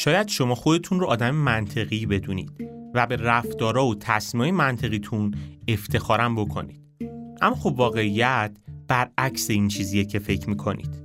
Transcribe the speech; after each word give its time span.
شاید 0.00 0.28
شما 0.28 0.54
خودتون 0.54 1.00
رو 1.00 1.06
آدم 1.06 1.30
منطقی 1.30 2.06
بدونید 2.06 2.52
و 2.94 3.06
به 3.06 3.16
رفتارا 3.16 3.86
و 3.86 3.94
تصمیمای 3.94 4.50
منطقیتون 4.50 5.34
افتخارم 5.68 6.34
بکنید. 6.34 6.80
اما 7.40 7.54
خب 7.54 7.74
واقعیت 7.76 8.56
برعکس 8.88 9.50
این 9.50 9.68
چیزیه 9.68 10.04
که 10.04 10.18
فکر 10.18 10.48
می‌کنید. 10.48 11.02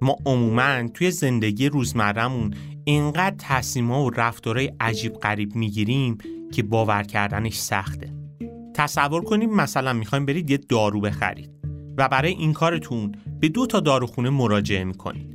ما 0.00 0.16
عموما 0.26 0.88
توی 0.88 1.10
زندگی 1.10 1.68
روزمرهمون 1.68 2.54
اینقدر 2.84 3.34
تصمیمها 3.38 4.04
و 4.04 4.10
رفتارهای 4.10 4.72
عجیب 4.80 5.12
غریب 5.12 5.54
می‌گیریم 5.54 6.18
که 6.52 6.62
باور 6.62 7.02
کردنش 7.02 7.58
سخته. 7.58 8.14
تصور 8.74 9.24
کنید 9.24 9.50
مثلا 9.50 9.92
می‌خوایم 9.92 10.26
برید 10.26 10.50
یه 10.50 10.56
دارو 10.56 11.00
بخرید 11.00 11.50
و 11.98 12.08
برای 12.08 12.32
این 12.32 12.52
کارتون 12.52 13.12
به 13.40 13.48
دو 13.48 13.66
تا 13.66 13.80
داروخونه 13.80 14.30
مراجعه 14.30 14.84
می‌کنید. 14.84 15.27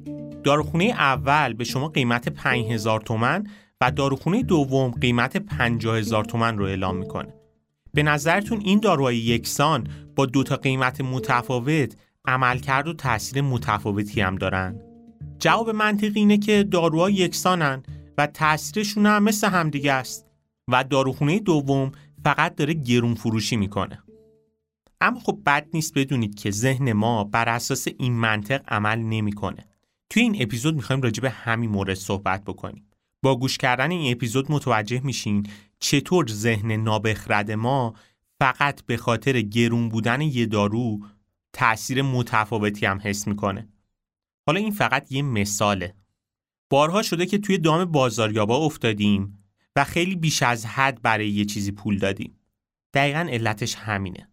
داروخونه 0.43 0.83
اول 0.83 1.53
به 1.53 1.63
شما 1.63 1.87
قیمت 1.87 2.29
5000 2.29 3.01
تومن 3.01 3.47
و 3.81 3.91
داروخونه 3.91 4.43
دوم 4.43 4.91
قیمت 4.91 5.37
50000 5.37 6.25
تومن 6.25 6.57
رو 6.57 6.65
اعلام 6.65 6.97
می‌کنه. 6.97 7.33
به 7.93 8.03
نظرتون 8.03 8.61
این 8.61 8.79
داروهای 8.79 9.17
یکسان 9.17 9.87
با 10.15 10.25
دو 10.25 10.43
تا 10.43 10.55
قیمت 10.55 11.01
متفاوت 11.01 11.95
عملکرد 12.25 12.87
و 12.87 12.93
تاثیر 12.93 13.41
متفاوتی 13.41 14.21
هم 14.21 14.35
دارن؟ 14.35 14.79
جواب 15.39 15.69
منطقی 15.69 16.19
اینه 16.19 16.37
که 16.37 16.63
داروها 16.63 17.09
یکسانن 17.09 17.83
و 18.17 18.27
تاثیرشون 18.27 19.05
هم 19.05 19.23
مثل 19.23 19.49
همدیگه 19.49 19.93
است 19.93 20.25
و 20.67 20.83
داروخونه 20.83 21.39
دوم 21.39 21.91
فقط 22.23 22.55
داره 22.55 22.73
گرون 22.73 23.13
فروشی 23.13 23.55
می‌کنه. 23.55 24.03
اما 25.01 25.19
خب 25.19 25.39
بد 25.45 25.67
نیست 25.73 25.97
بدونید 25.97 26.35
که 26.35 26.51
ذهن 26.51 26.93
ما 26.93 27.23
بر 27.23 27.49
اساس 27.49 27.87
این 27.99 28.13
منطق 28.13 28.61
عمل 28.67 28.99
نمی‌کنه. 28.99 29.65
توی 30.13 30.23
این 30.23 30.37
اپیزود 30.39 30.75
می‌خوایم 30.75 31.01
راجع 31.01 31.21
به 31.21 31.29
همین 31.29 31.69
مورد 31.69 31.93
صحبت 31.93 32.43
بکنیم. 32.43 32.87
با 33.21 33.35
گوش 33.35 33.57
کردن 33.57 33.91
این 33.91 34.11
اپیزود 34.11 34.51
متوجه 34.51 34.99
میشین 34.99 35.47
چطور 35.79 36.27
ذهن 36.27 36.71
نابخرد 36.71 37.51
ما 37.51 37.93
فقط 38.39 38.85
به 38.85 38.97
خاطر 38.97 39.41
گرون 39.41 39.89
بودن 39.89 40.21
یه 40.21 40.45
دارو 40.45 40.99
تأثیر 41.53 42.01
متفاوتی 42.01 42.85
هم 42.85 42.99
حس 43.03 43.27
می‌کنه. 43.27 43.67
حالا 44.47 44.59
این 44.59 44.71
فقط 44.71 45.11
یه 45.11 45.21
مثاله. 45.21 45.95
بارها 46.69 47.01
شده 47.01 47.25
که 47.25 47.37
توی 47.37 47.57
دام 47.57 47.85
بازاریابا 47.85 48.57
افتادیم 48.57 49.43
و 49.75 49.83
خیلی 49.83 50.15
بیش 50.15 50.43
از 50.43 50.65
حد 50.65 51.01
برای 51.01 51.29
یه 51.29 51.45
چیزی 51.45 51.71
پول 51.71 51.97
دادیم. 51.97 52.39
دقیقا 52.93 53.27
علتش 53.31 53.75
همینه. 53.75 54.29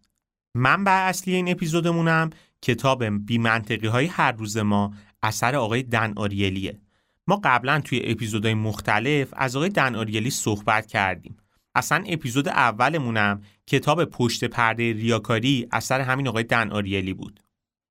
منبع 0.55 0.91
اصلی 0.91 1.35
این 1.35 1.51
اپیزودمونم 1.51 2.29
کتاب 2.61 3.03
بیمنطقی 3.25 3.87
های 3.87 4.05
هر 4.05 4.31
روز 4.31 4.57
ما 4.57 4.93
اثر 5.23 5.55
آقای 5.55 5.83
دن 5.83 6.13
آریلیه. 6.15 6.81
ما 7.27 7.41
قبلا 7.43 7.81
توی 7.81 8.01
اپیزودهای 8.03 8.53
مختلف 8.53 9.33
از 9.33 9.55
آقای 9.55 9.69
دن 9.69 9.95
آریلی 9.95 10.29
صحبت 10.29 10.87
کردیم. 10.87 11.37
اصلا 11.75 12.03
اپیزود 12.07 12.47
اولمونم 12.47 13.41
کتاب 13.67 14.05
پشت 14.05 14.43
پرده 14.43 14.93
ریاکاری 14.93 15.67
اثر 15.71 16.01
همین 16.01 16.27
آقای 16.27 16.43
دن 16.43 16.71
آریلی 16.71 17.13
بود. 17.13 17.39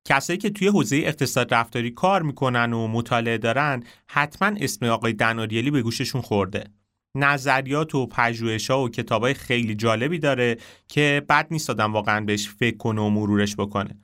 کسایی 0.05 0.39
که 0.39 0.51
توی 0.51 0.69
حوزه 0.69 0.97
اقتصاد 0.97 1.55
رفتاری 1.55 1.91
کار 1.91 2.23
می‌کنن 2.23 2.73
و 2.73 2.89
مطالعه 2.89 3.39
دارن 3.39 3.83
حتما 4.07 4.57
اسم 4.61 4.87
آقای 4.87 5.13
دن 5.13 5.39
آریلی 5.39 5.71
به 5.71 5.83
گوششون 5.83 6.21
خورده. 6.21 6.65
نظریات 7.15 7.95
و 7.95 8.07
پژوهش‌ها 8.07 8.83
و 8.83 8.89
کتابای 8.89 9.35
خیلی 9.35 9.75
جالبی 9.75 10.19
داره 10.19 10.57
که 10.89 11.23
بد 11.29 11.47
نیست 11.51 11.71
آدم 11.71 11.93
واقعا 11.93 12.21
بهش 12.25 12.49
فکر 12.49 12.77
کنه 12.77 13.01
و 13.01 13.09
مرورش 13.09 13.57
بکنه. 13.57 13.99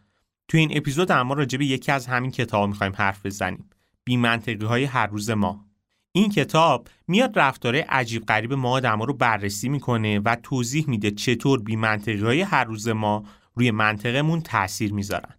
توی 0.49 0.61
این 0.61 0.77
اپیزود 0.77 1.13
اما 1.13 1.35
راجع 1.35 1.59
به 1.59 1.67
یکی 1.67 1.93
از 1.93 2.07
همین 2.07 2.31
کتاب 2.31 2.69
می‌خوایم 2.69 2.93
حرف 2.97 3.27
بزنیم. 3.27 3.71
بی 4.05 4.17
منطقی 4.17 4.67
های 4.67 4.85
هر 4.85 5.07
روز 5.07 5.31
ما. 5.31 5.67
این 6.13 6.31
کتاب 6.31 6.89
میاد 7.09 7.39
رفتاره 7.39 7.87
عجیب 7.89 8.27
غریب 8.27 8.53
ما 8.53 8.71
آدما 8.71 9.05
رو 9.05 9.15
بررسی 9.15 9.69
می‌کنه 9.69 10.19
و 10.19 10.37
توضیح 10.43 10.85
میده 10.89 11.11
چطور 11.11 11.63
بی 11.63 11.77
منطقی 11.77 12.21
های 12.21 12.41
هر 12.41 12.65
روز 12.65 12.89
ما 12.89 13.25
روی 13.55 13.71
منطقمون 13.71 14.41
تاثیر 14.41 14.93
می‌ذارن. 14.93 15.35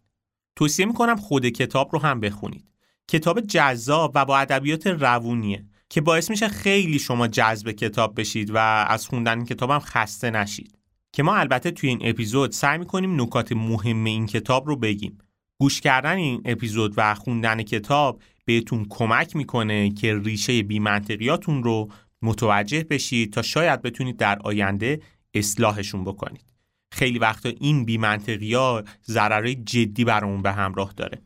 توصیه 0.56 0.86
می‌کنم 0.86 1.16
خود 1.16 1.46
کتاب 1.46 1.90
رو 1.94 2.00
هم 2.02 2.20
بخونید. 2.20 2.72
کتاب 3.08 3.42
جذاب 3.42 4.12
و 4.16 4.26
با 4.26 4.38
ادبیات 4.38 4.88
روونیه 4.88 5.66
که 5.90 6.02
باعث 6.02 6.30
میشه 6.30 6.48
خیلی 6.48 7.00
شما 7.00 7.28
جذب 7.28 7.72
کتاب 7.72 8.20
بشید 8.20 8.52
و 8.52 8.58
از 8.88 9.08
خوندن 9.08 9.46
کتابم 9.46 9.80
خسته 9.80 10.32
نشید. 10.32 10.77
که 11.14 11.24
ما 11.24 11.36
البته 11.36 11.72
توی 11.72 11.90
این 11.90 12.00
اپیزود 12.02 12.52
سعی 12.52 12.78
می‌کنیم 12.78 13.22
نکات 13.22 13.52
مهم 13.52 14.04
این 14.04 14.26
کتاب 14.26 14.68
رو 14.68 14.76
بگیم. 14.76 15.18
گوش 15.60 15.82
کردن 15.82 16.16
این 16.16 16.42
اپیزود 16.46 16.94
و 16.98 17.16
خوندن 17.16 17.64
کتاب 17.64 18.22
بهتون 18.46 18.86
کمک 18.90 19.36
می‌کنه 19.36 19.90
که 19.90 20.20
ریشه 20.24 20.64
بیمنطقیاتون 20.64 21.64
رو 21.64 21.90
متوجه 22.22 22.84
بشید 22.84 23.34
تا 23.34 23.42
شاید 23.42 23.82
بتونید 23.82 24.18
در 24.18 24.40
آینده 24.40 25.02
اصلاحشون 25.34 26.04
بکنید. 26.04 26.54
خیلی 26.92 27.20
وقتا 27.20 27.50
این 27.50 27.86
بیمنطقی 27.86 28.54
ها 28.54 28.84
ضررهای 29.06 29.56
جدی 29.56 30.06
برامون 30.06 30.42
به 30.42 30.52
همراه 30.52 30.94
داره. 30.98 31.22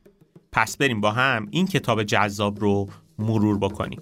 پس 0.52 0.78
بریم 0.78 1.02
با 1.02 1.12
هم 1.12 1.48
این 1.52 1.68
کتاب 1.68 2.04
جذاب 2.04 2.60
رو 2.60 2.90
مرور 3.20 3.58
بکنیم. 3.58 4.02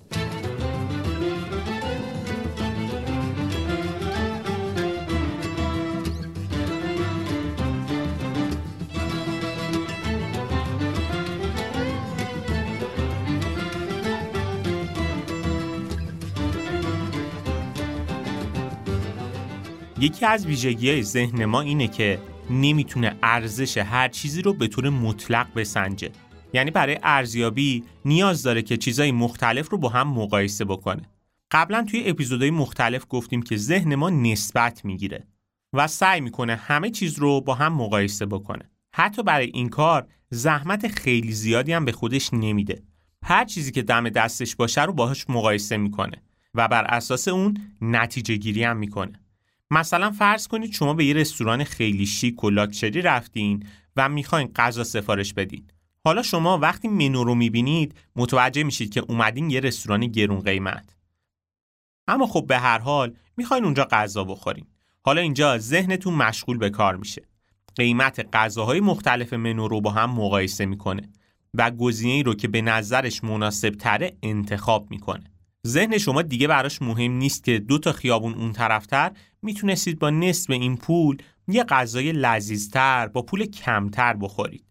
یکی 20.01 20.25
از 20.25 20.45
ویژگی 20.45 20.89
های 20.89 21.03
ذهن 21.03 21.45
ما 21.45 21.61
اینه 21.61 21.87
که 21.87 22.19
نمی‌تونه 22.49 23.15
ارزش 23.23 23.77
هر 23.77 24.07
چیزی 24.07 24.41
رو 24.41 24.53
به 24.53 24.67
طور 24.67 24.89
مطلق 24.89 25.47
بسنجه. 25.55 26.11
یعنی 26.53 26.71
برای 26.71 26.99
ارزیابی 27.03 27.83
نیاز 28.05 28.43
داره 28.43 28.61
که 28.61 28.77
چیزهای 28.77 29.11
مختلف 29.11 29.69
رو 29.69 29.77
با 29.77 29.89
هم 29.89 30.07
مقایسه 30.07 30.65
بکنه. 30.65 31.01
قبلا 31.51 31.85
توی 31.91 32.03
اپیزودهای 32.05 32.51
مختلف 32.51 33.05
گفتیم 33.09 33.41
که 33.41 33.57
ذهن 33.57 33.95
ما 33.95 34.09
نسبت 34.09 34.85
می‌گیره 34.85 35.27
و 35.73 35.87
سعی 35.87 36.21
می‌کنه 36.21 36.55
همه 36.55 36.89
چیز 36.89 37.19
رو 37.19 37.41
با 37.41 37.53
هم 37.55 37.73
مقایسه 37.73 38.25
بکنه. 38.25 38.69
حتی 38.93 39.23
برای 39.23 39.51
این 39.53 39.69
کار 39.69 40.07
زحمت 40.29 40.87
خیلی 40.87 41.31
زیادی 41.31 41.73
هم 41.73 41.85
به 41.85 41.91
خودش 41.91 42.33
نمیده. 42.33 42.83
هر 43.23 43.45
چیزی 43.45 43.71
که 43.71 43.81
دم 43.81 44.09
دستش 44.09 44.55
باشه 44.55 44.85
رو 44.85 44.93
باهاش 44.93 45.29
مقایسه 45.29 45.77
می‌کنه 45.77 46.21
و 46.55 46.67
بر 46.67 46.83
اساس 46.83 47.27
اون 47.27 47.57
نتیجه 47.81 48.35
گیری 48.35 48.63
هم 48.63 48.77
می‌کنه. 48.77 49.19
مثلا 49.71 50.11
فرض 50.11 50.47
کنید 50.47 50.73
شما 50.73 50.93
به 50.93 51.05
یه 51.05 51.13
رستوران 51.13 51.63
خیلی 51.63 52.05
شیک 52.05 52.43
و 52.43 52.49
لاکچری 52.49 53.01
رفتین 53.01 53.63
و 53.95 54.09
می‌خواین 54.09 54.51
غذا 54.55 54.83
سفارش 54.83 55.33
بدین. 55.33 55.67
حالا 56.03 56.23
شما 56.23 56.57
وقتی 56.57 56.87
منو 56.87 57.23
رو 57.23 57.35
می‌بینید 57.35 57.95
متوجه 58.15 58.63
میشید 58.63 58.93
که 58.93 59.03
اومدین 59.07 59.49
یه 59.49 59.59
رستوران 59.59 60.07
گرون 60.07 60.39
قیمت. 60.39 60.95
اما 62.07 62.27
خب 62.27 62.45
به 62.47 62.59
هر 62.59 62.79
حال 62.79 63.13
می‌خواین 63.37 63.63
اونجا 63.63 63.87
غذا 63.91 64.23
بخورین. 64.23 64.65
حالا 65.05 65.21
اینجا 65.21 65.57
ذهنتون 65.57 66.13
مشغول 66.13 66.57
به 66.57 66.69
کار 66.69 66.95
میشه. 66.95 67.21
قیمت 67.75 68.29
غذاهای 68.33 68.79
مختلف 68.79 69.33
منو 69.33 69.67
رو 69.67 69.81
با 69.81 69.91
هم 69.91 70.09
مقایسه 70.09 70.65
می‌کنه 70.65 71.09
و 71.53 71.71
گزینه‌ای 71.71 72.23
رو 72.23 72.33
که 72.33 72.47
به 72.47 72.61
نظرش 72.61 73.23
مناسب 73.23 73.69
تره 73.69 74.17
انتخاب 74.23 74.91
می‌کنه. 74.91 75.23
ذهن 75.67 75.97
شما 75.97 76.21
دیگه 76.21 76.47
براش 76.47 76.81
مهم 76.81 77.11
نیست 77.11 77.43
که 77.43 77.59
دو 77.59 77.77
تا 77.77 77.91
خیابون 77.91 78.33
اون 78.33 78.51
طرفتر 78.51 79.11
می‌تونستید 79.41 79.99
با 79.99 80.09
نصف 80.09 80.49
این 80.49 80.77
پول 80.77 81.17
یه 81.47 81.63
غذای 81.63 82.11
لذیذتر 82.11 83.07
با 83.07 83.21
پول 83.21 83.45
کمتر 83.45 84.13
بخورید. 84.13 84.65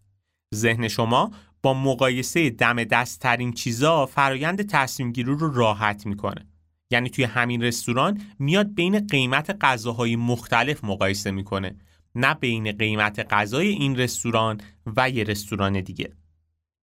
ذهن 0.54 0.88
شما 0.88 1.30
با 1.62 1.74
مقایسه 1.74 2.50
دم 2.50 2.84
دست 2.84 3.20
ترین 3.20 3.52
چیزا 3.52 4.06
فرایند 4.06 4.62
تصمیم 4.62 5.12
گیری 5.12 5.30
رو 5.30 5.52
راحت 5.54 6.06
می‌کنه. 6.06 6.46
یعنی 6.90 7.10
توی 7.10 7.24
همین 7.24 7.62
رستوران 7.62 8.20
میاد 8.38 8.74
بین 8.74 9.06
قیمت 9.06 9.56
غذاهای 9.60 10.16
مختلف 10.16 10.84
مقایسه 10.84 11.30
می‌کنه 11.30 11.76
نه 12.14 12.34
بین 12.34 12.72
قیمت 12.72 13.26
غذای 13.30 13.68
این 13.68 13.96
رستوران 13.96 14.60
و 14.96 15.10
یه 15.10 15.24
رستوران 15.24 15.80
دیگه. 15.80 16.12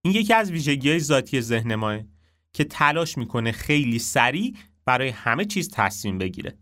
این 0.02 0.14
یکی 0.14 0.34
از 0.34 0.52
ویژگی 0.52 0.90
های 0.90 1.00
ذاتی 1.00 1.42
ذهن 1.42 1.76
ماه 1.76 2.00
که 2.54 2.64
تلاش 2.64 3.18
می‌کنه 3.18 3.52
خیلی 3.52 4.00
سریع 4.00 4.56
برای 4.86 5.10
همه 5.10 5.46
چیز 5.46 5.70
تصمیم 5.74 6.18
بگیره 6.18 6.58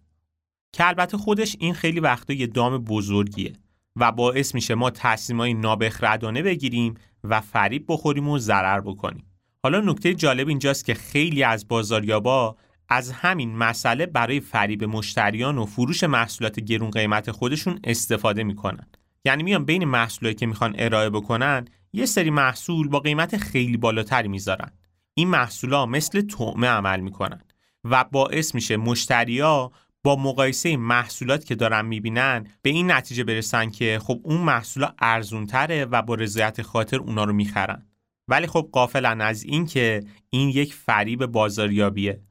که 0.73 0.87
البته 0.87 1.17
خودش 1.17 1.55
این 1.59 1.73
خیلی 1.73 1.99
وقتا 1.99 2.33
یه 2.33 2.47
دام 2.47 2.77
بزرگیه 2.77 3.53
و 3.95 4.11
باعث 4.11 4.55
میشه 4.55 4.75
ما 4.75 4.89
تصمیمای 4.89 5.53
نابخردانه 5.53 6.41
بگیریم 6.41 6.93
و 7.23 7.41
فریب 7.41 7.85
بخوریم 7.87 8.27
و 8.29 8.37
ضرر 8.39 8.81
بکنیم. 8.81 9.25
حالا 9.63 9.79
نکته 9.79 10.13
جالب 10.13 10.47
اینجاست 10.47 10.85
که 10.85 10.93
خیلی 10.93 11.43
از 11.43 11.67
بازاریابا 11.67 12.55
از 12.89 13.11
همین 13.11 13.55
مسئله 13.55 14.05
برای 14.05 14.39
فریب 14.39 14.83
مشتریان 14.83 15.57
و 15.57 15.65
فروش 15.65 16.03
محصولات 16.03 16.59
گرون 16.59 16.91
قیمت 16.91 17.31
خودشون 17.31 17.79
استفاده 17.83 18.43
می‌کنن. 18.43 18.87
یعنی 19.25 19.43
میان 19.43 19.65
بین 19.65 19.85
محصولاتی 19.85 20.35
که 20.35 20.45
می‌خوان 20.45 20.75
ارائه 20.77 21.09
بکنن 21.09 21.65
یه 21.93 22.05
سری 22.05 22.29
محصول 22.29 22.87
با 22.87 22.99
قیمت 22.99 23.37
خیلی 23.37 23.77
بالاتری 23.77 24.27
می‌ذارن. 24.27 24.71
این 25.13 25.27
محصولا 25.27 25.85
مثل 25.85 26.21
طعمه 26.21 26.67
عمل 26.67 26.99
می‌کنن 26.99 27.41
و 27.83 28.03
باعث 28.03 28.55
میشه 28.55 28.77
مشتریا 28.77 29.71
با 30.03 30.15
مقایسه 30.15 30.77
محصولات 30.77 31.45
که 31.45 31.55
دارن 31.55 31.85
می‌بینن 31.85 32.47
به 32.61 32.69
این 32.69 32.91
نتیجه 32.91 33.23
برسن 33.23 33.69
که 33.69 33.99
خب 34.03 34.19
اون 34.23 34.41
محصولا 34.41 34.93
ارزون 34.99 35.45
تره 35.45 35.85
و 35.85 36.01
با 36.01 36.15
رضایت 36.15 36.61
خاطر 36.61 36.97
اونا 36.97 37.23
رو 37.23 37.33
می‌خرن. 37.33 37.85
ولی 38.27 38.47
خب 38.47 38.69
قافلن 38.71 39.21
از 39.21 39.43
این 39.43 39.65
که 39.65 40.03
این 40.29 40.49
یک 40.49 40.73
فریب 40.73 41.25
بازاریابیه 41.25 42.21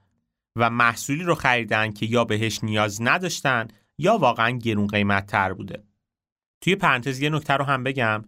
و 0.57 0.71
محصولی 0.71 1.23
رو 1.23 1.35
خریدن 1.35 1.93
که 1.93 2.07
یا 2.07 2.25
بهش 2.25 2.65
نیاز 2.65 3.03
نداشتن 3.03 3.69
یا 3.99 4.19
واقعا 4.19 4.51
گرون 4.51 4.87
قیمت 4.87 5.27
تر 5.27 5.53
بوده. 5.53 5.85
توی 6.61 6.77
پرانتز 6.77 7.21
یه 7.21 7.31
نکته 7.31 7.55
رو 7.55 7.65
هم 7.65 7.85
بگم. 7.85 8.25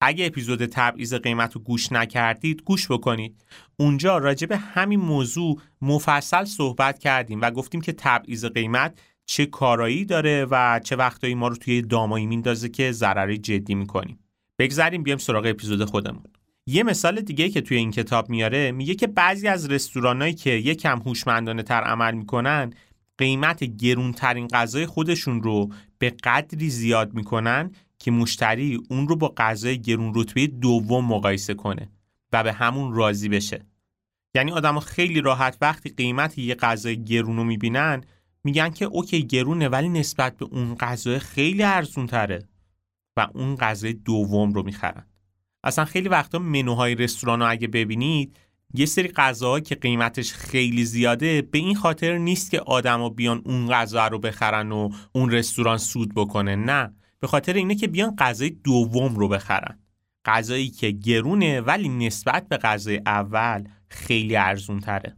اگه 0.00 0.26
اپیزود 0.26 0.66
تبعیض 0.66 1.14
قیمت 1.14 1.52
رو 1.52 1.60
گوش 1.60 1.92
نکردید 1.92 2.62
گوش 2.62 2.90
بکنید. 2.90 3.44
اونجا 3.76 4.18
راجع 4.18 4.46
به 4.46 4.56
همین 4.56 5.00
موضوع 5.00 5.60
مفصل 5.82 6.44
صحبت 6.44 6.98
کردیم 6.98 7.40
و 7.40 7.50
گفتیم 7.50 7.80
که 7.80 7.92
تبعیض 7.92 8.44
قیمت 8.44 8.98
چه 9.26 9.46
کارایی 9.46 10.04
داره 10.04 10.46
و 10.50 10.80
چه 10.84 10.96
وقتایی 10.96 11.34
ما 11.34 11.48
رو 11.48 11.56
توی 11.56 11.82
دامایی 11.82 12.26
میندازه 12.26 12.68
که 12.68 12.92
ضرری 12.92 13.38
جدی 13.38 13.74
می‌کنیم. 13.74 14.18
بگذاریم 14.58 15.02
بیایم 15.02 15.18
سراغ 15.18 15.46
اپیزود 15.46 15.84
خودمون. 15.84 16.22
یه 16.66 16.82
مثال 16.82 17.20
دیگه 17.20 17.48
که 17.48 17.60
توی 17.60 17.76
این 17.76 17.90
کتاب 17.90 18.30
میاره 18.30 18.72
میگه 18.72 18.94
که 18.94 19.06
بعضی 19.06 19.48
از 19.48 19.70
رستورانایی 19.70 20.34
که 20.34 20.50
یکم 20.50 20.98
هوشمندانه 20.98 21.62
تر 21.62 21.80
عمل 21.80 22.14
می‌کنن 22.14 22.72
قیمت 23.18 23.64
گرونترین 23.64 24.48
غذای 24.48 24.86
خودشون 24.86 25.42
رو 25.42 25.72
به 25.98 26.10
قدری 26.10 26.70
زیاد 26.70 27.14
می‌کنن 27.14 27.70
که 28.00 28.10
مشتری 28.10 28.80
اون 28.90 29.08
رو 29.08 29.16
با 29.16 29.34
غذای 29.36 29.80
گرون 29.80 30.12
رتبه 30.14 30.46
دوم 30.46 31.04
مقایسه 31.04 31.54
کنه 31.54 31.90
و 32.32 32.42
به 32.42 32.52
همون 32.52 32.92
راضی 32.92 33.28
بشه. 33.28 33.66
یعنی 34.34 34.52
آدم 34.52 34.80
خیلی 34.80 35.20
راحت 35.20 35.58
وقتی 35.60 35.88
قیمت 35.88 36.38
یه 36.38 36.54
غذای 36.54 37.04
گرون 37.04 37.36
رو 37.36 37.44
می‌بینن 37.44 38.00
میگن 38.44 38.70
که 38.70 38.84
اوکی 38.84 39.26
گرونه 39.26 39.68
ولی 39.68 39.88
نسبت 39.88 40.36
به 40.36 40.44
اون 40.44 40.74
غذای 40.74 41.18
خیلی 41.18 41.62
ارزون 41.62 42.06
تره 42.06 42.48
و 43.16 43.28
اون 43.34 43.56
غذای 43.56 43.92
دوم 43.92 44.52
رو 44.52 44.62
می‌خرن. 44.62 45.06
اصلا 45.64 45.84
خیلی 45.84 46.08
وقتا 46.08 46.38
منوهای 46.38 46.94
رستوران 46.94 47.40
رو 47.40 47.50
اگه 47.50 47.68
ببینید 47.68 48.36
یه 48.74 48.86
سری 48.86 49.08
غذاها 49.08 49.60
که 49.60 49.74
قیمتش 49.74 50.32
خیلی 50.32 50.84
زیاده 50.84 51.42
به 51.42 51.58
این 51.58 51.74
خاطر 51.74 52.18
نیست 52.18 52.50
که 52.50 52.60
آدما 52.60 53.08
بیان 53.08 53.42
اون 53.44 53.68
غذا 53.68 54.06
رو 54.06 54.18
بخرن 54.18 54.72
و 54.72 54.90
اون 55.12 55.30
رستوران 55.30 55.78
سود 55.78 56.14
بکنه 56.14 56.56
نه. 56.56 56.94
به 57.20 57.26
خاطر 57.26 57.52
اینه 57.52 57.74
که 57.74 57.88
بیان 57.88 58.16
غذای 58.16 58.50
دوم 58.50 59.14
رو 59.14 59.28
بخرن. 59.28 59.78
غذایی 60.24 60.68
که 60.68 60.90
گرونه 60.90 61.60
ولی 61.60 61.88
نسبت 61.88 62.48
به 62.48 62.56
غذای 62.56 63.00
اول 63.06 63.64
خیلی 63.88 64.36
ارزون 64.36 64.80
تره 64.80 65.16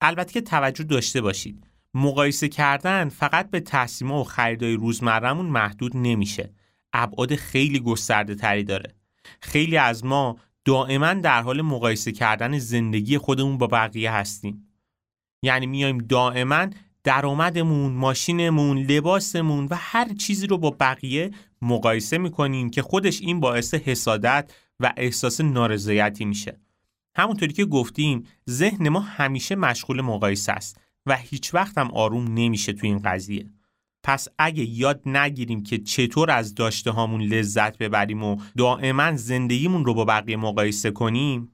البته 0.00 0.32
که 0.32 0.40
توجه 0.40 0.84
داشته 0.84 1.20
باشید 1.20 1.66
مقایسه 1.94 2.48
کردن 2.48 3.08
فقط 3.08 3.50
به 3.50 3.60
تصمیم 3.60 4.10
و 4.10 4.24
خریدای 4.24 4.74
روزمرهمون 4.74 5.46
محدود 5.46 5.96
نمیشه. 5.96 6.52
ابعاد 6.92 7.34
خیلی 7.34 7.80
گسترده 7.80 8.34
تری 8.34 8.64
داره. 8.64 8.94
خیلی 9.40 9.76
از 9.76 10.04
ما 10.04 10.36
دائما 10.64 11.14
در 11.14 11.42
حال 11.42 11.62
مقایسه 11.62 12.12
کردن 12.12 12.58
زندگی 12.58 13.18
خودمون 13.18 13.58
با 13.58 13.66
بقیه 13.66 14.12
هستیم. 14.12 14.68
یعنی 15.42 15.66
میایم 15.66 15.98
دائما 15.98 16.66
درآمدمون، 17.04 17.92
ماشینمون، 17.92 18.78
لباسمون 18.78 19.68
و 19.70 19.76
هر 19.78 20.14
چیزی 20.14 20.46
رو 20.46 20.58
با 20.58 20.76
بقیه 20.80 21.30
مقایسه 21.62 22.18
می‌کنیم 22.18 22.70
که 22.70 22.82
خودش 22.82 23.20
این 23.20 23.40
باعث 23.40 23.74
حسادت 23.74 24.54
و 24.80 24.92
احساس 24.96 25.40
نارضایتی 25.40 26.24
میشه. 26.24 26.60
همونطوری 27.16 27.52
که 27.52 27.64
گفتیم 27.64 28.26
ذهن 28.50 28.88
ما 28.88 29.00
همیشه 29.00 29.54
مشغول 29.54 30.00
مقایسه 30.00 30.52
است 30.52 30.80
و 31.06 31.16
هیچ 31.16 31.54
وقت 31.54 31.78
هم 31.78 31.90
آروم 31.90 32.24
نمیشه 32.34 32.72
تو 32.72 32.86
این 32.86 32.98
قضیه. 32.98 33.50
پس 34.02 34.28
اگه 34.38 34.64
یاد 34.64 35.08
نگیریم 35.08 35.62
که 35.62 35.78
چطور 35.78 36.30
از 36.30 36.54
داشته 36.54 36.90
هامون 36.90 37.22
لذت 37.22 37.78
ببریم 37.78 38.22
و 38.22 38.36
دائما 38.56 39.16
زندگیمون 39.16 39.84
رو 39.84 39.94
با 39.94 40.04
بقیه 40.04 40.36
مقایسه 40.36 40.90
کنیم 40.90 41.52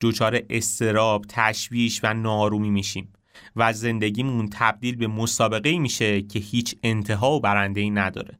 دچار 0.00 0.40
استراب، 0.50 1.24
تشویش 1.28 2.00
و 2.02 2.14
نارومی 2.14 2.70
میشیم 2.70 3.12
و 3.56 3.72
زندگیمون 3.72 4.48
تبدیل 4.52 4.96
به 4.96 5.06
مسابقه 5.06 5.78
میشه 5.78 6.22
که 6.22 6.38
هیچ 6.38 6.74
انتها 6.82 7.30
و 7.32 7.40
برنده 7.40 7.80
ای 7.80 7.90
نداره. 7.90 8.38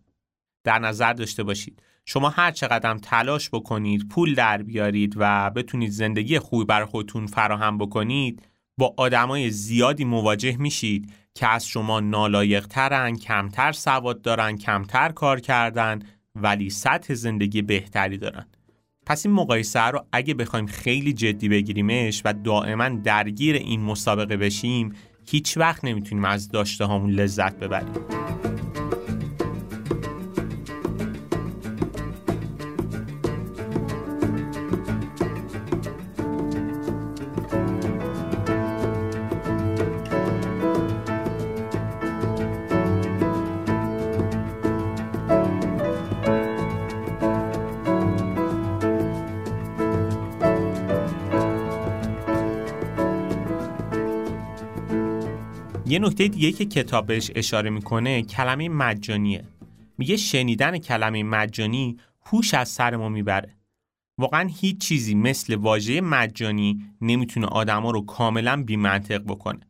در 0.65 0.79
نظر 0.79 1.13
داشته 1.13 1.43
باشید 1.43 1.83
شما 2.05 2.31
هر 2.31 2.51
چقدر 2.51 2.99
تلاش 2.99 3.51
بکنید 3.51 4.09
پول 4.09 4.35
در 4.35 4.63
بیارید 4.63 5.15
و 5.17 5.51
بتونید 5.51 5.91
زندگی 5.91 6.39
خوبی 6.39 6.65
بر 6.65 6.85
خودتون 6.85 7.27
فراهم 7.27 7.79
بکنید 7.79 8.43
با 8.79 8.95
آدمای 8.97 9.51
زیادی 9.51 10.05
مواجه 10.05 10.57
میشید 10.57 11.13
که 11.35 11.49
از 11.49 11.67
شما 11.67 12.01
نالایق 12.01 12.67
ترن، 12.67 13.17
کمتر 13.17 13.73
سواد 13.73 14.23
دارن، 14.23 14.57
کمتر 14.57 15.09
کار 15.09 15.41
کردن 15.41 16.03
ولی 16.35 16.71
سطح 16.71 17.15
زندگی 17.15 17.63
بهتری 17.63 18.19
دارن. 18.19 18.47
پس 19.06 19.26
این 19.26 19.35
مقایسه 19.35 19.81
رو 19.81 20.05
اگه 20.12 20.35
بخوایم 20.35 20.67
خیلی 20.67 21.12
جدی 21.12 21.49
بگیریمش 21.49 22.23
و 22.25 22.32
دائما 22.32 22.88
درگیر 22.88 23.56
این 23.56 23.81
مسابقه 23.81 24.37
بشیم 24.37 24.93
هیچ 25.31 25.56
وقت 25.56 25.85
نمی‌تونیم 25.85 26.25
از 26.25 26.49
داشته 26.49 26.85
هامون 26.85 27.11
لذت 27.11 27.58
ببریم. 27.58 27.94
یه 55.97 56.03
نکته 56.03 56.29
دیگه 56.29 56.53
که 56.53 56.65
کتاب 56.65 57.07
بهش 57.07 57.31
اشاره 57.35 57.71
می‌کنه 57.71 58.23
کلمه 58.23 58.69
مجانیه. 58.69 59.45
میگه 59.99 60.17
شنیدن 60.17 60.79
کلمه 60.79 61.23
مجانی 61.23 61.97
هوش 62.26 62.55
از 62.55 62.69
سر 62.69 62.97
ما 62.97 63.09
می‌بره. 63.09 63.57
واقعا 64.19 64.49
هیچ 64.61 64.79
چیزی 64.79 65.15
مثل 65.15 65.55
واژه 65.55 66.00
مجانی 66.00 66.85
نمی‌تونه 67.00 67.47
آدما 67.47 67.91
رو 67.91 68.00
کاملا 68.00 68.62
بی 68.62 68.76
منطق 68.76 69.19
بکنه. 69.19 69.61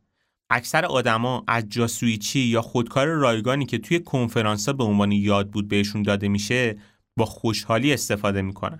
اکثر 0.49 0.85
آدما 0.85 1.43
از 1.47 1.63
جاسویچی 1.69 2.39
یا 2.39 2.61
خودکار 2.61 3.07
رایگانی 3.07 3.65
که 3.65 3.77
توی 3.77 3.99
کنفرانس 3.99 4.69
به 4.69 4.83
عنوان 4.83 5.11
یاد 5.11 5.49
بود 5.49 5.67
بهشون 5.67 6.01
داده 6.01 6.27
میشه 6.27 6.77
با 7.17 7.25
خوشحالی 7.25 7.93
استفاده 7.93 8.41
می‌کنن. 8.41 8.79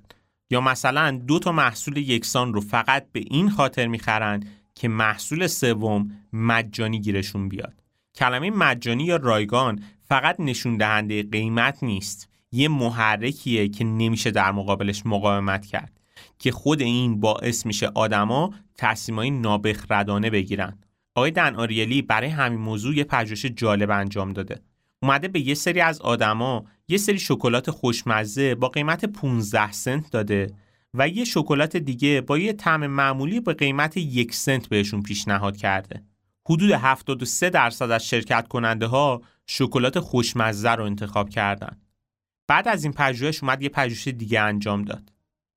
یا 0.50 0.62
مثلا 0.62 1.22
دو 1.28 1.40
تا 1.40 1.52
محصول 1.52 1.98
یکسان 1.98 2.54
رو 2.54 2.62
فقط 2.62 3.08
به 3.12 3.20
این 3.20 3.50
خاطر 3.50 3.88
می‌خرن 3.88 4.44
که 4.78 4.88
محصول 4.88 5.48
سوم 5.48 6.12
مجانی 6.34 7.00
گیرشون 7.00 7.50
بیاد. 7.50 7.84
کلمه 8.16 8.50
مجانی 8.50 9.04
یا 9.04 9.16
رایگان 9.16 9.84
فقط 10.10 10.40
نشون 10.40 10.78
دهنده 10.78 11.24
قیمت 11.24 11.84
نیست. 11.84 12.30
یه 12.52 12.68
محرکیه 12.68 13.68
که 13.68 13.84
نمیشه 13.84 14.32
در 14.32 14.52
مقابلش 14.52 15.06
مقاومت 15.06 15.66
کرد 15.66 16.00
که 16.40 16.52
خود 16.52 16.82
این 16.82 17.20
باعث 17.20 17.66
میشه 17.66 17.88
آدما 17.96 18.54
تصمیمای 18.76 19.32
نابخردانه 19.32 20.30
بگیرن. 20.30 20.80
آقای 21.16 21.32
دن 21.32 21.56
آریلی 21.56 22.02
برای 22.02 22.30
همین 22.30 22.60
موضوع 22.60 22.96
یه 22.96 23.04
پژوهش 23.04 23.46
جالب 23.46 23.92
انجام 23.92 24.34
داده. 24.34 24.62
اومده 25.02 25.28
به 25.28 25.40
یه 25.40 25.54
سری 25.54 25.82
از 25.82 26.02
آدما 26.02 26.66
یه 26.88 26.98
سری 26.98 27.20
شکلات 27.20 27.72
خوشمزه 27.72 28.56
با 28.56 28.70
قیمت 28.70 29.06
15 29.06 29.72
سنت 29.72 30.12
داده. 30.12 30.48
و 30.98 31.08
یه 31.08 31.26
شکلات 31.26 31.78
دیگه 31.78 32.22
با 32.22 32.38
یه 32.38 32.54
طعم 32.54 32.88
معمولی 32.88 33.40
به 33.40 33.54
قیمت 33.54 33.98
یک 33.98 34.34
سنت 34.34 34.70
بهشون 34.70 35.04
پیشنهاد 35.04 35.58
کرده. 35.58 36.04
حدود 36.50 36.72
73 36.72 37.50
درصد 37.50 37.92
از 37.92 38.08
شرکت 38.08 38.48
کننده 38.48 38.86
ها 38.86 39.22
شکلات 39.48 40.00
خوشمزه 40.00 40.72
رو 40.72 40.84
انتخاب 40.84 41.30
کردن. 41.30 41.78
بعد 42.48 42.68
از 42.68 42.84
این 42.84 42.94
پژوهش 42.94 43.44
اومد 43.44 43.62
یه 43.62 43.70
پژوهش 43.70 44.08
دیگه 44.08 44.42
انجام 44.42 44.82
داد. 44.82 45.12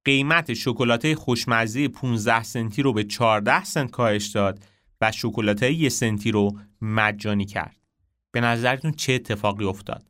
قیمت 0.04 0.54
شکلات 0.54 1.14
خوشمزه 1.14 1.88
15 1.88 2.42
سنتی 2.42 2.82
رو 2.82 2.92
به 2.92 3.04
14 3.04 3.64
سنت 3.64 3.90
کاهش 3.90 4.26
داد. 4.26 4.64
و 5.00 5.12
شکلات 5.12 5.62
یه 5.62 5.88
سنتی 5.88 6.30
رو 6.30 6.58
مجانی 6.80 7.44
کرد. 7.44 7.76
به 8.32 8.40
نظرتون 8.40 8.92
چه 8.92 9.12
اتفاقی 9.12 9.64
افتاد؟ 9.64 10.04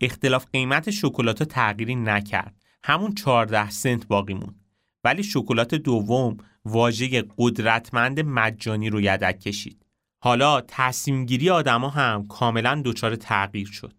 اختلاف 0.00 0.46
قیمت 0.52 0.90
شکلات 0.90 1.42
تغییری 1.42 1.94
نکرد. 1.94 2.56
همون 2.84 3.14
14 3.14 3.70
سنت 3.70 4.06
باقی 4.06 4.34
موند. 4.34 4.61
ولی 5.04 5.22
شکلات 5.22 5.74
دوم 5.74 6.36
واژه 6.64 7.24
قدرتمند 7.38 8.20
مجانی 8.20 8.90
رو 8.90 9.00
یدک 9.00 9.40
کشید. 9.40 9.86
حالا 10.20 10.60
تصمیم 10.60 11.26
گیری 11.26 11.50
آدما 11.50 11.88
هم 11.88 12.26
کاملا 12.26 12.82
دچار 12.84 13.16
تغییر 13.16 13.66
شد. 13.66 13.94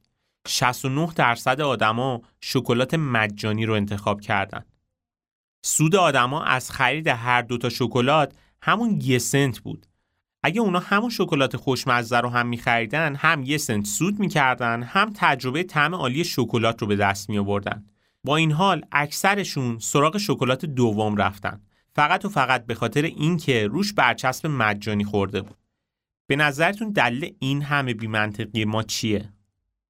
69 0.48 1.10
درصد 1.15 1.62
آدما 1.62 2.22
شکلات 2.41 2.93
مجانی 2.93 3.65
رو 3.65 3.74
انتخاب 3.74 4.22
کردند. 4.22 4.65
سود 5.65 5.95
آدما 5.95 6.43
از 6.43 6.72
خرید 6.72 7.07
هر 7.07 7.41
دوتا 7.41 7.69
شکلات 7.69 8.33
همون 8.62 9.00
یه 9.03 9.17
سنت 9.19 9.60
بود. 9.60 9.86
اگه 10.43 10.62
اونا 10.62 10.79
همون 10.79 11.10
شکلات 11.10 11.57
خوشمزه 11.57 12.19
رو 12.19 12.29
هم 12.29 12.48
میخریدن 12.48 13.15
هم 13.15 13.43
یه 13.43 13.57
سنت 13.57 13.86
سود 13.86 14.19
می‌کردن 14.19 14.83
هم 14.83 15.12
تجربه 15.15 15.63
طعم 15.63 15.95
عالی 15.95 16.24
شکلات 16.24 16.81
رو 16.81 16.88
به 16.88 16.95
دست 16.95 17.29
می 17.29 17.38
آوردن. 17.38 17.86
با 18.24 18.36
این 18.36 18.51
حال 18.51 18.86
اکثرشون 18.92 19.80
سراغ 19.80 20.18
شکلات 20.18 20.65
دوم 20.65 21.15
رفتن. 21.15 21.62
فقط 21.96 22.25
و 22.25 22.30
فقط 22.30 22.65
به 22.65 22.75
خاطر 22.75 23.01
اینکه 23.01 23.68
روش 23.68 23.94
برچسب 23.94 24.48
مجانی 24.48 25.03
خورده 25.03 25.42
بود. 25.42 25.58
به 26.27 26.36
نظرتون 26.36 26.92
دلیل 26.92 27.36
این 27.39 27.62
همه 27.62 27.94
بیمنطقی 27.94 28.65
ما 28.65 28.84
چیه؟ 28.84 29.34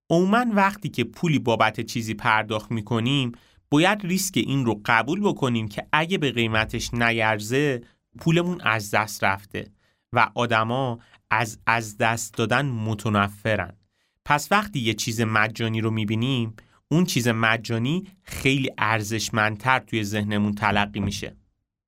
عموما 0.10 0.46
وقتی 0.54 0.90
که 0.90 1.04
پولی 1.04 1.40
بابت 1.40 1.82
چیزی 1.82 2.13
پرداخت 2.13 2.72
می‌کنیم 2.72 3.32
باید 3.70 4.02
ریسک 4.04 4.38
این 4.38 4.66
رو 4.66 4.82
قبول 4.86 5.22
بکنیم 5.22 5.68
که 5.68 5.88
اگه 5.92 6.18
به 6.18 6.32
قیمتش 6.32 6.94
نیرزه 6.94 7.82
پولمون 8.20 8.62
از 8.62 8.92
دست 8.92 9.24
رفته 9.24 9.72
و 10.13 10.30
آدما 10.36 11.00
از 11.30 11.60
از 11.68 11.98
دست 11.98 12.34
دادن 12.34 12.66
متنفرن 12.66 13.78
پس 14.25 14.48
وقتی 14.52 14.80
یه 14.80 14.94
چیز 14.94 15.22
مجانی 15.22 15.82
رو 15.82 15.92
می‌بینیم 15.92 16.56
اون 16.94 17.06
چیز 17.06 17.28
مجانی 17.28 18.08
خیلی 18.24 18.70
ارزشمندتر 18.78 19.80
توی 19.80 20.04
ذهنمون 20.04 20.54
تلقی 20.54 21.00
میشه. 21.00 21.36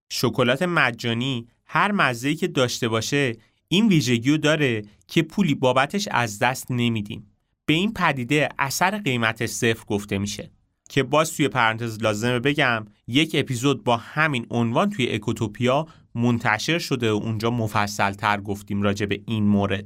شکلات 0.10 0.62
مجانی 0.62 1.48
هر 1.66 1.92
مزه‌ای 1.92 2.36
که 2.36 2.48
داشته 2.48 2.88
باشه 2.88 3.36
این 3.68 3.88
ویژگی 3.88 4.32
رو 4.32 4.38
داره 4.38 4.82
که 5.08 5.22
پولی 5.22 5.56
بابتش 5.56 6.08
از 6.12 6.40
دست 6.40 6.72
نمیدیم. 6.72 7.32
به 7.66 7.74
این 7.74 7.94
پدیده 7.94 8.50
اثر 8.60 8.98
قیمت 8.98 9.46
صفر 9.46 9.86
گفته 9.86 10.18
میشه 10.18 10.52
که 10.90 11.04
باز 11.04 11.34
توی 11.34 11.48
پرانتز 11.48 12.02
لازمه 12.02 12.40
بگم 12.40 12.86
یک 13.08 13.32
اپیزود 13.34 13.84
با 13.84 13.98
همین 13.98 14.48
عنوان 14.50 14.90
توی 14.90 15.12
اکوتوپیا 15.12 15.88
منتشر 16.16 16.80
شده 16.80 17.12
و 17.12 17.16
اونجا 17.16 17.52
مفصل 17.52 18.12
تر 18.14 18.42
گفتیم 18.42 18.82
راجع 18.82 19.06
به 19.06 19.22
این 19.26 19.44
مورد. 19.44 19.86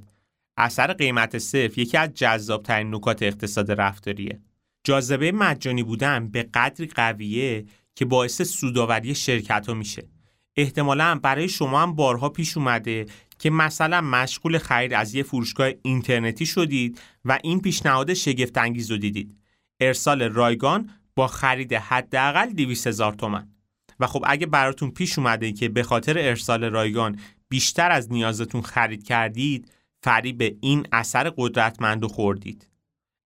اثر 0.57 0.93
قیمت 0.93 1.37
صفر 1.37 1.79
یکی 1.79 1.97
از 1.97 2.13
جذابترین 2.13 2.95
نکات 2.95 3.23
اقتصاد 3.23 3.71
رفتاریه. 3.71 4.39
جاذبه 4.89 5.31
مجانی 5.31 5.83
بودن 5.83 6.27
به 6.27 6.43
قدری 6.53 6.87
قویه 6.87 7.65
که 7.95 8.05
باعث 8.05 8.41
سوداوری 8.41 9.15
شرکت 9.15 9.67
ها 9.67 9.73
میشه. 9.73 10.07
احتمالا 10.55 11.19
برای 11.23 11.49
شما 11.49 11.81
هم 11.81 11.95
بارها 11.95 12.29
پیش 12.29 12.57
اومده 12.57 13.05
که 13.39 13.49
مثلا 13.49 14.01
مشغول 14.01 14.57
خرید 14.57 14.93
از 14.93 15.15
یه 15.15 15.23
فروشگاه 15.23 15.69
اینترنتی 15.81 16.45
شدید 16.45 17.01
و 17.25 17.39
این 17.43 17.61
پیشنهاد 17.61 18.13
شگفت 18.13 18.57
انگیز 18.57 18.91
رو 18.91 18.97
دیدید. 18.97 19.37
ارسال 19.79 20.21
رایگان 20.21 20.89
با 21.15 21.27
خرید 21.27 21.73
حداقل 21.73 22.49
200 22.49 22.87
هزار 22.87 23.13
تومن 23.13 23.47
و 23.99 24.07
خب 24.07 24.23
اگه 24.27 24.45
براتون 24.45 24.91
پیش 24.91 25.19
اومده 25.19 25.51
که 25.51 25.69
به 25.69 25.83
خاطر 25.83 26.17
ارسال 26.17 26.63
رایگان 26.63 27.19
بیشتر 27.49 27.91
از 27.91 28.11
نیازتون 28.11 28.61
خرید 28.61 29.03
کردید 29.03 29.71
فریب 30.03 30.57
این 30.61 30.87
اثر 30.91 31.33
قدرتمند 31.37 32.05
خوردید. 32.05 32.68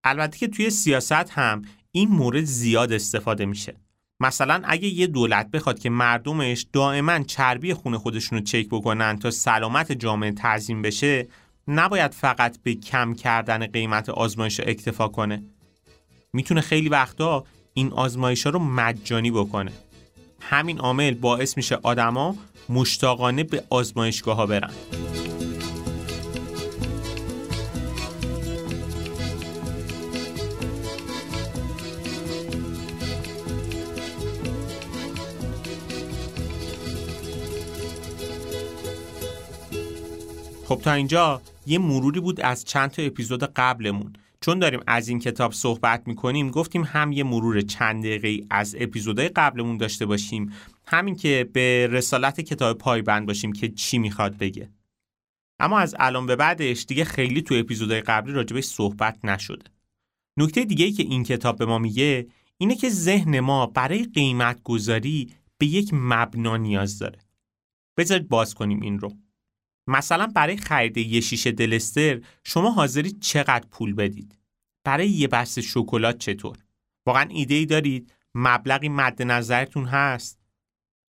البته 0.04 0.38
که 0.38 0.48
توی 0.48 0.70
سیاست 0.70 1.12
هم 1.12 1.62
این 1.92 2.10
مورد 2.10 2.44
زیاد 2.44 2.94
استفاده 2.94 3.46
میشه. 3.46 3.76
مثلا 4.20 4.62
اگه 4.66 4.88
یه 4.88 5.08
دولت 5.08 5.52
بخواد 5.52 5.80
که 5.80 5.90
مردمش 5.90 6.66
دائما 6.74 7.20
چربی 7.20 7.74
خون 7.74 7.98
خودشون 7.98 8.38
رو 8.38 8.44
چک 8.44 8.68
بکنن 8.70 9.20
تا 9.20 9.32
سلامت 9.32 9.92
جامعه 9.92 10.32
تعظیم 10.32 10.82
بشه 10.82 11.28
نباید 11.68 12.12
فقط 12.12 12.58
به 12.64 12.76
کم 12.76 13.14
کردن 13.14 13.68
قیمت 13.68 14.10
آزمایش 14.10 14.60
اکتفا 14.60 15.08
کنه. 15.08 15.44
می‌تونه 16.34 16.62
خیلی 16.62 16.90
وقتا 16.90 17.44
این 17.74 17.92
آزمایش 17.92 18.44
ها 18.44 18.50
رو 18.50 18.60
مجانی 18.60 19.32
بکنه. 19.32 19.72
همین 20.42 20.80
عامل 20.80 21.14
باعث 21.14 21.58
میشه 21.58 21.80
آدما 21.84 22.36
مشتاقانه 22.70 23.44
به 23.44 23.64
آزمایشگاه 23.70 24.38
ها 24.38 24.46
برن. 24.46 24.74
خب 40.74 40.82
تا 40.82 40.94
اینجا 40.94 41.42
یه 41.66 41.80
مروری 41.80 42.20
بود 42.20 42.42
از 42.42 42.66
چند 42.66 42.92
تا 42.92 43.02
اپیزود 43.02 43.44
قبلمون. 43.44 44.14
چون 44.42 44.60
داریم 44.60 44.80
از 44.88 45.08
این 45.08 45.20
کتاب 45.20 45.54
صحبت 45.54 46.08
می‌کنیم 46.08 46.50
گفتیم 46.50 46.84
هم 46.84 47.12
یه 47.12 47.24
مرور 47.24 47.62
چند 47.62 48.04
دقیقه 48.04 48.46
از 48.50 48.76
اپیزودهای 48.80 49.30
قبلمون 49.30 49.78
داشته 49.78 50.06
باشیم 50.06 50.54
همین 50.86 51.16
که 51.16 51.50
به 51.54 51.88
رسالت 51.92 52.42
کتاب 52.42 52.78
پایبند 52.78 53.28
باشیم 53.28 53.54
که 53.54 53.70
چی 53.70 53.98
می‌خواد 53.98 54.38
بگه. 54.38 54.70
اما 55.60 55.80
از 55.80 55.96
الان 56.00 56.26
به 56.26 56.36
بعدش 56.36 56.86
دیگه 56.88 57.04
خیلی 57.06 57.42
تو 57.42 57.56
اپیزودهای 57.56 58.02
قبلی 58.02 58.34
راجبش 58.34 58.64
صحبت 58.64 59.26
نشده. 59.26 59.66
نکته 60.38 60.66
دیگه 60.66 60.86
ای 60.86 60.92
که 60.92 61.04
این 61.04 61.24
کتاب 61.24 61.58
به 61.58 61.66
ما 61.66 61.78
میگه 61.80 62.28
اینه 62.58 62.76
که 62.76 62.90
ذهن 62.90 63.40
ما 63.40 63.66
برای 63.66 64.04
قیمت 64.04 64.64
گذاری 64.64 65.34
به 65.58 65.66
یک 65.66 65.90
مبنا 65.94 66.58
نیاز 66.58 67.00
داره. 67.00 67.20
بذارید 67.98 68.28
باز 68.28 68.54
کنیم 68.54 68.82
این 68.82 69.00
رو. 69.00 69.23
مثلا 69.88 70.28
برای 70.28 70.58
خرید 70.58 70.98
یه 70.98 71.22
شیشه 71.22 71.52
دلستر 71.52 72.22
شما 72.44 72.72
حاضرید 72.72 73.20
چقدر 73.20 73.68
پول 73.72 73.94
بدید؟ 73.94 74.38
برای 74.84 75.10
یه 75.10 75.28
بسته 75.28 75.62
شکلات 75.62 76.18
چطور؟ 76.18 76.58
واقعا 77.06 77.28
ایده 77.30 77.56
ای 77.56 77.66
دارید؟ 77.66 78.14
مبلغی 78.36 78.90
مد 78.90 79.22
نظرتون 79.22 79.86
هست؟ 79.86 80.40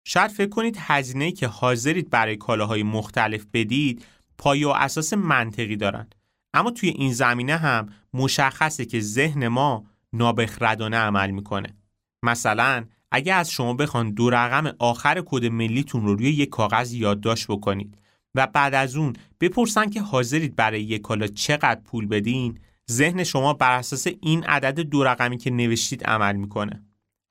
شاید 0.04 0.30
فکر 0.30 0.48
کنید 0.48 0.76
هزینه 0.78 1.32
که 1.32 1.46
حاضرید 1.46 2.10
برای 2.10 2.36
کالاهای 2.36 2.82
مختلف 2.82 3.46
بدید 3.52 4.04
پایه 4.38 4.66
و 4.66 4.70
اساس 4.70 5.12
منطقی 5.12 5.76
دارن. 5.76 6.06
اما 6.54 6.70
توی 6.70 6.88
این 6.88 7.12
زمینه 7.12 7.56
هم 7.56 7.88
مشخصه 8.14 8.84
که 8.84 9.00
ذهن 9.00 9.48
ما 9.48 9.84
نابخردانه 10.12 10.96
عمل 10.96 11.30
می‌کنه. 11.30 11.76
مثلا 12.22 12.84
اگه 13.10 13.34
از 13.34 13.50
شما 13.50 13.74
بخوان 13.74 14.10
دو 14.10 14.30
رقم 14.30 14.72
آخر 14.78 15.22
کد 15.26 15.44
ملیتون 15.44 16.06
رو 16.06 16.14
روی 16.14 16.30
یک 16.30 16.48
کاغذ 16.48 16.92
یادداشت 16.92 17.46
بکنید. 17.46 17.98
و 18.34 18.46
بعد 18.46 18.74
از 18.74 18.96
اون 18.96 19.12
بپرسن 19.40 19.90
که 19.90 20.02
حاضرید 20.02 20.56
برای 20.56 20.82
یک 20.82 21.02
کالا 21.02 21.26
چقدر 21.26 21.80
پول 21.80 22.06
بدین. 22.06 22.58
ذهن 22.90 23.24
شما 23.24 23.52
بر 23.52 23.78
اساس 23.78 24.06
این 24.20 24.44
عدد 24.44 24.80
دو 24.80 25.04
رقمی 25.04 25.38
که 25.38 25.50
نوشتید 25.50 26.04
عمل 26.04 26.36
می‌کنه. 26.36 26.84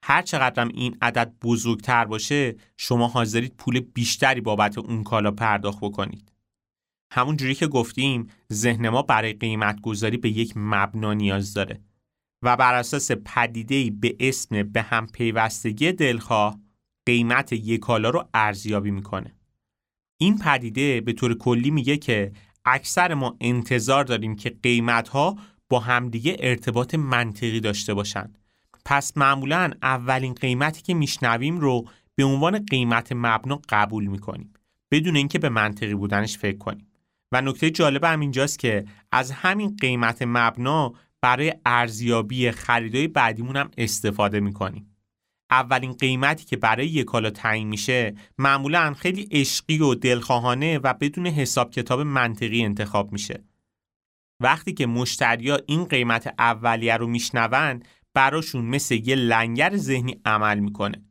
هر 0.04 0.22
چقدرم 0.22 0.68
این 0.68 0.98
عدد 1.02 1.34
بزرگتر 1.42 2.06
باشه 2.06 2.56
شما 2.78 3.08
حاضرید 3.08 3.56
پول 3.58 3.80
بیشتری 3.80 4.42
بابت 4.42 4.78
اون 4.78 5.04
کالا 5.04 5.32
پرداخت 5.32 5.80
بکنید. 5.82 6.32
همون 7.12 7.38
جوری 7.38 7.56
که 7.56 7.68
گفتیم 7.68 8.28
ذهن 8.54 8.90
ما 8.90 9.02
برای 9.02 9.34
قیمت 9.34 9.82
گذاری 9.82 10.18
به 10.18 10.30
یک 10.30 10.54
مبنا 10.56 11.14
نیاز 11.14 11.54
داره 11.54 11.82
و 12.44 12.58
بر 12.58 12.74
اساس 12.74 13.12
پدیده‌ای 13.12 13.90
به 13.90 14.16
اسم 14.20 14.64
به 14.64 14.82
هم 14.82 15.08
پیوستگی 15.08 15.92
دلخواه 15.92 16.60
قیمت 17.06 17.54
یک 17.54 17.80
کالا 17.80 18.10
رو 18.10 18.30
ارزیابی 18.34 18.92
می‌کنه. 18.92 19.36
این 20.22 20.38
پدیده 20.38 21.02
به 21.02 21.14
طور 21.14 21.38
کلی 21.38 21.72
میگه 21.72 21.98
که 21.98 22.32
اکثر 22.66 23.14
ما 23.14 23.38
انتظار 23.42 24.04
داریم 24.04 24.36
که 24.36 24.50
قیمت 24.64 25.08
ها 25.08 25.38
با 25.70 25.80
همدیگه 25.80 26.38
ارتباط 26.40 26.96
منطقی 26.96 27.60
داشته 27.60 27.94
باشند. 27.94 28.38
پس 28.86 29.18
معمولا 29.18 29.72
اولین 29.82 30.34
قیمتی 30.34 30.82
که 30.82 30.94
میشنویم 30.94 31.60
رو 31.60 31.88
به 32.16 32.24
عنوان 32.24 32.66
قیمت 32.66 33.12
مبنا 33.12 33.62
قبول 33.70 34.06
می‌کنیم 34.06 34.54
بدون 34.92 35.16
اینکه 35.16 35.40
به 35.40 35.50
منطقی 35.50 35.96
بودنش 35.96 36.38
فکر 36.38 36.58
کنیم 36.58 36.88
و 37.32 37.42
نکته 37.42 37.70
جالب 37.70 38.04
هم 38.04 38.20
اینجاست 38.20 38.60
که 38.60 38.86
از 39.12 39.32
همین 39.32 39.76
قیمت 39.82 40.22
مبنا 40.22 40.94
برای 41.22 41.54
ارزیابی 41.66 42.52
خریدای 42.52 43.08
بعدیمون 43.08 43.56
هم 43.56 43.72
استفاده 43.78 44.40
می‌کنیم 44.40 44.89
اولین 45.52 45.94
قیمتی 45.94 46.46
که 46.46 46.58
برای 46.58 46.88
یک 46.88 47.06
کالا 47.06 47.30
تعیین 47.30 47.68
میشه 47.68 48.16
معمولا 48.38 48.94
خیلی 48.94 49.28
عشقی 49.32 49.80
و 49.80 49.96
دلخواهانه 49.96 50.78
و 50.78 50.94
بدون 50.94 51.28
حساب 51.28 51.72
کتاب 51.72 52.02
منطقی 52.02 52.64
انتخاب 52.64 53.12
میشه. 53.12 53.44
وقتی 54.40 54.74
که 54.74 54.86
مشتریا 54.86 55.60
این 55.66 55.86
قیمت 55.86 56.34
اولیه 56.40 56.98
رو 56.98 57.08
میشنون 57.08 57.84
براشون 58.14 58.66
مثل 58.66 58.96
یه 58.96 59.16
لنگر 59.16 59.78
ذهنی 59.78 60.22
عمل 60.26 60.60
می‌کنه. 60.60 61.04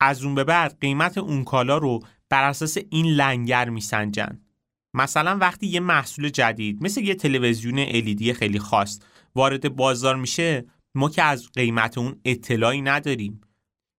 از 0.00 0.24
اون 0.24 0.34
به 0.34 0.44
بعد 0.44 0.78
قیمت 0.80 1.18
اون 1.18 1.44
کالا 1.44 1.78
رو 1.78 2.00
بر 2.30 2.48
اساس 2.48 2.78
این 2.90 3.06
لنگر 3.06 3.70
میسنجن. 3.70 4.40
مثلا 4.94 5.38
وقتی 5.38 5.66
یه 5.66 5.80
محصول 5.80 6.28
جدید 6.28 6.82
مثل 6.82 7.02
یه 7.02 7.14
تلویزیون 7.14 7.86
LED 7.86 8.32
خیلی 8.32 8.58
خاص 8.58 9.00
وارد 9.34 9.76
بازار 9.76 10.16
میشه 10.16 10.64
ما 10.94 11.08
که 11.08 11.22
از 11.22 11.50
قیمت 11.52 11.98
اون 11.98 12.20
اطلاعی 12.24 12.82
نداریم 12.82 13.40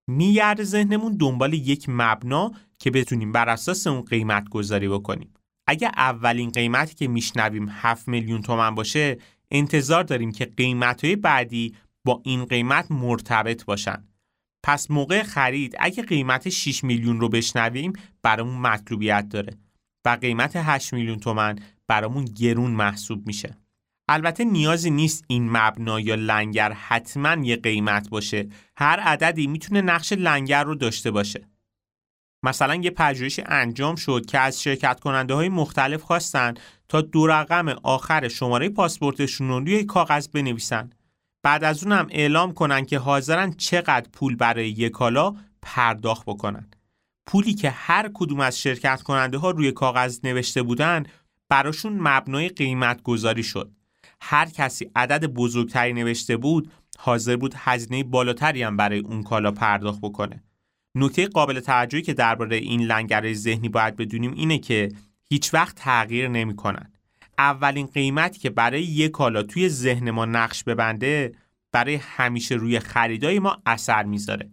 میگرده 0.08 0.64
ذهنمون 0.64 1.18
دنبال 1.18 1.54
یک 1.54 1.86
مبنا 1.88 2.52
که 2.80 2.92
بتونیم 2.92 3.32
بر 3.32 3.50
اساس 3.50 3.88
اون 3.88 4.02
قیمت 4.02 4.50
گذاری 4.50 4.88
بکنیم. 4.88 5.34
اگه 5.68 5.88
اولین 5.88 6.50
قیمتی 6.50 6.96
که 6.96 7.08
میشنویم 7.08 7.68
7 7.70 8.08
میلیون 8.08 8.42
تومن 8.42 8.76
باشه 8.76 9.18
انتظار 9.52 10.04
داریم 10.04 10.32
که 10.32 10.46
قیمتهای 10.46 11.16
بعدی 11.16 11.76
با 12.06 12.22
این 12.26 12.46
قیمت 12.46 12.92
مرتبط 12.92 13.66
باشن. 13.66 14.08
پس 14.64 14.92
موقع 14.92 15.24
خرید 15.24 15.76
اگه 15.80 16.04
قیمت 16.04 16.50
6 16.50 16.84
میلیون 16.84 17.20
رو 17.20 17.30
بشنویم 17.30 17.94
برامون 18.24 18.58
مطلوبیت 18.58 19.30
داره 19.30 19.58
و 20.06 20.10
قیمت 20.22 20.52
8 20.56 20.94
میلیون 20.94 21.20
تومن 21.20 21.60
برامون 21.88 22.26
گرون 22.26 22.72
محسوب 22.72 23.28
میشه. 23.28 23.58
البته 24.08 24.44
نیازی 24.44 24.90
نیست 24.90 25.26
این 25.28 25.50
مبنا 25.50 26.00
یا 26.00 26.16
لنگر 26.16 26.72
حتما 26.72 27.46
یه 27.46 27.56
قیمت 27.56 28.10
باشه. 28.10 28.50
هر 28.78 29.00
عددی 29.00 29.48
می‌تونه 29.48 29.82
نقش 29.82 30.14
لنگر 30.14 30.64
رو 30.64 30.76
داشته 30.76 31.12
باشه. 31.12 31.48
مثلا 32.44 32.76
یه 32.76 32.90
پژوهشی 32.90 33.44
انجام 33.46 33.96
شد 33.96 34.26
که 34.26 34.40
از 34.40 34.62
شرکت 34.62 35.00
کننده 35.00 35.34
های 35.34 35.50
مختلف 35.50 36.02
خواستن 36.02 36.54
تا 36.90 37.02
دو 37.02 37.28
رقم 37.28 37.70
آخر 37.70 38.28
شماره 38.28 38.70
پاسپورتشون 38.70 39.48
رو 39.48 39.60
روی 39.60 39.84
کاغذ 39.84 40.28
بنویسن. 40.28 40.90
بعد 41.44 41.64
از 41.64 41.84
اونم 41.84 42.08
اعلام 42.10 42.54
کنن 42.54 42.86
که 42.86 43.00
حاضرن 43.00 43.54
چقدر 43.54 44.10
پول 44.14 44.36
برای 44.36 44.70
یک 44.70 44.92
کالا 44.92 45.36
پرداخت 45.62 46.26
بکنن. 46.26 46.70
پولی 47.28 47.54
که 47.54 47.70
هر 47.70 48.10
کدوم 48.14 48.40
از 48.40 48.60
شرکت 48.60 49.02
کننده 49.02 49.38
ها 49.38 49.52
روی 49.52 49.72
کاغذ 49.72 50.20
نوشته 50.24 50.64
بودن 50.64 51.04
براشون 51.50 51.94
مبنای 52.00 52.50
قیمت 52.50 53.02
گذاری 53.04 53.44
شد. 53.44 53.72
هر 54.28 54.50
کسی 54.50 54.92
عدد 54.96 55.26
بزرگتری 55.26 55.94
نوشته 55.94 56.38
بود 56.38 56.72
حاضر 56.98 57.36
بود 57.36 57.54
هزینه 57.58 58.04
بالاتری 58.04 58.64
هم 58.64 58.78
برای 58.78 59.00
اون 59.00 59.24
کالا 59.24 59.52
پرداخت 59.52 60.02
بکنه 60.02 60.44
نکته 60.96 61.28
قابل 61.28 61.60
توجهی 61.60 62.02
که 62.02 62.14
درباره 62.14 62.56
این 62.56 62.82
لنگر 62.82 63.34
ذهنی 63.34 63.70
باید 63.70 63.96
بدونیم 63.96 64.34
اینه 64.34 64.58
که 64.58 64.92
هیچ 65.30 65.54
وقت 65.54 65.76
تغییر 65.76 66.28
نمی‌کنن. 66.28 66.92
اولین 67.38 67.86
قیمتی 67.86 68.40
که 68.40 68.50
برای 68.50 68.84
یک 68.84 69.12
کالا 69.12 69.44
توی 69.44 69.70
ذهن 69.70 70.12
ما 70.12 70.26
نقش 70.26 70.64
ببنده 70.64 71.36
برای 71.72 71.96
همیشه 71.96 72.56
روی 72.56 72.80
خریدای 72.80 73.40
ما 73.40 73.58
اثر 73.66 74.04
می‌ذاره. 74.04 74.50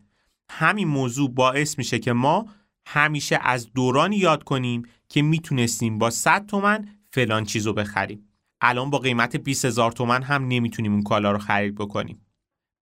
همین 0.51 0.89
موضوع 0.89 1.31
باعث 1.31 1.79
میشه 1.79 1.99
که 1.99 2.13
ما 2.13 2.47
همیشه 2.87 3.39
از 3.43 3.73
دورانی 3.73 4.17
یاد 4.17 4.45
کنیم 4.45 4.83
که 5.09 5.23
می‌تونستیم 5.23 5.99
با 5.99 6.11
100 6.11 6.47
تومن 6.47 6.89
فلان 7.11 7.45
چیزو 7.45 7.73
بخریم. 7.73 8.29
الان 8.63 8.91
با 8.91 8.99
قیمت 8.99 9.37
20 9.37 9.65
هزار 9.65 9.95
هم 10.03 10.47
نمی‌تونیم 10.49 10.93
اون 10.93 11.03
کالا 11.03 11.33
رو 11.33 11.39
خرید 11.39 11.75
بکنیم. 11.75 12.27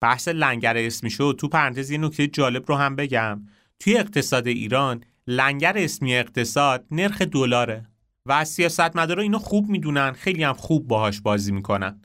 بحث 0.00 0.28
لنگر 0.28 0.76
اسمی 0.76 1.10
شد. 1.10 1.36
تو 1.38 1.48
پرانتز 1.48 1.90
یه 1.90 1.98
نکته 1.98 2.26
جالب 2.26 2.64
رو 2.68 2.74
هم 2.74 2.96
بگم. 2.96 3.46
توی 3.78 3.96
اقتصاد 3.96 4.46
ایران 4.46 5.04
لنگر 5.26 5.78
اسمی 5.78 6.16
اقتصاد 6.16 6.86
نرخ 6.90 7.22
دلاره 7.22 7.86
و 8.26 8.44
سیاستمدارا 8.44 9.22
اینو 9.22 9.38
خوب 9.38 9.68
می‌دونن 9.68 10.12
خیلی 10.12 10.42
هم 10.42 10.52
خوب 10.52 10.88
باهاش 10.88 11.20
بازی 11.20 11.52
می‌کنن. 11.52 12.02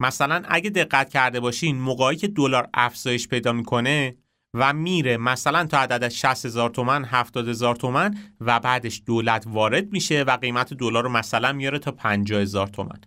مثلا 0.00 0.42
اگه 0.48 0.70
دقت 0.70 1.10
کرده 1.10 1.40
باشین 1.40 1.76
موقعی 1.76 2.16
که 2.16 2.28
دلار 2.28 2.68
افزایش 2.74 3.28
پیدا 3.28 3.52
می‌کنه 3.52 4.16
و 4.58 4.72
میره 4.72 5.16
مثلا 5.16 5.66
تا 5.66 5.78
عدد 5.78 6.08
60 6.08 6.46
هزار 6.46 6.70
تومن 6.70 7.04
70 7.04 7.48
هزار 7.48 7.76
تومن 7.76 8.18
و 8.40 8.60
بعدش 8.60 9.02
دولت 9.06 9.44
وارد 9.46 9.92
میشه 9.92 10.22
و 10.22 10.36
قیمت 10.36 10.74
دلار 10.74 11.04
رو 11.04 11.08
مثلا 11.08 11.52
میاره 11.52 11.78
تا 11.78 11.90
50 11.90 12.40
هزار 12.40 12.66
تومن. 12.66 13.00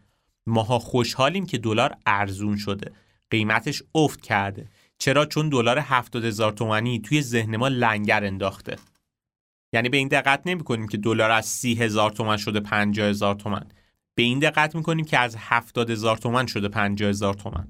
ماها 0.47 0.79
خوشحالیم 0.79 1.45
که 1.45 1.57
دلار 1.57 1.95
ارزون 2.05 2.57
شده. 2.57 2.91
قیمتش 3.29 3.83
افت 3.95 4.21
کرده. 4.21 4.67
چرا؟ 4.97 5.25
چون 5.25 5.49
دلار 5.49 5.79
70 5.79 6.25
هزار 6.25 6.51
تومانی 6.51 6.99
توی 6.99 7.21
ذهن 7.21 7.57
ما 7.57 7.67
لنگر 7.67 8.23
انداخته. 8.23 8.75
یعنی 9.73 9.89
به 9.89 9.97
این 9.97 10.07
دقت 10.07 10.41
نمی 10.45 10.63
کنیم 10.63 10.87
که 10.87 10.97
دلار 10.97 11.31
از 11.31 11.45
30 11.45 11.75
هزار 11.75 12.11
تومن 12.11 12.37
شده 12.37 12.59
50 12.59 13.07
هزار 13.07 13.35
تومن. 13.35 13.65
به 14.15 14.23
این 14.23 14.39
دقت 14.39 14.75
می 14.75 14.83
کنیم 14.83 15.05
که 15.05 15.19
از 15.19 15.35
70 15.39 15.89
هزار 15.89 16.17
تومن 16.17 16.45
شده 16.45 16.67
50 16.67 17.09
هزار 17.09 17.33
تومن. 17.33 17.67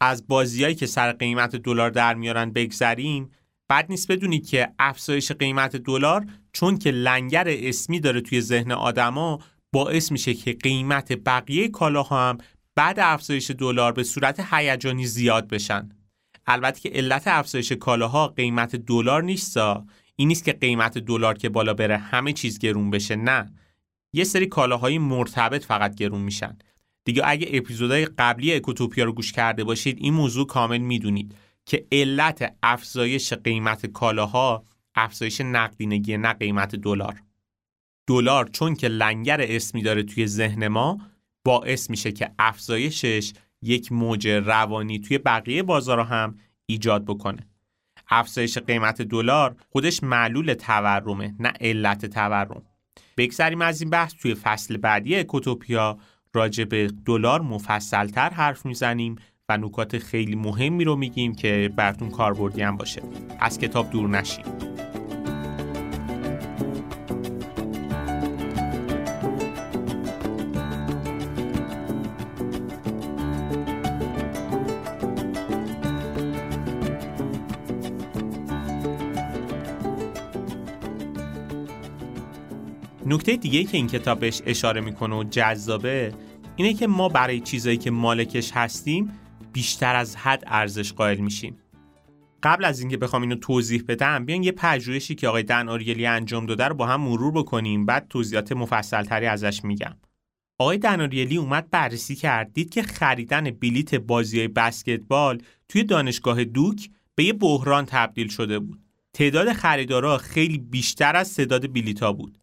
از 0.00 0.26
بازیایی 0.26 0.74
که 0.74 0.86
سر 0.86 1.12
قیمت 1.12 1.56
دلار 1.56 1.90
در 1.90 2.14
میارن 2.14 2.50
بگذریم 2.50 3.30
بعد 3.68 3.86
نیست 3.90 4.12
بدونید 4.12 4.46
که 4.46 4.72
افزایش 4.78 5.32
قیمت 5.32 5.76
دلار 5.76 6.26
چون 6.52 6.78
که 6.78 6.90
لنگر 6.90 7.44
اسمی 7.48 8.00
داره 8.00 8.20
توی 8.20 8.40
ذهن 8.40 8.72
آدما 8.72 9.38
باعث 9.72 10.12
میشه 10.12 10.34
که 10.34 10.52
قیمت 10.52 11.12
بقیه 11.12 11.68
کالاها 11.68 12.28
هم 12.28 12.38
بعد 12.74 13.00
افزایش 13.00 13.50
دلار 13.50 13.92
به 13.92 14.02
صورت 14.02 14.46
هیجانی 14.52 15.06
زیاد 15.06 15.48
بشن. 15.48 15.88
البته 16.46 16.80
که 16.80 16.88
علت 16.88 17.22
افزایش 17.26 17.72
کالاها 17.72 18.28
قیمت 18.28 18.76
دلار 18.76 19.22
نیستا 19.22 19.86
این 20.16 20.28
نیست 20.28 20.44
که 20.44 20.52
قیمت 20.52 20.98
دلار 20.98 21.38
که 21.38 21.48
بالا 21.48 21.74
بره 21.74 21.96
همه 21.96 22.32
چیز 22.32 22.58
گرون 22.58 22.90
بشه 22.90 23.16
نه. 23.16 23.52
یه 24.12 24.24
سری 24.24 24.46
کالاهای 24.46 24.98
مرتبط 24.98 25.64
فقط 25.64 25.94
گرون 25.94 26.20
میشن. 26.20 26.58
دیگه 27.08 27.22
اگه 27.24 27.48
اپیزودهای 27.52 28.04
قبلی 28.04 28.54
اکوتوپیا 28.54 29.04
رو 29.04 29.12
گوش 29.12 29.32
کرده 29.32 29.64
باشید 29.64 29.98
این 30.00 30.14
موضوع 30.14 30.46
کامل 30.46 30.78
می‌دونید 30.78 31.34
که 31.66 31.86
علت 31.92 32.54
افزایش 32.62 33.32
قیمت 33.32 33.86
کالاها 33.86 34.64
افزایش 34.94 35.40
نقدینگی 35.40 36.16
نه 36.16 36.32
قیمت 36.32 36.76
دلار. 36.76 37.22
دلار 38.06 38.48
چون 38.48 38.74
که 38.74 38.88
لنگر 38.88 39.40
اسمی 39.40 39.82
داره 39.82 40.02
توی 40.02 40.26
ذهن 40.26 40.68
ما 40.68 40.98
باعث 41.44 41.90
میشه 41.90 42.12
که 42.12 42.30
افزایشش 42.38 43.32
یک 43.62 43.92
موج 43.92 44.28
روانی 44.28 44.98
توی 44.98 45.18
بقیه 45.18 45.62
بازارها 45.62 46.04
هم 46.04 46.38
ایجاد 46.66 47.04
بکنه. 47.04 47.48
افزایش 48.08 48.58
قیمت 48.58 49.02
دلار 49.02 49.56
خودش 49.68 50.02
معلول 50.02 50.54
تورمه 50.54 51.34
نه 51.38 51.52
علت 51.60 52.06
تورم. 52.06 52.62
بگذریم 53.16 53.62
از 53.62 53.80
این 53.80 53.90
بحث 53.90 54.14
توی 54.14 54.34
فصل 54.34 54.76
بعدی 54.76 55.16
اکوتوپیا 55.16 55.98
راجع 56.34 56.64
به 56.64 56.90
دلار 57.04 57.40
مفصلتر 57.40 58.30
حرف 58.30 58.66
می‌زنیم 58.66 59.16
و 59.48 59.56
نکات 59.56 59.98
خیلی 59.98 60.36
مهمی 60.36 60.84
رو 60.84 60.96
میگیم 60.96 61.34
که 61.34 61.70
براتون 61.76 62.10
کاربردی 62.10 62.62
هم 62.62 62.76
باشه. 62.76 63.02
از 63.40 63.58
کتاب 63.58 63.90
دور 63.90 64.08
نشیم 64.08 64.44
نکته 83.18 83.36
دیگه 83.36 83.64
که 83.64 83.76
این 83.76 83.86
کتاب 83.86 84.18
بهش 84.20 84.42
اشاره 84.46 84.80
می‌کنه 84.80 85.16
و 85.16 85.24
جذابه 85.24 86.12
اینه 86.56 86.74
که 86.74 86.86
ما 86.86 87.08
برای 87.08 87.40
چیزایی 87.40 87.76
که 87.76 87.90
مالکش 87.90 88.52
هستیم 88.52 89.12
بیشتر 89.52 89.96
از 89.96 90.16
حد 90.16 90.42
ارزش 90.46 90.92
قائل 90.92 91.18
میشیم. 91.18 91.58
قبل 92.42 92.64
از 92.64 92.80
اینکه 92.80 92.96
بخوام 92.96 93.22
اینو 93.22 93.34
توضیح 93.34 93.84
بدم 93.88 94.24
بیان 94.24 94.42
یه 94.42 94.52
پژوهشی 94.52 95.14
که 95.14 95.28
آقای 95.28 95.42
دن 95.42 95.68
آریلی 95.68 96.06
انجام 96.06 96.46
داده 96.46 96.64
رو 96.64 96.74
با 96.74 96.86
هم 96.86 97.00
مرور 97.00 97.32
بکنیم 97.32 97.86
بعد 97.86 98.06
توضیحات 98.08 98.52
مفصلتری 98.52 99.26
ازش 99.26 99.64
میگم. 99.64 99.96
آقای 100.58 100.78
دناریلی 100.78 101.36
اومد 101.36 101.70
بررسی 101.70 102.14
کرد 102.14 102.52
دید 102.52 102.70
که 102.70 102.82
خریدن 102.82 103.50
بلیت 103.50 103.94
بازی 103.94 104.48
بسکتبال 104.48 105.38
توی 105.68 105.84
دانشگاه 105.84 106.44
دوک 106.44 106.90
به 107.14 107.24
یه 107.24 107.32
بحران 107.32 107.84
تبدیل 107.84 108.28
شده 108.28 108.58
بود. 108.58 108.82
تعداد 109.12 109.52
خریدارا 109.52 110.18
خیلی 110.18 110.58
بیشتر 110.58 111.16
از 111.16 111.34
تعداد 111.34 111.72
بلیتا 111.72 112.12
بود. 112.12 112.38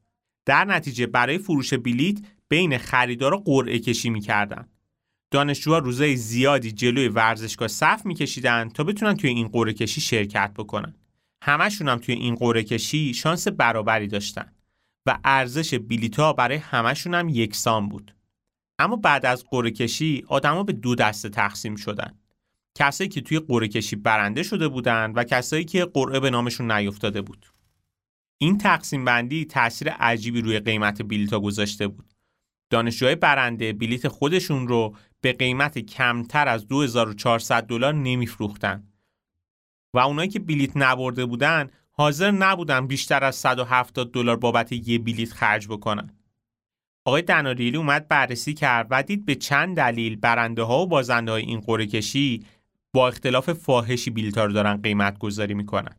در 0.46 0.66
نتیجه 0.66 1.06
برای 1.06 1.38
فروش 1.38 1.74
بلیت 1.74 2.18
بین 2.50 2.78
خریدارا 2.78 3.38
قرعه 3.38 3.80
کشی 3.80 4.10
می‌کردن. 4.10 4.68
دانشجوها 5.32 5.78
روزای 5.78 6.16
زیادی 6.16 6.72
جلوی 6.72 7.08
ورزشگاه 7.08 7.68
صف 7.68 8.06
میکشیدن 8.06 8.70
تا 8.70 8.84
بتونن 8.84 9.14
توی 9.18 9.30
این 9.30 9.48
قرعه 9.48 9.74
کشی 9.74 10.02
شرکت 10.02 10.52
بکنن. 10.58 10.96
همشون 11.42 11.90
هم 11.90 11.98
توی 11.98 12.16
این 12.16 12.36
قرعه 12.36 12.64
کشی 12.64 13.14
شانس 13.14 13.48
برابری 13.48 14.08
داشتن 14.08 14.52
و 15.06 15.20
ارزش 15.24 15.74
بلیتها 15.74 16.34
برای 16.34 16.58
همشون 16.58 17.14
هم 17.14 17.30
یکسان 17.30 17.90
بود. 17.90 18.16
اما 18.80 18.96
بعد 18.96 19.26
از 19.26 19.46
قرعه 19.50 19.72
کشی 19.72 20.24
آدما 20.28 20.64
به 20.64 20.74
دو 20.74 20.96
دسته 20.96 21.30
تقسیم 21.30 21.76
شدن. 21.76 22.14
کسایی 22.76 23.10
که 23.10 23.22
توی 23.22 23.40
قرعه 23.40 23.68
کشی 23.68 23.96
برنده 23.96 24.44
شده 24.44 24.68
بودن 24.68 25.12
و 25.16 25.24
کسایی 25.24 25.66
که 25.66 25.86
قرعه 25.86 26.20
به 26.20 26.30
نامشون 26.30 26.72
نیفتاده 26.72 27.22
بود. 27.22 27.46
این 28.38 28.58
تقسیم 28.58 29.06
بندی 29.06 29.45
تاثیر 29.45 29.89
عجیبی 29.89 30.41
روی 30.41 30.60
قیمت 30.60 31.02
بلیتا 31.02 31.39
گذاشته 31.39 31.88
بود. 31.88 32.13
دانشجوهای 32.69 33.15
برنده 33.15 33.74
بلیت 33.74 34.08
خودشون 34.08 34.67
رو 34.67 34.95
به 35.21 35.34
قیمت 35.34 35.80
کمتر 35.80 36.48
از 36.48 36.67
2400 36.67 37.63
دلار 37.63 37.93
نمیفروختن 37.93 38.84
و 39.93 40.00
اونایی 40.00 40.30
که 40.30 40.39
بلیت 40.39 40.71
نبرده 40.76 41.26
بودن 41.26 41.69
حاضر 41.91 42.32
نبودن 42.32 42.88
بیشتر 42.88 43.24
از 43.24 43.36
170 43.36 44.12
دلار 44.12 44.38
بابت 44.38 44.71
یه 44.71 45.00
بلیت 45.00 45.34
خرج 45.34 45.67
بکنن. 45.67 46.10
آقای 47.06 47.21
دناریلی 47.21 47.78
اومد 47.78 48.08
بررسی 48.08 48.54
کرد 48.54 48.88
و 48.89 49.04
دید 49.04 49.26
به 49.26 49.36
چند 49.36 49.78
دلیل 49.78 50.15
برنده 50.15 50.63
ها 50.63 50.82
و 50.82 50.88
بازنده 50.88 51.32
های 51.32 51.41
این 51.41 51.60
قرعه 51.60 51.86
کشی 51.86 52.45
با 52.93 53.08
اختلاف 53.08 53.54
فاحشی 53.54 54.32
رو 54.36 54.52
دارن 54.52 54.82
قیمت 54.82 55.19
گذاری 55.19 55.54
می‌کنن. 55.54 55.95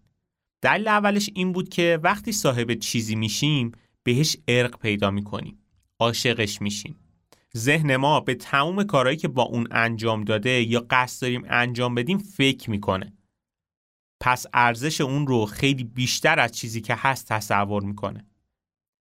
دلیل 0.62 0.88
اولش 0.88 1.31
این 1.35 1.53
بود 1.53 1.69
که 1.69 1.99
وقتی 2.03 2.33
صاحب 2.33 2.75
چیزی 2.75 3.14
میشیم 3.14 3.73
بهش 4.03 4.37
ارق 4.49 4.79
پیدا 4.79 5.11
می‌کنیم. 5.11 5.59
عاشقش 6.01 6.62
میشیم. 6.62 6.97
ذهن 7.57 7.97
ما 7.97 8.21
به 8.21 8.35
تمام 8.35 8.85
کارهایی 8.85 9.16
که 9.16 9.29
با 9.29 9.42
اون 9.42 9.69
انجام 9.71 10.25
داده 10.25 10.62
یا 10.62 10.87
قصد 10.90 11.23
داریم 11.23 11.42
انجام 11.49 11.95
بدیم 11.95 12.19
فکر 12.19 12.71
می‌کنه. 12.71 13.12
پس 14.21 14.47
ارزش 14.55 15.01
اون 15.01 15.27
رو 15.27 15.47
خیلی 15.47 15.85
بیشتر 15.85 16.40
از 16.40 16.53
چیزی 16.53 16.81
که 16.81 16.95
هست 16.95 17.29
تصور 17.29 17.83
می‌کنه. 17.83 18.27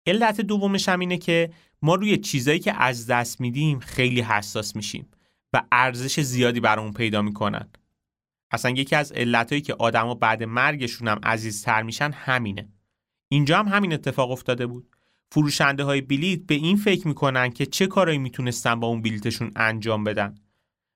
علت 0.07 0.41
دومش 0.41 0.89
هم 0.89 1.01
اینه 1.01 1.19
که 1.19 1.51
ما 1.83 1.95
روی 1.95 2.17
چیزایی 2.17 2.59
که 2.59 2.83
از 2.83 3.07
دست 3.07 3.41
میدیم 3.41 3.79
خیلی 3.79 4.21
حساس 4.21 4.77
میشیم 4.77 5.09
و 5.53 5.63
ارزش 5.73 6.21
زیادی 6.21 6.61
برامون 6.61 6.93
پیدا 6.93 7.23
می‌کنن. 7.23 7.69
اصلا 8.51 8.71
یکی 8.71 8.97
از 8.97 9.13
علتهایی 9.13 9.63
که 9.63 9.75
آدما 9.75 10.15
بعد 10.15 10.43
مرگشون 10.43 11.09
هم 11.09 11.21
عزیزتر 11.23 11.83
میشن 11.83 12.13
همینه. 12.13 12.69
اینجا 13.29 13.59
هم 13.59 13.69
همین 13.69 13.93
اتفاق 13.93 14.31
افتاده 14.31 14.67
بود. 14.67 14.89
فروشنده 15.33 15.85
های 15.85 16.01
بلیت 16.01 16.41
به 16.47 16.55
این 16.55 16.77
فکر 16.77 17.09
می‌کنن 17.09 17.51
که 17.51 17.67
چه 17.67 17.87
کارایی 17.87 18.19
می‌تونستن 18.19 18.81
با 18.81 18.87
اون 18.87 19.03
بلیتشون 19.03 19.51
انجام 19.57 20.05
بدن. 20.05 20.35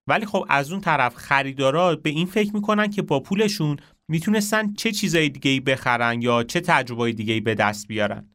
ولی 0.07 0.27
خب 0.27 0.47
از 0.49 0.73
اون 0.73 0.81
طرف 0.81 1.15
خریدارا 1.15 1.97
به 1.97 2.11
این 2.11 2.27
فکر 2.27 2.55
می‌کنن 2.55 2.91
که 2.91 3.03
با 3.03 3.21
پولشون 3.21 3.77
می‌تونستن 4.09 4.73
چه 4.73 4.93
چیزای 4.93 5.29
دیگه 5.29 5.51
ای 5.51 5.61
بخرن 5.61 6.23
یا 6.23 6.43
چه 6.43 6.61
تجربه 6.61 7.12
دیگه 7.12 7.35
ای 7.35 7.41
به 7.41 7.55
دست 7.55 7.88
بیارن. 7.88 8.29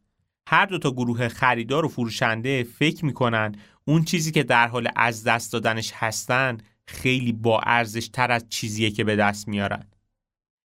هر 0.48 0.66
دو 0.66 0.78
تا 0.78 0.92
گروه 0.92 1.28
خریدار 1.28 1.86
و 1.86 1.88
فروشنده 1.88 2.64
فکر 2.64 3.06
می‌کنن 3.06 3.56
اون 3.86 4.04
چیزی 4.04 4.32
که 4.32 4.44
در 4.44 4.68
حال 4.68 4.90
از 4.96 5.24
دست 5.24 5.54
دادنش 5.54 5.92
هستن 5.96 6.58
خیلی 6.88 7.32
با 7.32 7.60
ارزش 7.60 8.08
تر 8.08 8.32
از 8.32 8.46
چیزیه 8.50 8.92
که 8.92 9.04
به 9.04 9.16
دست 9.16 9.48
میارن. 9.48 9.88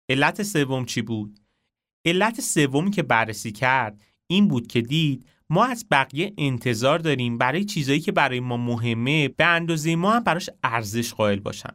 علت 0.08 0.42
سوم 0.42 0.84
چی 0.84 1.02
بود؟ 1.02 1.38
علت 2.04 2.40
سومی 2.40 2.90
که 2.90 3.02
بررسی 3.02 3.52
کرد 3.52 4.04
این 4.26 4.48
بود 4.48 4.66
که 4.66 4.80
دید 4.80 5.26
ما 5.50 5.64
از 5.64 5.86
بقیه 5.90 6.32
انتظار 6.38 6.98
داریم 6.98 7.38
برای 7.38 7.64
چیزایی 7.64 8.00
که 8.00 8.12
برای 8.12 8.40
ما 8.40 8.56
مهمه 8.56 9.28
به 9.28 9.44
اندازه 9.44 9.96
ما 9.96 10.12
هم 10.12 10.24
براش 10.24 10.50
ارزش 10.62 11.14
قائل 11.14 11.40
باشن. 11.40 11.74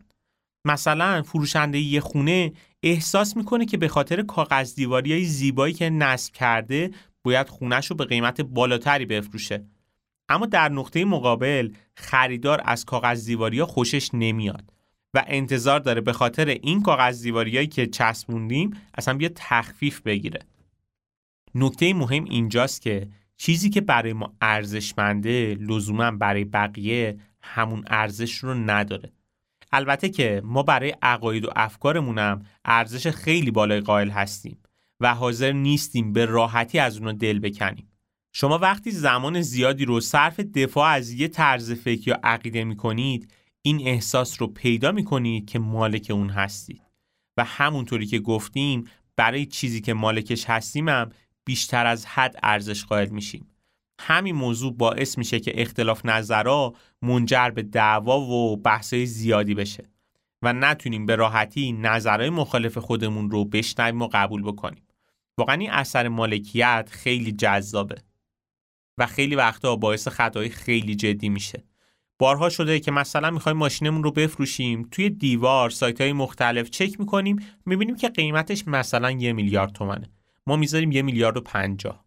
مثلا 0.66 1.22
فروشنده 1.22 1.80
یه 1.80 2.00
خونه 2.00 2.54
احساس 2.84 3.38
می‌کنه 3.38 3.66
که 3.66 3.78
به 3.78 3.88
خاطر 3.88 4.22
کاغذ 4.22 4.76
دیواری 4.76 5.14
های 5.14 5.26
زیبایی 5.26 5.74
که 5.74 5.90
نصب 5.90 6.34
کرده 6.34 6.92
باید 7.24 7.50
خونش 7.50 7.88
رو 7.88 7.96
به 7.96 8.06
قیمت 8.06 8.42
بالاتری 8.42 9.06
بفروشه 9.06 9.66
اما 10.30 10.46
در 10.46 10.70
نقطه 10.70 11.06
مقابل 11.06 11.74
خریدار 11.96 12.62
از 12.66 12.86
کاغذ 12.86 13.26
دیواری 13.26 13.64
خوشش 13.64 14.10
نمیاد 14.14 14.74
و 15.14 15.24
انتظار 15.28 15.80
داره 15.80 16.02
به 16.02 16.14
خاطر 16.14 16.46
این 16.46 16.82
کاغذ 16.82 17.24
دیواری 17.24 17.68
که 17.68 17.88
چسبوندیم 17.88 18.82
اصلا 18.98 19.14
بیا 19.14 19.30
تخفیف 19.36 20.02
بگیره 20.02 20.40
نکته 21.56 21.94
مهم 21.94 22.24
اینجاست 22.24 22.82
که 22.82 23.08
چیزی 23.38 23.70
که 23.70 23.82
برای 23.82 24.14
ما 24.14 24.34
ارزشمنده 24.42 25.58
لزوما 25.60 26.12
برای 26.12 26.46
بقیه 26.46 27.18
همون 27.42 27.84
ارزش 27.88 28.36
رو 28.38 28.54
نداره 28.54 29.12
البته 29.72 30.10
که 30.10 30.42
ما 30.46 30.64
برای 30.64 30.96
عقاید 31.02 31.46
و 31.46 31.50
افکارمونم 31.56 32.46
ارزش 32.66 33.08
خیلی 33.08 33.52
بالای 33.52 33.82
قائل 33.82 34.10
هستیم 34.10 34.58
و 35.00 35.16
حاضر 35.16 35.52
نیستیم 35.52 36.14
به 36.14 36.26
راحتی 36.26 36.80
از 36.80 36.98
اونو 36.98 37.14
دل 37.14 37.40
بکنیم. 37.40 37.87
شما 38.40 38.58
وقتی 38.58 38.92
زمان 38.92 39.42
زیادی 39.42 39.86
رو 39.86 40.00
صرف 40.00 40.40
دفاع 40.40 40.90
از 40.90 41.12
یه 41.12 41.28
طرز 41.28 41.72
فکر 41.72 42.08
یا 42.08 42.20
عقیده 42.24 42.64
می 42.64 42.76
کنید 42.76 43.32
این 43.62 43.88
احساس 43.88 44.42
رو 44.42 44.48
پیدا 44.48 44.92
می 44.92 45.04
کنید 45.04 45.50
که 45.50 45.60
مالک 45.60 46.08
اون 46.10 46.30
هستید 46.30 46.82
و 47.38 47.44
همونطوری 47.44 48.06
که 48.06 48.20
گفتیم 48.20 48.88
برای 49.16 49.46
چیزی 49.46 49.82
که 49.82 49.94
مالکش 49.94 50.46
هستیم 50.46 50.90
هم 50.90 51.10
بیشتر 51.46 51.86
از 51.86 52.06
حد 52.06 52.36
ارزش 52.44 52.86
قائل 52.86 53.10
میشیم. 53.10 53.48
همین 54.00 54.36
موضوع 54.36 54.74
باعث 54.74 55.18
میشه 55.18 55.40
که 55.40 55.62
اختلاف 55.62 56.06
نظرها 56.06 56.74
منجر 57.02 57.50
به 57.50 57.62
دعوا 57.62 58.20
و 58.20 58.58
بحثای 58.58 59.06
زیادی 59.06 59.56
بشه 59.56 59.84
و 60.42 60.54
نتونیم 60.54 61.06
به 61.06 61.16
راحتی 61.16 61.72
نظرهای 61.72 62.30
مخالف 62.30 62.78
خودمون 62.78 63.32
رو 63.32 63.46
بشنویم 63.46 64.02
و 64.02 64.10
قبول 64.14 64.44
بکنیم. 64.44 64.84
واقعا 65.38 65.56
این 65.56 65.72
اثر 65.72 66.08
مالکیت 66.08 66.90
خیلی 66.92 67.32
جذابه 67.32 68.07
و 68.98 69.06
خیلی 69.06 69.36
وقتا 69.36 69.76
باعث 69.76 70.08
خطای 70.08 70.50
خیلی 70.50 70.96
جدی 70.96 71.30
میشه. 71.30 71.64
بارها 72.20 72.50
شده 72.50 72.80
که 72.80 72.92
مثلا 72.92 73.32
می‌خوایم 73.32 73.58
ماشینمون 73.58 74.04
رو 74.04 74.12
بفروشیم 74.12 74.88
توی 74.92 75.10
دیوار 75.10 75.70
سایت 75.70 76.02
های 76.02 76.14
مختلف 76.14 76.70
چک 76.70 77.00
می‌کنیم 77.00 77.46
می‌بینیم 77.66 77.96
که 77.96 78.10
قیمتش 78.10 78.68
مثلا 78.68 79.12
یه 79.12 79.34
میلیارد 79.34 79.72
تومنه. 79.72 80.10
ما 80.48 80.56
می‌ذاریم 80.56 80.92
یه 80.92 81.02
میلیارد 81.02 81.38
و 81.38 81.42
پنجاه. 81.42 82.06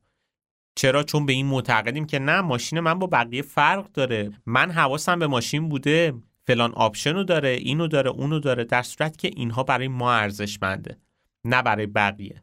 چرا؟ 0.75 1.03
چون 1.03 1.27
به 1.27 1.33
این 1.33 1.47
معتقدیم 1.47 2.07
که 2.07 2.19
نه 2.19 2.41
ماشین 2.41 2.81
من 2.81 2.99
با 2.99 3.07
بقیه 3.07 3.43
فرق 3.43 3.93
داره. 3.93 4.31
من 4.47 4.71
حواسم 4.71 5.19
به 5.19 5.27
ماشین 5.27 5.69
بوده 5.69 6.15
فلان 6.47 6.73
آپشن 6.73 7.15
رو 7.15 7.25
داره 7.25 7.49
اینو 7.49 7.87
داره 7.87 8.11
اونو 8.11 8.39
داره 8.39 8.65
در 8.65 8.83
صورت 8.83 9.19
که 9.19 9.31
اینها 9.37 9.63
برای 9.63 9.89
ما 9.89 10.13
ارزشمنده 10.13 10.99
نه 11.45 11.63
برای 11.63 11.87
بقیه. 11.87 12.43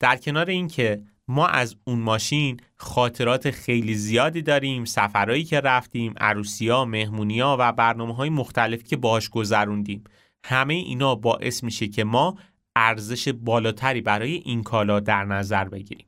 در 0.00 0.16
کنار 0.16 0.46
اینکه 0.46 1.02
ما 1.28 1.46
از 1.46 1.76
اون 1.84 1.98
ماشین 1.98 2.56
خاطرات 2.76 3.50
خیلی 3.50 3.94
زیادی 3.94 4.42
داریم 4.42 4.84
سفرهایی 4.84 5.44
که 5.44 5.60
رفتیم 5.60 6.14
عروسیا 6.16 6.84
مهمونیا 6.84 7.56
و 7.60 7.72
برنامه 7.72 8.14
های 8.14 8.30
مختلفی 8.30 8.84
که 8.84 8.96
باهاش 8.96 9.28
گذروندیم. 9.28 10.04
همه 10.44 10.74
اینا 10.74 11.14
باعث 11.14 11.64
میشه 11.64 11.88
که 11.88 12.04
ما 12.04 12.38
ارزش 12.76 13.28
بالاتری 13.28 14.00
برای 14.00 14.32
این 14.34 14.62
کالا 14.62 15.00
در 15.00 15.24
نظر 15.24 15.68
بگیریم. 15.68 16.06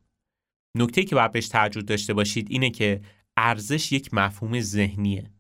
نکته 0.77 1.05
که 1.05 1.15
باید 1.15 1.33
بهش 1.33 1.49
توجه 1.49 1.83
داشته 1.83 2.15
باشید 2.15 2.47
اینه 2.51 2.71
که 2.71 3.01
ارزش 3.37 3.93
یک 3.93 4.15
مفهوم 4.15 4.61
ذهنیه 4.61 5.31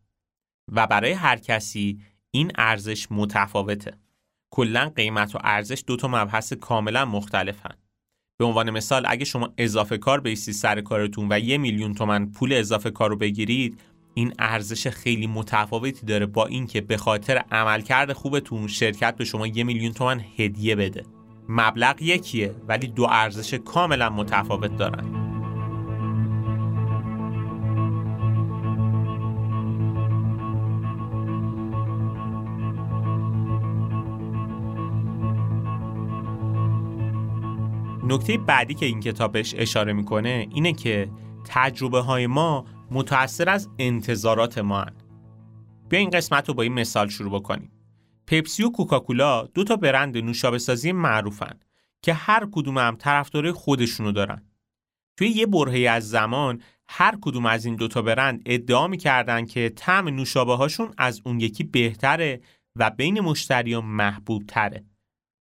و 0.73 0.87
برای 0.87 1.13
هر 1.13 1.37
کسی 1.37 2.01
این 2.31 2.53
ارزش 2.59 3.07
متفاوته. 3.11 3.99
کلا 4.51 4.93
قیمت 4.97 5.35
و 5.35 5.39
ارزش 5.43 5.85
دو 5.87 5.97
تا 5.97 6.09
مبحث 6.09 6.53
کاملا 6.53 7.05
مختلفن. 7.05 7.88
به 8.39 8.45
عنوان 8.45 8.71
مثال 8.71 9.05
اگه 9.09 9.25
شما 9.25 9.53
اضافه 9.59 9.99
کار 9.99 10.21
بیستید 10.21 10.55
سر 10.55 10.81
کارتون 10.81 11.27
و 11.31 11.39
یه 11.39 11.59
میلیون 11.59 11.95
تومن 11.95 12.27
پول 12.27 12.53
اضافه 12.53 12.91
کار 12.91 13.11
رو 13.11 13.17
بگیرید 13.17 13.81
این 14.15 14.33
ارزش 14.39 14.89
خیلی 14.89 15.27
متفاوتی 15.27 16.07
داره 16.07 16.27
با 16.27 16.47
اینکه 16.47 16.81
به 16.81 16.97
خاطر 16.97 17.43
عملکرد 17.53 18.13
خوبتون 18.13 18.67
شرکت 18.67 19.17
به 19.17 19.25
شما 19.25 19.47
یه 19.47 19.65
میلیون 19.65 19.93
تومن 19.93 20.21
هدیه 20.37 20.77
بده. 20.77 21.05
مبلغ 21.49 22.03
یکیه 22.03 22.55
ولی 22.69 22.87
دو 22.87 23.07
ارزش 23.11 23.55
کاملا 23.55 24.11
متفاوت 24.11 24.77
دارن. 24.77 25.28
نکته 38.09 38.39
بعدی 38.39 38.75
که 38.75 38.87
این 38.87 39.01
کتابش 39.01 39.55
اشاره 39.59 39.93
می‌کنه 39.93 40.47
اینه 40.51 40.73
که 40.73 41.11
تجربه 41.47 42.01
های 42.01 42.27
ما 42.27 42.65
متأثر 42.91 43.49
از 43.49 43.69
انتظارات 43.79 44.59
ما 44.59 44.81
هن. 44.81 44.93
بیا 45.89 46.01
این 46.01 46.11
قسمت 46.11 46.49
رو 46.49 46.55
با 46.55 46.63
این 46.63 46.73
مثال 46.73 47.09
شروع 47.09 47.41
بکنیم. 47.41 47.73
پپسی 48.27 48.63
و 48.63 48.71
کوکاکولا 48.71 49.43
دو 49.47 49.65
تا 49.65 49.77
برند 49.77 50.17
نوشابه 50.19 50.59
سازی 50.59 50.93
معروفن 50.93 51.59
که 52.03 52.15
هر 52.15 52.49
کدوم 52.53 52.79
هم 52.79 52.97
طرفدار 52.97 53.53
خودشونو 53.53 54.13
دارن. 54.13 54.43
توی 55.17 55.29
یه 55.29 55.47
برهه 55.47 55.91
از 55.91 56.11
زمان 56.11 56.63
هر 56.89 57.19
کدوم 57.21 57.47
از 57.47 57.65
این 57.65 57.77
دوتا 57.77 58.03
برند 58.03 58.43
ادعا 58.47 58.87
می‌کردن 58.87 59.47
که 59.47 59.69
طعم 59.69 60.09
نوشابه 60.09 60.55
هاشون 60.57 60.95
از 60.99 61.21
اون 61.25 61.41
یکی 61.41 61.65
بهتره 61.65 62.41
و 62.77 62.91
بین 62.91 63.21
مشتریان 63.21 63.85
محبوب 63.85 64.43
تره. 64.49 64.85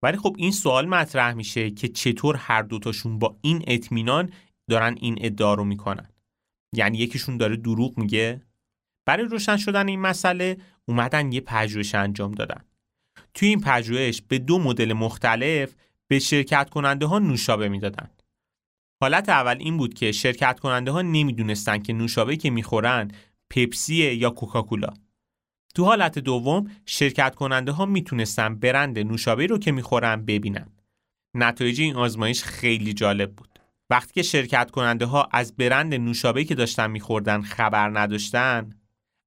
ولی 0.06 0.18
خب 0.18 0.36
این 0.38 0.52
سوال 0.52 0.88
مطرح 0.88 1.34
میشه 1.34 1.72
که 1.72 1.88
چطور 1.88 2.36
هر 2.36 2.62
دوتاشون 2.62 3.20
با 3.20 3.38
این 3.42 3.64
اطمینان 3.68 4.30
دارن 4.70 4.96
این 5.02 5.18
ادعا 5.22 5.54
رو 5.54 5.64
می‌کنن. 5.64 6.10
یعنی 6.76 6.98
یکیشون 6.98 7.38
داره 7.38 7.56
دروغ 7.56 7.98
میگه. 7.98 8.42
برای 9.06 9.26
روشن 9.26 9.58
شدن 9.58 9.88
این 9.88 10.00
مسئله 10.00 10.58
اومدن 10.86 11.32
یه 11.32 11.42
پژوهش 11.42 11.96
انجام 11.96 12.32
دادن. 12.32 12.66
توی 13.34 13.48
این 13.48 13.62
پژوهش 13.62 14.22
به 14.28 14.40
دو 14.40 14.60
مدل 14.60 14.94
مختلف 14.94 15.76
به 16.08 16.20
شرکت 16.20 16.70
کننده 16.70 17.06
ها 17.06 17.20
نوشابه 17.20 17.70
می‌دادن. 17.70 18.10
حالت 19.02 19.30
اول 19.30 19.58
این 19.60 19.78
بود 19.78 19.94
که 19.94 20.12
شرکت 20.12 20.60
کننده 20.60 20.92
ها 20.92 21.02
نمی‌دونستن 21.02 21.78
که 21.78 21.94
نوشابه 21.94 22.36
که 22.36 22.50
می‌خورن 22.50 23.12
پپسی 23.50 23.96
یا 23.96 24.30
کوکاکولا. 24.30 24.94
تو 25.76 25.86
حالت 25.86 26.20
دوم 26.20 26.72
شرکت 26.86 27.36
کننده 27.36 27.72
ها 27.72 27.86
می‌تونستن 27.86 28.56
برند 28.56 29.00
نوشابه 29.00 29.48
رو 29.48 29.58
که 29.58 29.72
می‌خورن 29.72 30.26
ببینن. 30.26 30.68
نتایج 31.34 31.82
این 31.82 31.96
آزمایش 31.96 32.44
خیلی 32.44 32.94
جالب 32.94 33.36
بود. 33.36 33.60
وقتی 33.90 34.14
که 34.14 34.24
شرکت 34.24 34.72
کننده 34.72 35.06
ها 35.06 35.28
از 35.32 35.56
برند 35.56 35.94
نوشابه 35.94 36.44
که 36.44 36.56
داشتن 36.56 36.92
میخوردن 36.92 37.42
خبر 37.42 38.00
نداشتن 38.00 38.70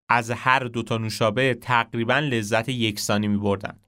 از 0.08 0.30
هر 0.30 0.64
دوتا 0.64 0.98
نوشابه 0.98 1.54
تقریبا 1.54 2.18
لذت 2.18 2.68
یکسانی 2.68 3.28
میبردن 3.28 3.78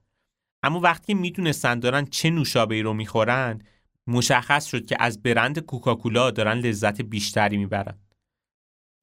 اما 0.63 0.79
وقتی 0.79 1.13
می‌دونستن 1.13 1.79
دارن 1.79 2.05
چه 2.05 2.29
نوشابه 2.29 2.81
رو 2.81 2.93
می‌خورن 2.93 3.61
مشخص 4.07 4.65
شد 4.65 4.85
که 4.85 4.95
از 4.99 5.23
برند 5.23 5.59
کوکاکولا 5.59 6.31
دارن 6.31 6.57
لذت 6.57 7.01
بیشتری 7.01 7.57
می‌برن 7.57 7.99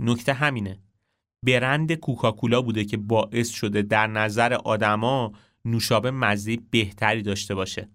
نکته 0.00 0.32
همینه 0.32 0.78
برند 1.42 1.92
کوکاکولا 1.92 2.62
بوده 2.62 2.84
که 2.84 2.96
باعث 2.96 3.48
شده 3.50 3.82
در 3.82 4.06
نظر 4.06 4.54
آدما 4.54 5.32
نوشابه 5.64 6.10
مزه 6.10 6.58
بهتری 6.70 7.22
داشته 7.22 7.54
باشه. 7.54 7.88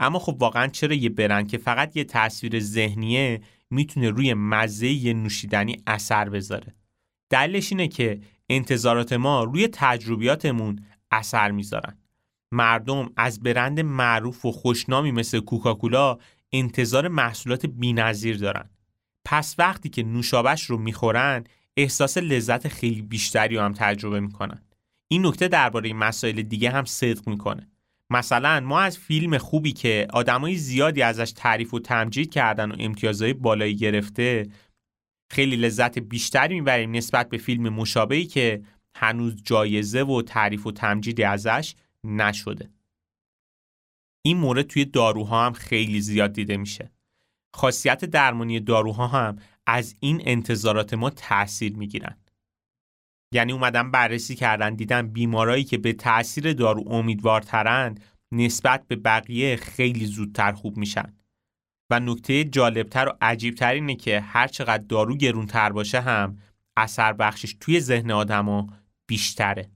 اما 0.00 0.18
خب 0.18 0.36
واقعا 0.40 0.66
چرا 0.66 0.94
یه 0.94 1.08
برند 1.08 1.48
که 1.48 1.58
فقط 1.58 1.96
یه 1.96 2.04
تصویر 2.04 2.60
ذهنیه 2.60 3.40
می‌تونه 3.70 4.10
روی 4.10 4.34
مزه 4.34 4.88
یه 4.88 5.12
نوشیدنی 5.12 5.82
اثر 5.86 6.28
بذاره؟ 6.28 6.74
دلیلش 7.30 7.72
اینه 7.72 7.88
که 7.88 8.20
انتظارات 8.48 9.12
ما 9.12 9.44
روی 9.44 9.68
تجربیاتمون 9.72 10.84
اثر 11.10 11.50
می‌ذارن. 11.50 11.98
مردم 12.52 13.10
از 13.16 13.42
برند 13.42 13.80
معروف 13.80 14.44
و 14.44 14.52
خوشنامی 14.52 15.12
مثل 15.12 15.40
کوکاکولا 15.40 16.18
انتظار 16.52 17.08
محصولات 17.08 17.66
بینظیر 17.66 18.36
دارن. 18.36 18.70
پس 19.24 19.54
وقتی 19.58 19.88
که 19.88 20.02
نوشابش 20.02 20.64
رو 20.64 20.78
می‌خورن 20.78 21.44
احساس 21.76 22.18
لذت 22.18 22.68
خیلی 22.68 23.02
بیشتری 23.02 23.56
هم 23.56 23.72
تجربه 23.72 24.20
می‌کنن. 24.20 24.62
این 25.08 25.26
نکته 25.26 25.48
درباره 25.48 25.92
مسائل 25.92 26.42
دیگه 26.42 26.70
هم 26.70 26.84
صدق 26.84 27.28
می‌کنه. 27.28 27.68
مثلا 28.10 28.60
ما 28.60 28.80
از 28.80 28.98
فیلم 28.98 29.38
خوبی 29.38 29.72
که 29.72 30.06
آدمای 30.12 30.56
زیادی 30.56 31.02
ازش 31.02 31.32
تعریف 31.36 31.74
و 31.74 31.78
تمجید 31.78 32.32
کردن 32.32 32.72
و 32.72 32.76
امتیازهای 32.78 33.32
بالایی 33.32 33.76
گرفته 33.76 34.50
خیلی 35.30 35.56
لذت 35.56 35.98
بیشتری 35.98 36.54
می‌بریم 36.54 36.96
نسبت 36.96 37.28
به 37.28 37.38
فیلم 37.38 37.68
مشابهی 37.68 38.26
که 38.26 38.62
هنوز 38.94 39.42
جایزه 39.42 40.02
و 40.02 40.22
تعریف 40.22 40.66
و 40.66 40.72
تمجیدی 40.72 41.22
ازش 41.22 41.74
نشده. 42.04 42.70
این 44.22 44.36
مورد 44.36 44.66
توی 44.66 44.84
داروها 44.84 45.46
هم 45.46 45.52
خیلی 45.52 46.00
زیاد 46.00 46.32
دیده 46.32 46.56
میشه. 46.56 46.90
خاصیت 47.54 48.04
درمانی 48.04 48.60
داروها 48.60 49.06
هم 49.06 49.36
از 49.66 49.96
این 50.00 50.22
انتظارات 50.24 50.94
ما 50.94 51.10
تاثیر 51.10 51.76
می‌گیرن. 51.76 52.16
یعنی 53.34 53.52
اومدن 53.52 53.90
بررسی 53.90 54.34
کردن 54.34 54.74
دیدن 54.74 55.06
بیمارایی 55.06 55.64
که 55.64 55.78
به 55.78 55.92
تاثیر 55.92 56.52
دارو 56.52 56.88
امیدوارترن 56.88 57.98
نسبت 58.32 58.86
به 58.88 58.96
بقیه 58.96 59.56
خیلی 59.56 60.06
زودتر 60.06 60.52
خوب 60.52 60.76
میشن. 60.76 61.16
و 61.90 62.00
نکته 62.00 62.44
جالبتر 62.44 63.08
و 63.08 63.12
عجیبتر 63.20 63.72
اینه 63.72 63.94
که 63.94 64.20
هر 64.20 64.46
چقدر 64.46 64.84
دارو 64.88 65.16
گرونتر 65.16 65.72
باشه 65.72 66.00
هم 66.00 66.38
اثر 66.76 67.12
بخشش 67.12 67.56
توی 67.60 67.80
ذهن 67.80 68.10
آدما 68.10 68.66
بیشتره. 69.06 69.70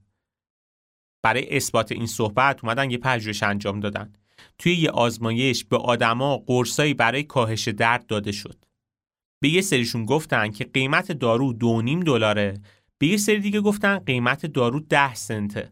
برای 1.23 1.57
اثبات 1.57 1.91
این 1.91 2.07
صحبت 2.07 2.63
اومدن 2.63 2.91
یه 2.91 2.97
پژوهش 2.97 3.43
انجام 3.43 3.79
دادن. 3.79 4.13
توی 4.57 4.73
یه 4.73 4.89
آزمایش 4.89 5.63
به 5.63 5.77
آدما 5.77 6.37
قرصایی 6.37 6.93
برای 6.93 7.23
کاهش 7.23 7.67
درد 7.67 8.05
داده 8.05 8.31
شد. 8.31 8.64
به 9.39 9.49
یه 9.49 9.61
سریشون 9.61 10.05
گفتن 10.05 10.51
که 10.51 10.63
قیمت 10.63 11.11
دارو 11.11 11.53
دو 11.53 11.81
نیم 11.81 11.99
دلاره. 11.99 12.53
به 12.97 13.07
یه 13.07 13.17
سری 13.17 13.39
دیگه 13.39 13.61
گفتن 13.61 13.97
قیمت 13.97 14.45
دارو 14.45 14.79
ده 14.79 15.13
سنته. 15.13 15.71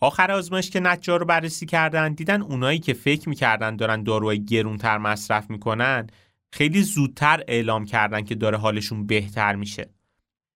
آخر 0.00 0.32
آزمایش 0.32 0.70
که 0.70 0.80
نتیجه 0.80 1.16
رو 1.16 1.26
بررسی 1.26 1.66
کردن 1.66 2.12
دیدن 2.12 2.42
اونایی 2.42 2.78
که 2.78 2.92
فکر 2.92 3.28
می‌کردن 3.28 3.76
دارن 3.76 4.02
داروهای 4.02 4.44
گرونتر 4.44 4.98
مصرف 4.98 5.50
می‌کنن 5.50 6.06
خیلی 6.52 6.82
زودتر 6.82 7.44
اعلام 7.48 7.84
کردن 7.84 8.22
که 8.22 8.34
داره 8.34 8.58
حالشون 8.58 9.06
بهتر 9.06 9.54
میشه. 9.54 9.90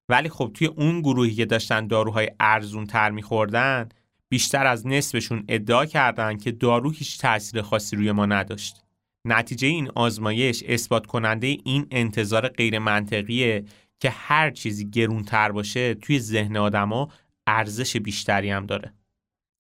ولی 0.09 0.29
خب 0.29 0.51
توی 0.55 0.67
اون 0.67 1.01
گروهی 1.01 1.35
که 1.35 1.45
داشتن 1.45 1.87
داروهای 1.87 2.31
ارزون 2.41 2.87
تر 2.87 3.11
میخوردن 3.11 3.89
بیشتر 4.29 4.67
از 4.67 4.87
نصفشون 4.87 5.45
ادعا 5.49 5.87
کردند 5.87 6.43
که 6.43 6.53
دارو 6.53 6.91
هیچ 6.91 7.19
تاثیر 7.19 7.63
خاصی 7.63 7.97
روی 7.97 8.13
ما 8.13 8.27
نداشت. 8.27 8.84
نتیجه 9.25 9.69
این 9.69 9.91
آزمایش 9.95 10.63
اثبات 10.63 11.07
کننده 11.07 11.47
این 11.47 11.87
انتظار 11.91 12.49
غیر 12.49 12.79
منطقیه 12.79 13.65
که 14.01 14.11
هر 14.11 14.51
چیزی 14.51 14.91
گرونتر 14.91 15.53
باشه 15.53 15.95
توی 15.95 16.19
ذهن 16.19 16.57
آدما 16.57 17.09
ارزش 17.47 17.97
بیشتری 17.97 18.51
هم 18.51 18.67
داره. 18.67 18.95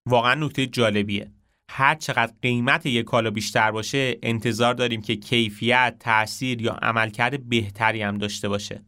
واقعا 0.09 0.35
نکته 0.35 0.67
جالبیه. 0.67 1.33
هر 1.71 1.95
چقدر 1.95 2.33
قیمت 2.43 2.87
یک 2.87 3.05
کالا 3.05 3.31
بیشتر 3.31 3.71
باشه 3.71 4.19
انتظار 4.23 4.75
داریم 4.75 5.03
که 5.03 5.17
کیفیت، 5.17 5.97
تاثیر 6.01 6.63
یا 6.63 6.73
عملکرد 6.73 7.49
بهتری 7.49 8.03
هم 8.03 8.19
داشته 8.19 8.49
باشه. 8.49 8.85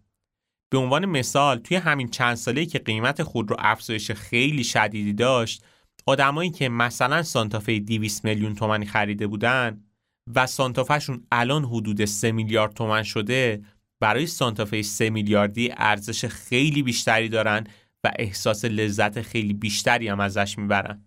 به 0.70 0.78
عنوان 0.78 1.06
مثال 1.06 1.58
توی 1.58 1.76
همین 1.76 2.08
چند 2.08 2.34
ساله 2.34 2.66
که 2.66 2.78
قیمت 2.78 3.22
خود 3.22 3.50
رو 3.50 3.56
افزایش 3.58 4.10
خیلی 4.10 4.64
شدیدی 4.64 5.12
داشت 5.12 5.64
آدمایی 6.06 6.50
که 6.50 6.68
مثلا 6.68 7.22
سانتافه 7.22 7.78
200 7.78 8.24
میلیون 8.24 8.54
تومانی 8.54 8.86
خریده 8.86 9.26
بودن 9.26 9.85
و 10.34 10.46
سانتافهشون 10.46 11.26
الان 11.32 11.64
حدود 11.64 12.04
3 12.04 12.32
میلیارد 12.32 12.74
تومن 12.74 13.02
شده 13.02 13.64
برای 14.00 14.26
سانتافه 14.26 14.82
3 14.82 15.10
میلیاردی 15.10 15.72
ارزش 15.76 16.24
خیلی 16.24 16.82
بیشتری 16.82 17.28
دارن 17.28 17.66
و 18.04 18.12
احساس 18.18 18.64
لذت 18.64 19.22
خیلی 19.22 19.54
بیشتری 19.54 20.08
هم 20.08 20.20
ازش 20.20 20.58
می‌برن. 20.58 21.04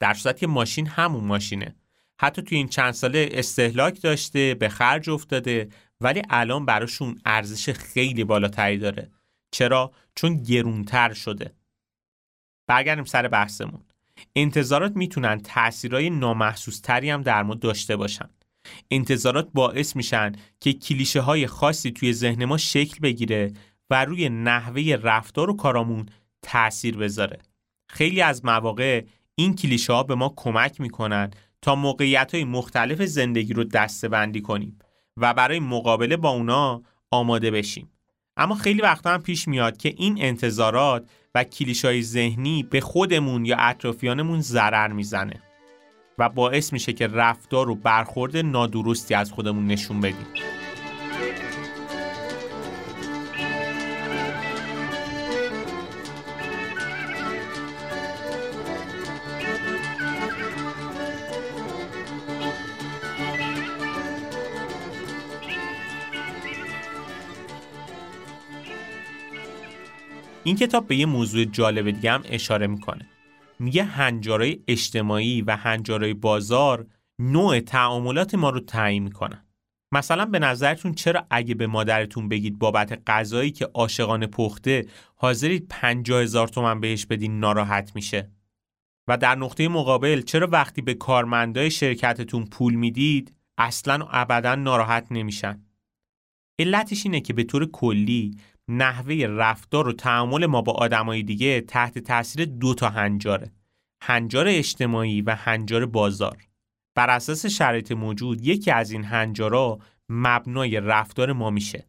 در 0.00 0.14
صورت 0.14 0.38
که 0.38 0.46
ماشین 0.46 0.86
همون 0.86 1.24
ماشینه. 1.24 1.76
حتی 2.20 2.42
توی 2.42 2.58
این 2.58 2.68
چند 2.68 2.92
ساله 2.92 3.28
استهلاک 3.32 4.02
داشته 4.02 4.54
به 4.54 4.68
خرج 4.68 5.10
افتاده 5.10 5.68
ولی 6.00 6.22
الان 6.30 6.66
براشون 6.66 7.20
ارزش 7.24 7.70
خیلی 7.70 8.24
بالاتری 8.24 8.78
داره. 8.78 9.10
چرا؟ 9.50 9.92
چون 10.14 10.42
گرونتر 10.42 11.12
شده. 11.12 11.54
برگردیم 12.66 13.04
سر 13.04 13.28
بحثمون. 13.28 13.84
انتظارات 14.36 14.96
می‌تونن 14.96 15.40
تاثیرهای 15.40 16.10
نامحسوس 16.10 16.80
تری 16.80 17.10
هم 17.10 17.22
در 17.22 17.42
ما 17.42 17.54
داشته 17.54 17.96
باشن. 17.96 18.28
انتظارات 18.90 19.48
باعث 19.54 19.96
میشن 19.96 20.32
که 20.60 20.72
کلیشه 20.72 21.20
های 21.20 21.46
خاصی 21.46 21.90
توی 21.90 22.12
ذهن 22.12 22.44
ما 22.44 22.56
شکل 22.58 22.98
بگیره 23.02 23.52
و 23.90 24.04
روی 24.04 24.28
نحوه 24.28 24.98
رفتار 25.02 25.50
و 25.50 25.56
کارامون 25.56 26.06
تاثیر 26.42 26.96
بذاره. 26.96 27.38
خیلی 27.88 28.20
از 28.20 28.44
مواقع 28.44 29.04
این 29.34 29.54
کلیشه 29.54 29.92
ها 29.92 30.02
به 30.02 30.14
ما 30.14 30.34
کمک 30.36 30.80
می‌کنن 30.80 31.30
تا 31.62 31.74
موقعیت 31.74 32.34
های 32.34 32.44
مختلف 32.44 33.02
زندگی 33.02 33.52
رو 33.52 33.64
دسته 33.64 34.08
بندی 34.08 34.40
کنیم 34.40 34.78
و 35.16 35.34
برای 35.34 35.60
مقابله 35.60 36.16
با 36.16 36.30
اونا 36.30 36.82
آماده 37.10 37.50
بشیم. 37.50 37.90
اما 38.36 38.54
خیلی 38.54 38.82
وقتا 38.82 39.10
هم 39.10 39.22
پیش 39.22 39.48
میاد 39.48 39.76
که 39.76 39.94
این 39.96 40.22
انتظارات 40.22 41.10
و 41.34 41.44
کلیشای 41.44 42.02
ذهنی 42.02 42.62
به 42.62 42.80
خودمون 42.80 43.44
یا 43.44 43.56
اطرافیانمون 43.58 44.40
ضرر 44.40 44.92
می‌زنه 44.92 45.42
و 46.18 46.28
باعث 46.28 46.72
میشه 46.72 46.92
که 46.92 47.06
رفتار 47.06 47.70
و 47.70 47.74
برخورد 47.74 48.36
نادرستی 48.36 49.14
از 49.14 49.32
خودمون 49.32 49.66
نشون 49.66 50.00
بدیم. 50.00 50.59
این 70.44 70.56
کتاب 70.56 70.86
به 70.86 70.96
یه 70.96 71.06
موضوع 71.06 71.44
جالب 71.44 71.90
دیگه 71.90 72.12
هم 72.12 72.22
اشاره 72.24 72.66
می‌کنه. 72.66 73.06
میگه 73.58 73.84
هنجارای 73.84 74.60
اجتماعی 74.68 75.42
و 75.42 75.56
هنجارای 75.56 76.14
بازار 76.14 76.86
نوع 77.18 77.60
تعاملات 77.60 78.34
ما 78.34 78.50
رو 78.50 78.60
تعیین 78.60 79.02
می‌کنن. 79.02 79.44
مثلا 79.92 80.26
به 80.26 80.38
نظرتون 80.38 80.94
چرا 80.94 81.26
اگه 81.30 81.54
به 81.54 81.66
مادرتون 81.66 82.28
بگید 82.28 82.58
بابت 82.58 83.02
غذایی 83.06 83.50
که 83.50 83.64
عاشقانه 83.74 84.26
پخته 84.26 84.86
حاضرید 85.14 85.66
50 85.68 86.22
هزار 86.22 86.48
تومن 86.48 86.80
بهش 86.80 87.06
بدین 87.06 87.40
ناراحت 87.40 87.92
میشه؟ 87.94 88.30
و 89.08 89.16
در 89.16 89.34
نقطه 89.34 89.68
مقابل 89.68 90.22
چرا 90.22 90.46
وقتی 90.46 90.82
به 90.82 90.94
کارمندای 90.94 91.70
شرکتتون 91.70 92.44
پول 92.44 92.74
می‌دید 92.74 93.34
اصلا 93.58 94.04
و 94.04 94.08
ابدا 94.10 94.54
ناراحت 94.54 95.06
نمیشن؟ 95.10 95.64
علتش 96.58 97.06
اینه 97.06 97.20
که 97.20 97.32
به 97.32 97.44
طور 97.44 97.70
کلی 97.70 98.36
نحوه 98.70 99.26
رفتار 99.28 99.88
و 99.88 99.92
تعامل 99.92 100.46
ما 100.46 100.62
با 100.62 100.72
آدمای 100.72 101.22
دیگه 101.22 101.60
تحت 101.60 101.98
تاثیر 101.98 102.44
دو 102.44 102.74
تا 102.74 102.88
هنجاره. 102.88 103.52
هنجار 104.02 104.48
اجتماعی 104.48 105.22
و 105.22 105.34
هنجار 105.34 105.86
بازار. 105.86 106.36
بر 106.94 107.10
اساس 107.10 107.46
شرایط 107.46 107.92
موجود 107.92 108.46
یکی 108.46 108.70
از 108.70 108.90
این 108.90 109.04
هنجارا 109.04 109.78
مبنای 110.08 110.80
رفتار 110.80 111.32
ما 111.32 111.50
میشه. 111.50 111.86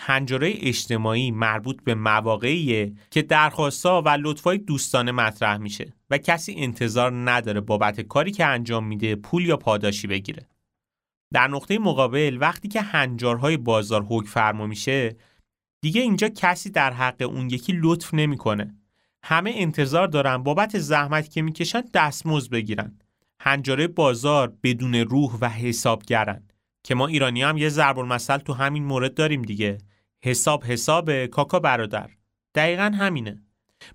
هنجارای 0.00 0.52
اجتماعی 0.60 1.30
مربوط 1.30 1.82
به 1.84 1.94
مواقعیه 1.94 2.92
که 3.10 3.22
درخواستها 3.22 4.02
و 4.02 4.08
لطفای 4.08 4.58
دوستانه 4.58 5.12
مطرح 5.12 5.56
میشه 5.56 5.92
و 6.10 6.18
کسی 6.18 6.54
انتظار 6.56 7.12
نداره 7.30 7.60
بابت 7.60 8.00
کاری 8.00 8.32
که 8.32 8.46
انجام 8.46 8.86
میده 8.86 9.16
پول 9.16 9.46
یا 9.46 9.56
پاداشی 9.56 10.06
بگیره. 10.06 10.46
در 11.32 11.48
نقطه 11.48 11.78
مقابل 11.78 12.38
وقتی 12.40 12.68
که 12.68 12.80
هنجارهای 12.80 13.56
بازار 13.56 14.06
حک 14.08 14.26
فرما 14.26 14.66
میشه 14.66 15.16
دیگه 15.86 16.00
اینجا 16.00 16.28
کسی 16.28 16.70
در 16.70 16.92
حق 16.92 17.22
اون 17.22 17.50
یکی 17.50 17.72
لطف 17.82 18.14
نمی‌کنه. 18.14 18.74
همه 19.22 19.52
انتظار 19.54 20.08
دارن 20.08 20.36
بابت 20.36 20.78
زحمتی 20.78 21.28
که 21.28 21.42
می‌کشن 21.42 21.82
دستمزد 21.94 22.50
بگیرن. 22.50 22.98
هنجاره 23.40 23.86
بازار 23.86 24.52
بدون 24.62 24.94
روح 24.94 25.38
و 25.40 25.48
حسابگرن 25.48 26.42
که 26.84 26.94
ما 26.94 27.06
ایرانی 27.06 27.42
هم 27.42 27.56
یه 27.56 27.68
ضرب 27.68 27.98
المثل 27.98 28.38
تو 28.38 28.52
همین 28.52 28.84
مورد 28.84 29.14
داریم 29.14 29.42
دیگه. 29.42 29.78
حساب 30.24 30.64
حساب 30.64 31.26
کاکا 31.26 31.58
برادر. 31.58 32.10
دقیقا 32.54 32.92
همینه. 32.98 33.42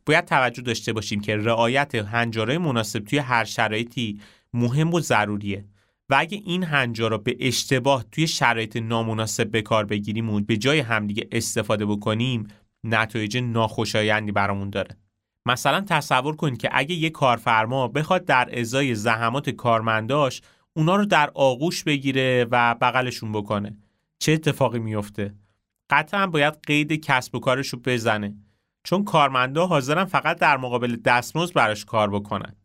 باید 0.06 0.26
توجه 0.26 0.62
داشته 0.62 0.94
باشیم 0.94 1.22
که 1.22 1.38
رعایت 1.38 1.96
هنجاره 1.96 2.58
مناسب 2.58 3.00
توی 3.00 3.20
هر 3.20 3.44
شرایطی 3.44 4.20
مهم 4.54 4.94
و 4.94 5.00
ضروریه 5.00 5.66
و 6.12 6.16
اگه 6.20 6.42
این 6.46 6.64
هنجارا 6.64 7.18
به 7.18 7.38
اشتباه 7.40 8.06
توی 8.12 8.28
شرایط 8.28 8.78
نامناسب 8.78 9.52
به 9.52 9.62
کار 9.62 9.86
بگیریم 9.86 10.30
و 10.30 10.40
به 10.40 10.58
جای 10.58 10.80
همدیگه 10.80 11.28
استفاده 11.32 11.86
بکنیم 11.86 12.48
نتایج 12.84 13.38
ناخوشایندی 13.38 14.32
برامون 14.32 14.70
داره. 14.70 14.98
مثلا 15.46 15.82
تصور 15.82 16.36
کنید 16.36 16.58
که 16.58 16.70
اگه 16.72 16.96
یه 16.96 17.10
کارفرما 17.10 17.88
بخواد 17.88 18.26
در 18.26 18.60
ازای 18.60 18.96
زحمات 18.96 19.50
کارمنداش 19.50 20.42
اونا 20.74 20.96
رو 20.96 21.06
در 21.06 21.32
آغوش 21.34 21.84
بگیره 21.84 22.48
و 22.52 22.76
بغلشون 22.82 23.32
بکنه. 23.32 23.78
چه 24.20 24.32
اتفاقی 24.32 24.80
میفته 24.80 25.36
قطعا 25.90 26.28
باید 26.28 26.54
قید 26.68 26.94
کسب 26.94 27.36
و 27.36 27.40
کارش 27.40 27.68
رو 27.68 27.80
بزنه. 27.80 28.36
چون 28.84 29.04
کارمندا 29.04 29.68
حاضرن 29.68 30.06
فقط 30.06 30.40
در 30.40 30.58
مقابل 30.58 30.96
دستمزد 30.96 31.54
براش 31.54 31.86
کار 31.86 32.10
بکنن. 32.10 32.56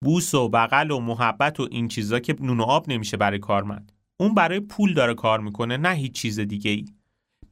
بوس 0.00 0.34
و 0.34 0.48
بغل 0.48 0.90
و 0.90 1.00
محبت 1.00 1.60
و 1.60 1.68
این 1.70 1.88
چیزا 1.88 2.20
که 2.20 2.36
نون 2.40 2.60
و 2.60 2.62
آب 2.62 2.88
نمیشه 2.88 3.16
برای 3.16 3.38
کارمند. 3.38 3.92
اون 4.16 4.34
برای 4.34 4.60
پول 4.60 4.94
داره 4.94 5.14
کار 5.14 5.40
می‌کنه 5.40 5.76
نه 5.76 5.94
هیچ 5.94 6.12
چیز 6.12 6.40
دیگه 6.40 6.70
ای 6.70 6.84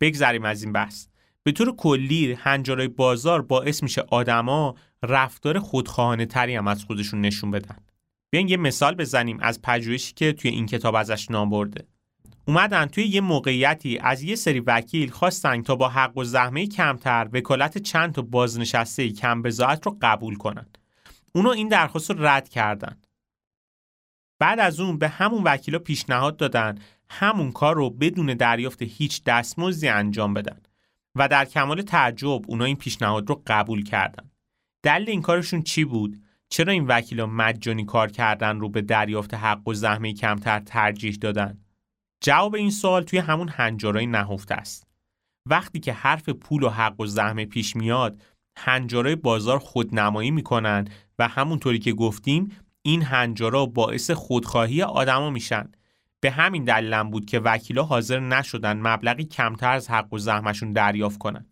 بگذریم 0.01 0.45
از 0.45 0.63
این 0.63 0.73
بحث. 0.73 1.07
به 1.43 1.53
طور 1.53 1.77
کلی 1.77 2.33
هنجارای 2.33 2.89
بازار 2.89 3.43
باعث 3.43 3.83
میشه 3.83 4.05
آدما 4.09 4.75
رفتار 5.03 5.59
خودخواهانه 5.59 6.27
تری 6.27 6.55
هم 6.55 6.69
از 6.69 6.85
خودشون 6.85 7.21
نشون 7.21 7.51
بدن. 7.51 7.77
بیاین 8.31 8.49
یه 8.49 8.57
مثال 8.57 8.95
بزنیم 8.95 9.39
از 9.41 9.63
پژوهشی 9.63 10.13
که 10.15 10.33
توی 10.33 10.51
این 10.51 10.67
کتاب 10.67 10.95
ازش 10.95 11.31
نام 11.31 11.51
برده. 11.51 11.87
اومدن 12.49 12.87
توی 12.87 13.05
یه 13.05 13.21
موقعیتی 13.21 13.99
از 13.99 14.23
یه 14.23 14.37
سری 14.37 14.61
وکیل 14.61 15.11
خواستن 15.11 15.63
تا 15.63 15.77
با 15.77 15.89
حق 15.89 16.19
و 16.19 16.25
زحمه 16.25 16.67
کمتر 16.67 17.29
وکالت 17.33 17.79
چند 17.79 18.13
تا 18.13 18.23
بازنشسته 18.23 19.11
کم 19.11 19.43
بزاعت 19.43 19.87
رو 19.87 19.99
قبول 20.03 20.37
کنن. 20.37 20.67
اونو 21.37 21.49
این 21.49 21.69
درخواست 21.69 22.11
رو 22.11 22.27
رد 22.27 22.49
کردن. 22.49 22.97
بعد 24.39 24.61
از 24.61 24.81
اون 24.81 24.99
به 24.99 25.09
همون 25.09 25.43
وکیلا 25.43 25.79
پیشنهاد 25.79 26.37
دادن 26.37 26.79
همون 27.09 27.53
کار 27.53 27.77
رو 27.77 27.91
بدون 27.91 28.27
دریافت 28.27 28.83
هیچ 28.83 29.25
دستمزدی 29.25 29.89
انجام 29.89 30.35
بدن 30.35 30.61
و 31.15 31.29
در 31.29 31.45
کمال 31.45 31.83
تعجب 31.83 32.43
اونا 32.47 32.65
این 32.65 32.77
پیشنهاد 32.77 33.29
رو 33.29 33.43
قبول 33.47 33.85
کردن. 33.85 34.31
دلیل 34.83 35.11
این 35.11 35.23
کارشون 35.23 35.63
چی 35.63 35.85
بود؟ 35.85 36.23
چرا 36.49 36.73
این 36.73 36.87
وکیلا 36.87 37.27
مجانی 37.27 37.85
کار 37.85 38.11
کردن 38.11 38.61
رو 38.61 38.69
به 38.69 38.83
دریافت 38.83 39.35
حق 39.35 39.69
و 39.69 39.75
زحمه 39.75 40.13
کمتر 40.13 40.61
ترجیح 40.61 41.19
دادن؟ 41.21 41.59
جواب 42.21 42.55
این 42.55 42.71
سوال 42.71 43.03
توی 43.03 43.19
همون 43.19 43.49
هنجارای 43.49 44.07
نهفته 44.07 44.55
است. 44.55 44.87
وقتی 45.47 45.81
که 45.81 45.93
حرف 45.93 46.29
پول 46.29 46.63
و 46.63 46.69
حق 46.69 47.01
و 47.01 47.07
زحمه 47.07 47.47
پیش 47.47 47.77
میاد 47.77 48.23
هنجارای 48.57 49.17
بازار 49.17 49.59
خودنمایی 49.59 50.31
می‌کنن 50.31 50.89
و 51.19 51.29
همونطوری 51.29 51.79
که 51.79 51.93
گفتیم 51.93 52.51
این 52.83 53.03
هنجارا 53.03 53.67
باعث 53.67 54.11
خودخواهی 54.11 54.83
آدما 54.83 55.31
میشن. 55.31 55.69
به 56.21 56.31
همین 56.31 56.65
دلیلم 56.65 57.11
بود 57.11 57.27
که 57.27 57.39
وکیلا 57.39 57.83
حاضر 57.83 58.21
نشدن 58.21 58.81
مبلغی 58.81 59.25
کمتر 59.25 59.73
از 59.73 59.91
حق 59.91 60.13
و 60.13 60.19
زحمشون 60.19 60.73
دریافت 60.73 61.19
کنن. 61.19 61.47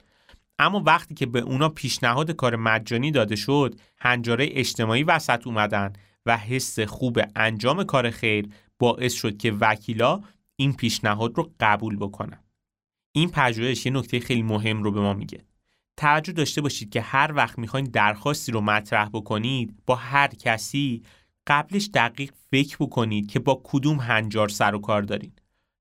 اما 0.59 0.83
وقتی 0.87 1.15
که 1.15 1.27
به 1.27 1.41
اونا 1.41 1.69
پیشنهاد 1.69 2.31
کار 2.31 2.57
مجانی 2.57 3.11
داده 3.11 3.37
شد 3.37 3.81
هنجاره 3.99 4.49
اجتماعی 4.51 5.03
وسط 5.03 5.47
اومدن 5.47 5.93
و 6.27 6.37
حس 6.37 6.81
خوب 6.81 7.21
انجام 7.37 7.85
کار 7.85 8.11
خیر 8.11 8.49
باعث 8.79 9.13
شد 9.13 9.37
که 9.37 9.53
وکیلا 9.61 10.21
این 10.57 10.73
پیشنهاد 10.73 11.37
رو 11.37 11.51
قبول 11.61 11.97
بکنن. 11.97 12.39
این 13.13 13.31
پژوهش 13.31 13.87
یه 13.87 13.93
نکته 13.93 14.21
خیلی 14.21 14.43
مهم 14.43 14.83
رو 14.83 14.93
به 14.93 15.01
ما 15.01 15.15
میگه. 15.15 15.45
توجه 15.97 16.33
داشته 16.33 16.61
باشید 16.61 16.91
که 16.91 17.01
هر 17.01 17.33
وقت 17.35 17.59
می‌خواین 17.59 17.87
درخواستی 17.87 18.53
رو 18.53 18.61
مطرح 18.61 19.09
بکنید 19.09 19.77
با 19.87 19.95
هر 19.95 20.29
کسی 20.29 21.03
قبلش 21.47 21.91
دقیق 21.95 22.33
فکر 22.51 22.77
بکنید 22.81 23.31
که 23.31 23.39
با 23.39 23.61
کدوم 23.65 24.01
هنجار 24.01 24.49
سر 24.49 24.75
و 24.75 24.79
کار 24.79 25.03
دارین. 25.03 25.33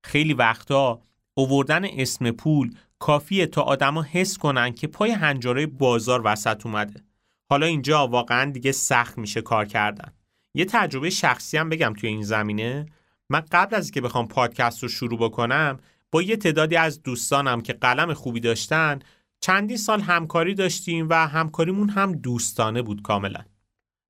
خیلی 0.04 0.34
وقتا 0.34 1.00
اووردن 1.34 1.84
اسم 1.84 2.30
پول 2.30 2.74
کافیه 2.98 3.46
تا 3.46 3.62
آدما 3.62 4.02
حس 4.02 4.38
کنن 4.38 4.72
که 4.72 4.86
پای 4.86 5.10
هنجاره 5.10 5.66
بازار 5.66 6.22
وسط 6.24 6.66
اومده. 6.66 7.04
حالا 7.50 7.66
اینجا 7.66 8.06
واقعا 8.06 8.50
دیگه 8.50 8.72
سخت 8.72 9.18
میشه 9.18 9.42
کار 9.42 9.64
کردن. 9.64 10.12
یه 10.54 10.64
تجربه 10.64 11.10
شخصی 11.10 11.56
هم 11.56 11.68
بگم 11.68 11.94
توی 12.00 12.08
این 12.08 12.22
زمینه. 12.22 12.86
من 13.30 13.42
قبل 13.52 13.76
از 13.76 13.90
که 13.90 14.00
بخوام 14.00 14.28
پادکست 14.28 14.82
رو 14.82 14.88
شروع 14.88 15.18
بکنم 15.18 15.78
با 16.10 16.22
یه 16.22 16.36
تعدادی 16.36 16.76
از 16.76 17.02
دوستانم 17.02 17.60
که 17.60 17.72
قلم 17.72 18.14
خوبی 18.14 18.40
داشتن 18.40 18.98
چندین 19.44 19.76
سال 19.76 20.00
همکاری 20.00 20.54
داشتیم 20.54 21.08
و 21.08 21.14
همکاریمون 21.14 21.88
هم 21.88 22.12
دوستانه 22.12 22.82
بود 22.82 23.02
کاملا. 23.02 23.44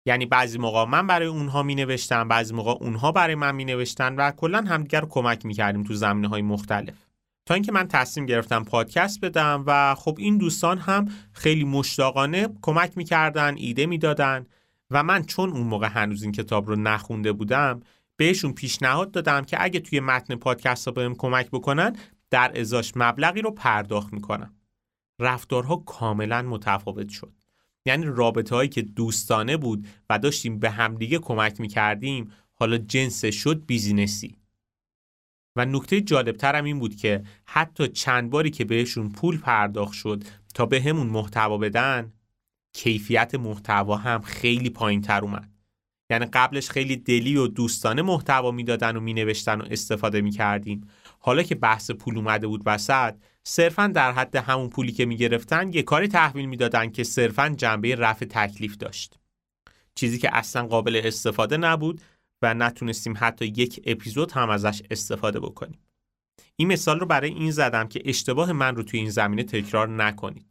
یعنی 0.07 0.27
بعضی 0.27 0.59
موقع 0.59 0.85
من 0.85 1.07
برای 1.07 1.27
اونها 1.27 1.63
می 1.63 1.75
نوشتم 1.75 2.29
بعضی 2.29 2.55
موقع 2.55 2.71
اونها 2.71 3.13
برای 3.13 3.35
من 3.35 3.55
می 3.55 3.65
نوشتن 3.65 4.17
و 4.17 4.31
کلا 4.31 4.65
همدیگر 4.69 5.01
رو 5.01 5.09
کمک 5.09 5.47
می 5.47 5.55
کردیم 5.55 5.83
تو 5.83 5.95
زمینه 5.95 6.29
های 6.29 6.43
مختلف. 6.43 6.95
تا 7.47 7.55
اینکه 7.55 7.73
من 7.73 7.89
تصمیم 7.89 8.27
گرفتم 8.27 8.65
پادکست 8.65 9.21
بدم 9.21 9.65
و 9.67 9.95
خب 9.95 10.17
این 10.19 10.39
دوستان 10.39 10.79
هم 10.79 11.09
خیلی 11.33 11.65
مشتاقانه 11.65 12.49
کمک 12.63 12.97
می‌کردن 12.97 13.55
ایده 13.57 13.87
می‌دادن 13.87 14.47
و 14.91 15.03
من 15.03 15.23
چون 15.23 15.51
اون 15.51 15.67
موقع 15.67 15.89
هنوز 15.89 16.23
این 16.23 16.33
کتاب 16.33 16.69
رو 16.69 16.77
نخونده 16.77 17.33
بودم 17.33 17.81
بهشون 18.17 18.53
پیشنهاد 18.53 19.11
دادم 19.11 19.45
که 19.45 19.63
اگه 19.63 19.81
توی 19.81 20.01
متن 20.01 20.35
پادکست 20.35 20.89
ها 20.89 20.93
بهم 20.93 21.15
کمک 21.15 21.51
بکنن 21.51 21.97
در 22.31 22.61
ازاش 22.61 22.93
مبلغی 22.97 23.43
رو 23.43 23.51
پرداخت 23.51 24.13
می‌کنم. 24.13 24.55
رفتارها 25.25 25.77
کاملا 25.77 26.43
متفاوت 26.43 27.09
شد. 27.09 27.33
یعنی 27.87 28.07
رابطه 28.07 28.55
هایی 28.55 28.69
که 28.69 28.83
دوستانه 28.83 29.57
بود 29.57 29.87
و 30.11 30.19
داشتیم 30.19 30.59
به 30.59 30.71
همدیگه 30.71 31.19
کمک 31.19 31.61
می‌کردیم 31.61 32.33
حالا 32.55 32.79
جنس 32.79 33.25
شد 33.25 33.67
بیزینسی. 33.67 34.37
و 35.57 35.65
نکته 35.65 36.01
جالبترم 36.01 36.65
این 36.65 36.79
بود 36.79 36.97
که 36.97 37.25
حتی 37.45 37.89
چند 37.89 38.31
باری 38.31 38.51
که 38.51 38.65
بهشون 38.65 39.09
پول 39.09 39.39
پرداخت 39.39 39.93
شد 39.93 40.25
تا 40.55 40.67
به 40.67 40.83
همون 40.83 41.07
محتوا 41.07 41.59
بدن 41.59 42.13
کیفیت 42.73 43.35
محتوا 43.35 43.97
هم 43.97 44.21
خیلی 44.21 44.71
پایین 44.71 45.01
تر 45.01 45.21
اومد. 45.21 45.51
یعنی 46.11 46.27
قبلش 46.27 46.71
خیلی 46.71 46.97
دلی 46.97 47.37
و 47.37 47.47
دوستانه 47.47 48.03
محتوا 48.03 48.51
می‌دادن 48.51 48.97
و 48.97 49.01
مینوشتن 49.01 49.61
و 49.61 49.65
استفاده 49.71 50.21
می‌کردیم. 50.21 50.89
حالا 51.19 51.43
که 51.43 51.55
بحث 51.55 51.91
پول 51.91 52.17
اومده 52.17 52.47
بود 52.47 52.63
وسط 52.67 53.15
صرفا 53.47 53.87
در 53.87 54.13
حد 54.13 54.37
همون 54.37 54.69
پولی 54.69 54.93
که 54.93 55.07
می‌گرفتن 55.07 55.73
یه 55.73 55.83
کاری 55.83 56.09
تحویل 56.09 56.47
می‌دادن 56.47 56.91
که 56.91 57.05
صرفا 57.05 57.49
جنبه 57.49 57.95
رفع 57.95 58.25
تکلیف 58.25 58.77
داشت. 58.77 59.19
چیزی 59.95 60.19
که 60.19 60.37
اصلا 60.37 60.67
قابل 60.67 61.01
استفاده 61.05 61.57
نبود 61.57 62.01
و 62.43 62.55
نتونستیم 62.55 63.15
حتی 63.17 63.45
یک 63.45 63.83
اپیزود 63.87 64.33
هم 64.33 64.51
ازش 64.51 64.83
استفاده 64.91 65.41
بکنیم. 65.41 65.79
این 66.57 66.69
مثال 66.69 67.01
رو 67.01 67.07
برای 67.07 67.31
این 67.31 67.51
زدم 67.51 67.89
که 67.89 68.03
اشتباه 68.05 68.53
من 68.53 68.77
رو 68.77 68.83
توی 68.83 69.01
این 69.01 69.11
زمینه 69.11 69.43
تکرار 69.43 69.89
نکنید. 69.89 70.47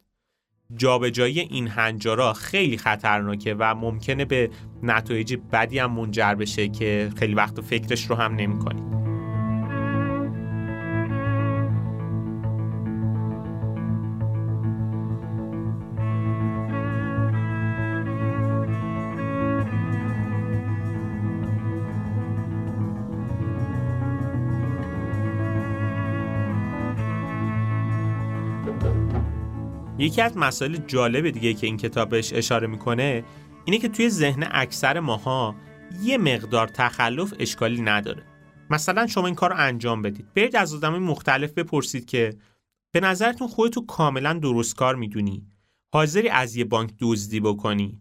جابجایی 0.76 1.40
این 1.40 1.68
هنجارا 1.68 2.32
خیلی 2.32 2.78
خطرناکه 2.78 3.54
و 3.58 3.74
ممکنه 3.74 4.24
به 4.24 4.50
نتایج 4.82 5.34
بدی 5.52 5.78
هم 5.78 5.92
منجر 5.92 6.34
بشه 6.34 6.68
که 6.68 7.12
خیلی 7.16 7.34
وقت 7.34 7.60
فکرش 7.60 8.10
رو 8.10 8.16
هم 8.16 8.34
نمی 8.34 8.58
یکی 30.04 30.22
از 30.22 30.36
مسائل 30.36 30.76
جالب 30.76 31.30
دیگه 31.30 31.54
که 31.54 31.66
این 31.66 31.76
کتاب 31.76 32.08
بهش 32.08 32.32
اشاره 32.32 32.66
می‌کنه 32.66 33.24
اینه 33.64 33.78
که 33.78 33.88
توی 33.88 34.10
ذهن 34.10 34.48
اکثر 34.50 35.00
ماها 35.00 35.54
یه 36.02 36.18
مقدار 36.18 36.68
تخلف 36.68 37.34
اشکالی 37.38 37.82
نداره. 37.82 38.22
مثلا 38.70 39.06
شما 39.06 39.26
این 39.26 39.34
کار 39.34 39.50
رو 39.50 39.56
انجام 39.58 40.02
بدید. 40.02 40.34
برید 40.34 40.56
از 40.56 40.74
آدمای 40.74 40.98
مختلف 40.98 41.52
بپرسید 41.52 42.06
که 42.06 42.36
به 42.94 43.00
نظرتون 43.00 43.48
خودتو 43.48 43.86
کاملا 43.86 44.32
درست 44.32 44.76
کار 44.76 44.94
می‌دونی؟ 44.94 45.46
حاضری 45.94 46.28
از 46.28 46.56
یه 46.56 46.64
بانک 46.64 46.90
دزدی 47.00 47.40
بکنی؟ 47.40 48.00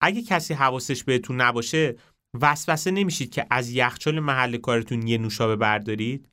اگه 0.00 0.22
کسی 0.22 0.54
حواسش 0.54 1.04
بهتون 1.04 1.40
نباشه 1.40 1.96
وسوسه 2.40 2.90
نمیشید 2.90 3.30
که 3.30 3.46
از 3.50 3.70
یخچال 3.70 4.20
محل 4.20 4.56
کارتون 4.56 5.06
یه 5.06 5.18
نوشابه 5.18 5.56
بردارید؟ 5.56 6.28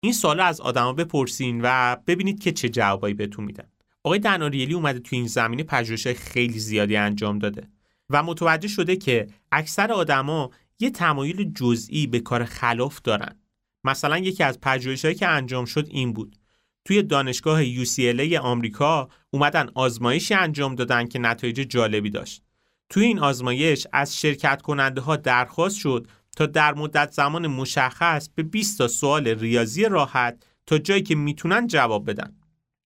این 0.00 0.12
سوال 0.12 0.40
از 0.40 0.60
آدما 0.60 0.92
بپرسین 0.92 1.60
و 1.62 1.96
ببینید 2.06 2.42
که 2.42 2.52
چه 2.52 2.68
جوابایی 2.68 3.14
بهتون 3.14 3.44
میدن. 3.44 3.68
آقای 4.04 4.18
دناریلی 4.18 4.74
اومده 4.74 4.98
تو 4.98 5.16
این 5.16 5.26
زمینه 5.26 5.62
پژوهش‌های 5.62 6.14
خیلی 6.14 6.58
زیادی 6.58 6.96
انجام 6.96 7.38
داده 7.38 7.68
و 8.10 8.22
متوجه 8.22 8.68
شده 8.68 8.96
که 8.96 9.26
اکثر 9.52 9.92
آدما 9.92 10.50
یه 10.80 10.90
تمایل 10.90 11.52
جزئی 11.52 12.06
به 12.06 12.20
کار 12.20 12.44
خلاف 12.44 13.00
دارن. 13.02 13.40
مثلا 13.84 14.18
یکی 14.18 14.42
از 14.42 14.60
پژوهش‌هایی 14.60 15.14
که 15.14 15.28
انجام 15.28 15.64
شد 15.64 15.86
این 15.90 16.12
بود. 16.12 16.36
توی 16.84 17.02
دانشگاه 17.02 17.64
UCLA 17.64 18.32
آمریکا 18.34 19.08
اومدن 19.30 19.68
آزمایشی 19.74 20.34
انجام 20.34 20.74
دادن 20.74 21.06
که 21.06 21.18
نتایج 21.18 21.56
جالبی 21.56 22.10
داشت. 22.10 22.42
توی 22.88 23.04
این 23.04 23.18
آزمایش 23.18 23.86
از 23.92 24.20
شرکت 24.20 24.62
کننده 24.62 25.00
ها 25.00 25.16
درخواست 25.16 25.78
شد 25.78 26.06
تا 26.36 26.46
در 26.46 26.74
مدت 26.74 27.12
زمان 27.12 27.46
مشخص 27.46 28.28
به 28.34 28.42
20 28.42 28.78
تا 28.78 28.88
سوال 28.88 29.28
ریاضی 29.28 29.84
راحت 29.84 30.46
تا 30.66 30.78
جایی 30.78 31.02
که 31.02 31.14
می‌تونن 31.14 31.66
جواب 31.66 32.10
بدن. 32.10 32.36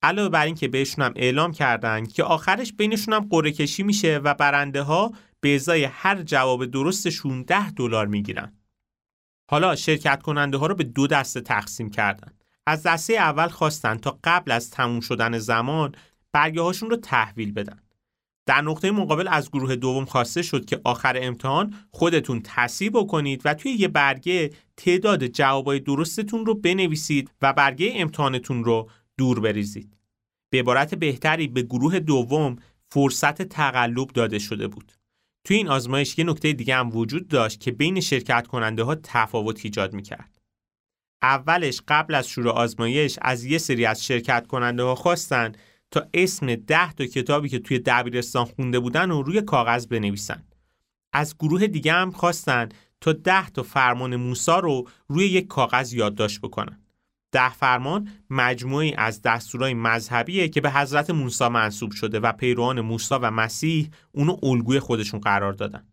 علاوه 0.02 0.28
بر 0.28 0.46
این 0.46 0.54
که 0.54 0.68
بهشون 0.68 1.04
هم 1.04 1.12
اعلام 1.16 1.52
کردن 1.52 2.06
که 2.06 2.24
آخرش 2.24 2.72
بینشون 2.72 3.14
هم 3.14 3.28
قرعه 3.30 3.52
کشی 3.52 3.82
میشه 3.82 4.18
و 4.18 4.34
برنده 4.34 4.82
ها 4.82 5.12
به 5.40 5.54
ازای 5.54 5.84
هر 5.84 6.22
جواب 6.22 6.66
درستشون 6.66 7.42
10 7.42 7.70
دلار 7.70 8.06
می‌گیرن. 8.06 8.52
حالا 9.50 9.76
شرکت 9.76 10.22
کننده 10.22 10.56
ها 10.58 10.66
رو 10.66 10.74
به 10.74 10.84
دو 10.84 11.06
دسته 11.06 11.40
تقسیم 11.40 11.90
کردن. 11.90 12.32
از 12.66 12.82
دسته 12.82 13.12
اول 13.14 13.48
خواستن 13.48 13.96
تا 13.96 14.18
قبل 14.24 14.50
از 14.50 14.70
تموم 14.70 15.00
شدن 15.00 15.38
زمان 15.38 15.94
برگه 16.32 16.62
هاشون 16.62 16.90
رو 16.90 16.96
تحویل 16.96 17.52
بدن. 17.52 17.82
در 18.46 18.60
نقطه 18.60 18.90
مقابل 18.90 19.28
از 19.28 19.50
گروه 19.50 19.76
دوم 19.76 20.04
خواسته 20.04 20.42
شد 20.42 20.64
که 20.64 20.80
آخر 20.84 21.18
امتحان 21.20 21.74
خودتون 21.90 22.40
تصیب 22.44 22.92
بکنید 22.92 23.42
و 23.44 23.54
توی 23.54 23.72
یه 23.72 23.88
برگه 23.88 24.50
تعداد 24.76 25.26
جوابای 25.26 25.80
درستتون 25.80 26.46
رو 26.46 26.54
بنویسید 26.54 27.30
و 27.42 27.52
برگه 27.52 27.92
امتحانتون 27.94 28.64
رو 28.64 28.90
دور 29.18 29.40
بریزید. 29.40 29.96
به 30.52 30.58
عبارت 30.58 30.94
بهتری 30.94 31.48
به 31.48 31.62
گروه 31.62 31.98
دوم 31.98 32.56
فرصت 32.90 33.42
تقلب 33.42 34.08
داده 34.08 34.38
شده 34.38 34.68
بود. 34.68 34.92
توی 35.44 35.56
این 35.56 35.68
آزمایش 35.68 36.18
یه 36.18 36.24
نکته 36.24 36.52
دیگه 36.52 36.76
هم 36.76 36.96
وجود 36.96 37.28
داشت 37.28 37.60
که 37.60 37.70
بین 37.70 38.00
شرکت 38.00 38.46
کننده 38.46 38.82
ها 38.82 38.94
تفاوت 38.94 39.60
ایجاد 39.64 39.92
می‌کرد. 39.92 40.40
اولش 41.22 41.80
قبل 41.88 42.14
از 42.14 42.28
شروع 42.28 42.52
آزمایش 42.52 43.18
از 43.22 43.44
یه 43.44 43.58
سری 43.58 43.86
از 43.86 44.04
شرکت 44.04 44.46
کننده 44.46 44.82
ها 44.82 44.94
خواستن 44.94 45.52
تا 45.90 46.06
اسم 46.14 46.54
ده 46.54 46.92
تا 46.92 47.06
کتابی 47.06 47.48
که 47.48 47.58
توی 47.58 47.78
دبیرستان 47.78 48.44
خونده 48.44 48.80
بودن 48.80 49.10
و 49.10 49.22
روی 49.22 49.42
کاغذ 49.42 49.86
بنویسن. 49.86 50.42
از 51.12 51.36
گروه 51.38 51.66
دیگه 51.66 51.92
هم 51.92 52.10
خواستن 52.10 52.68
تا 53.00 53.12
ده 53.12 53.50
تا 53.50 53.62
فرمان 53.62 54.16
موسا 54.16 54.58
رو 54.58 54.88
روی 55.08 55.26
یک 55.26 55.46
کاغذ 55.46 55.92
یادداشت 55.92 56.40
بکنن. 56.40 56.80
ده 57.32 57.52
فرمان 57.52 58.08
مجموعی 58.30 58.94
از 58.94 59.22
دستورای 59.22 59.74
مذهبیه 59.74 60.48
که 60.48 60.60
به 60.60 60.70
حضرت 60.70 61.10
موسی 61.10 61.48
منصوب 61.48 61.92
شده 61.92 62.20
و 62.20 62.32
پیروان 62.32 62.80
موسی 62.80 63.14
و 63.14 63.30
مسیح 63.30 63.90
اونو 64.12 64.36
الگوی 64.42 64.80
خودشون 64.80 65.20
قرار 65.20 65.52
دادن. 65.52 65.86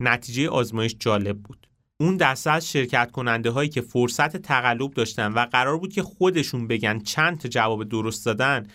نتیجه 0.00 0.48
آزمایش 0.48 0.96
جالب 0.98 1.38
بود. 1.38 1.68
اون 2.00 2.16
دسته 2.16 2.50
از 2.50 2.70
شرکت 2.70 3.10
کننده 3.10 3.50
هایی 3.50 3.68
که 3.68 3.80
فرصت 3.80 4.36
تقلب 4.36 4.90
داشتن 4.90 5.32
و 5.32 5.46
قرار 5.52 5.78
بود 5.78 5.92
که 5.92 6.02
خودشون 6.02 6.66
بگن 6.66 6.98
چند 6.98 7.38
تا 7.38 7.48
جواب 7.48 7.84
درست 7.84 8.26
دادن 8.26 8.66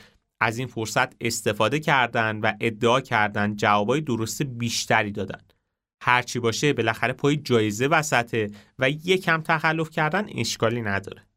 از 0.44 0.58
این 0.58 0.68
فرصت 0.68 1.16
استفاده 1.22 1.80
کردند 1.80 2.44
و 2.44 2.54
ادعا 2.60 3.02
کردند 3.02 3.58
جوابای 3.58 4.02
درست 4.02 4.44
بیشتری 4.44 5.12
دادن. 5.12 5.42
هرچی 6.02 6.40
باشه 6.40 6.74
بالاخره 6.74 7.14
پای 7.14 7.38
جایزه 7.38 7.88
وسطه 7.88 8.52
و 8.80 8.90
یکم 8.90 9.42
تخلف 9.42 9.90
کردن 9.90 10.28
اشکالی 10.36 10.82
نداره. 10.82 11.28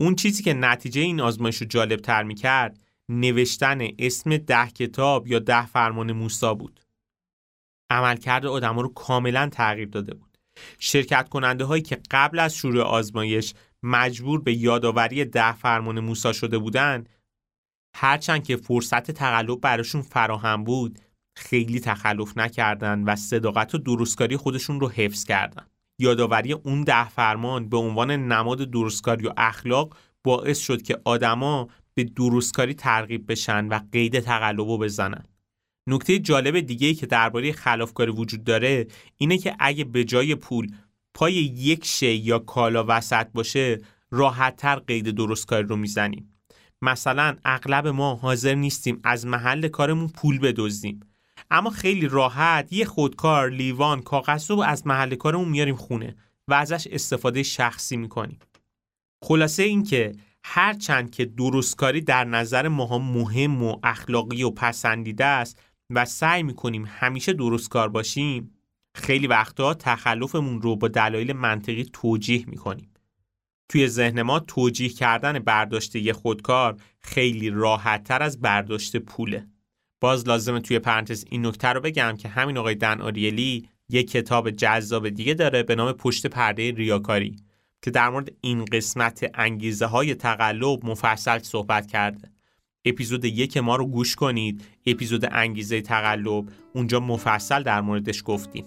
اون 0.00 0.14
چیزی 0.14 0.42
که 0.42 0.54
نتیجه 0.54 1.00
این 1.00 1.20
آزمایش 1.20 1.56
رو 1.56 1.66
جالب 1.66 2.00
تر 2.00 2.22
می 2.22 2.34
کرد 2.34 2.80
نوشتن 3.08 3.88
اسم 3.98 4.36
ده 4.36 4.66
کتاب 4.66 5.26
یا 5.26 5.38
ده 5.38 5.66
فرمان 5.66 6.12
موسا 6.12 6.54
بود. 6.54 6.80
عملکرد 7.90 8.46
آدما 8.46 8.80
رو 8.80 8.88
کاملا 8.88 9.48
تغییر 9.52 9.88
داده 9.88 10.14
بود. 10.14 10.38
شرکت 10.78 11.28
کننده 11.28 11.64
هایی 11.64 11.82
که 11.82 11.98
قبل 12.10 12.38
از 12.38 12.54
شروع 12.54 12.82
آزمایش 12.82 13.54
مجبور 13.82 14.42
به 14.42 14.54
یادآوری 14.54 15.24
ده 15.24 15.52
فرمان 15.52 16.00
موسا 16.00 16.32
شده 16.32 16.58
بودند 16.58 17.08
هرچند 17.98 18.44
که 18.44 18.56
فرصت 18.56 19.10
تقلب 19.10 19.60
براشون 19.60 20.02
فراهم 20.02 20.64
بود 20.64 20.98
خیلی 21.36 21.80
تخلف 21.80 22.38
نکردن 22.38 23.02
و 23.02 23.16
صداقت 23.16 23.74
و 23.74 23.78
درستکاری 23.78 24.36
خودشون 24.36 24.80
رو 24.80 24.88
حفظ 24.88 25.24
کردن. 25.24 25.66
یادآوری 25.98 26.52
اون 26.52 26.82
ده 26.82 27.08
فرمان 27.08 27.68
به 27.68 27.76
عنوان 27.76 28.10
نماد 28.10 28.70
درستکاری 28.70 29.26
و 29.26 29.32
اخلاق 29.36 29.96
باعث 30.24 30.58
شد 30.58 30.82
که 30.82 30.98
آدما 31.04 31.68
به 31.94 32.04
درستکاری 32.04 32.74
ترغیب 32.74 33.30
بشن 33.30 33.66
و 33.66 33.80
قید 33.92 34.20
تقلب 34.20 34.60
رو 34.68 34.78
بزنن. 34.78 35.24
نکته 35.88 36.18
جالب 36.18 36.60
دیگه 36.60 36.86
ای 36.86 36.94
که 36.94 37.06
درباره 37.06 37.52
خلافکاری 37.52 38.12
وجود 38.12 38.44
داره 38.44 38.86
اینه 39.16 39.38
که 39.38 39.56
اگه 39.58 39.84
به 39.84 40.04
جای 40.04 40.34
پول 40.34 40.72
پای 41.14 41.34
یک 41.34 41.84
شی 41.84 42.14
یا 42.14 42.38
کالا 42.38 42.84
وسط 42.88 43.26
باشه 43.34 43.80
راحتتر 44.10 44.76
قید 44.76 45.10
درستکاری 45.10 45.66
رو 45.66 45.76
می‌زنیم. 45.76 46.35
مثلا 46.82 47.36
اغلب 47.44 47.86
ما 47.86 48.14
حاضر 48.14 48.54
نیستیم 48.54 49.00
از 49.04 49.26
محل 49.26 49.68
کارمون 49.68 50.08
پول 50.08 50.38
بدزدیم. 50.38 51.00
اما 51.50 51.70
خیلی 51.70 52.08
راحت 52.08 52.72
یه 52.72 52.84
خودکار 52.84 53.50
لیوان 53.50 54.02
کاغذ 54.02 54.50
رو 54.50 54.60
از 54.60 54.86
محل 54.86 55.14
کارمون 55.14 55.48
میاریم 55.48 55.76
خونه 55.76 56.16
و 56.48 56.54
ازش 56.54 56.86
استفاده 56.90 57.42
شخصی 57.42 57.96
می‌کنیم. 57.96 58.38
خلاصه 59.22 59.62
این 59.62 59.82
که 59.82 60.12
هرچند 60.44 61.10
که 61.10 61.24
درستکاری 61.24 62.00
در 62.00 62.24
نظر 62.24 62.68
ماها 62.68 62.98
مهم 62.98 63.62
و 63.62 63.76
اخلاقی 63.82 64.42
و 64.42 64.50
پسندیده 64.50 65.24
است 65.24 65.62
و 65.90 66.04
سعی 66.04 66.42
می‌کنیم 66.42 66.84
همیشه 66.88 67.32
درستکار 67.32 67.88
باشیم 67.88 68.50
خیلی 68.94 69.26
وقتا 69.26 69.74
تخلفمون 69.74 70.62
رو 70.62 70.76
با 70.76 70.88
دلایل 70.88 71.32
منطقی 71.32 71.90
توجیه 71.92 72.44
می‌کنیم. 72.46 72.90
توی 73.68 73.88
ذهن 73.88 74.22
ما 74.22 74.40
توجیه 74.40 74.88
کردن 74.88 75.38
برداشت 75.38 75.96
یه 75.96 76.12
خودکار 76.12 76.76
خیلی 77.00 77.50
راحت 77.50 78.04
تر 78.04 78.22
از 78.22 78.40
برداشت 78.40 78.96
پوله. 78.96 79.46
باز 80.00 80.28
لازمه 80.28 80.60
توی 80.60 80.78
پرانتز 80.78 81.24
این 81.30 81.46
نکته 81.46 81.68
رو 81.68 81.80
بگم 81.80 82.16
که 82.18 82.28
همین 82.28 82.58
آقای 82.58 82.74
دن 82.74 83.00
آریلی 83.00 83.68
یه 83.88 84.02
کتاب 84.02 84.50
جذاب 84.50 85.08
دیگه 85.08 85.34
داره 85.34 85.62
به 85.62 85.74
نام 85.74 85.92
پشت 85.92 86.26
پرده 86.26 86.70
ریاکاری 86.70 87.36
که 87.82 87.90
در 87.90 88.08
مورد 88.08 88.32
این 88.40 88.64
قسمت 88.64 89.30
انگیزه 89.34 89.86
های 89.86 90.14
تقلب 90.14 90.84
مفصل 90.84 91.38
صحبت 91.38 91.86
کرده. 91.86 92.30
اپیزود 92.84 93.24
یک 93.24 93.56
ما 93.56 93.76
رو 93.76 93.86
گوش 93.86 94.16
کنید 94.16 94.64
اپیزود 94.86 95.24
انگیزه 95.30 95.80
تقلب 95.80 96.44
اونجا 96.74 97.00
مفصل 97.00 97.62
در 97.62 97.80
موردش 97.80 98.22
گفتیم 98.24 98.64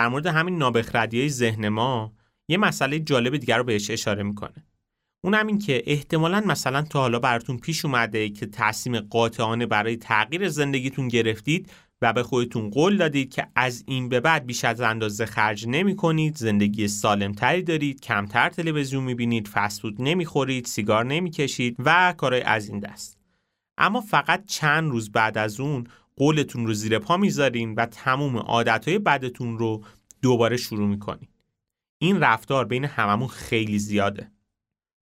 در 0.00 0.08
مورد 0.08 0.26
همین 0.26 0.58
نابخردی 0.58 1.28
ذهن 1.28 1.68
ما 1.68 2.12
یه 2.48 2.56
مسئله 2.56 2.98
جالب 2.98 3.36
دیگر 3.36 3.58
رو 3.58 3.64
بهش 3.64 3.90
اشاره 3.90 4.22
می‌کنه. 4.22 4.64
اون 5.24 5.34
هم 5.34 5.46
این 5.46 5.58
که 5.58 5.82
احتمالا 5.86 6.40
مثلا 6.40 6.82
تا 6.82 7.00
حالا 7.00 7.18
براتون 7.18 7.58
پیش 7.58 7.84
اومده 7.84 8.28
که 8.28 8.46
تصمیم 8.46 9.00
قاطعانه 9.00 9.66
برای 9.66 9.96
تغییر 9.96 10.48
زندگیتون 10.48 11.08
گرفتید 11.08 11.70
و 12.02 12.12
به 12.12 12.22
خودتون 12.22 12.70
قول 12.70 12.96
دادید 12.96 13.34
که 13.34 13.46
از 13.56 13.84
این 13.86 14.08
به 14.08 14.20
بعد 14.20 14.46
بیش 14.46 14.64
از 14.64 14.80
اندازه 14.80 15.26
خرج 15.26 15.64
نمی 15.68 15.96
کنید 15.96 16.36
زندگی 16.36 16.88
سالم 16.88 17.32
تری 17.32 17.62
دارید 17.62 18.00
کمتر 18.00 18.48
تلویزیون 18.48 19.04
می‌بینید 19.04 19.48
فسفود 19.48 20.02
نمی‌خورید 20.02 20.64
سیگار 20.64 21.04
نمی‌کشید 21.04 21.76
و 21.78 22.14
کارهای 22.16 22.42
از 22.42 22.68
این 22.68 22.80
دست. 22.80 23.18
اما 23.78 24.00
فقط 24.00 24.46
چند 24.46 24.90
روز 24.90 25.12
بعد 25.12 25.38
از 25.38 25.60
اون 25.60 25.86
قولتون 26.20 26.66
رو 26.66 26.74
زیر 26.74 26.98
پا 26.98 27.16
می‌ذارین 27.16 27.74
و 27.74 27.86
تموم 27.86 28.36
عادتهای 28.36 28.98
بدتون 28.98 29.58
رو 29.58 29.84
دوباره 30.22 30.56
شروع 30.56 30.88
می‌کنین. 30.88 31.28
این 31.98 32.20
رفتار 32.20 32.64
بین 32.64 32.84
هممون 32.84 33.28
خیلی 33.28 33.78
زیاده. 33.78 34.30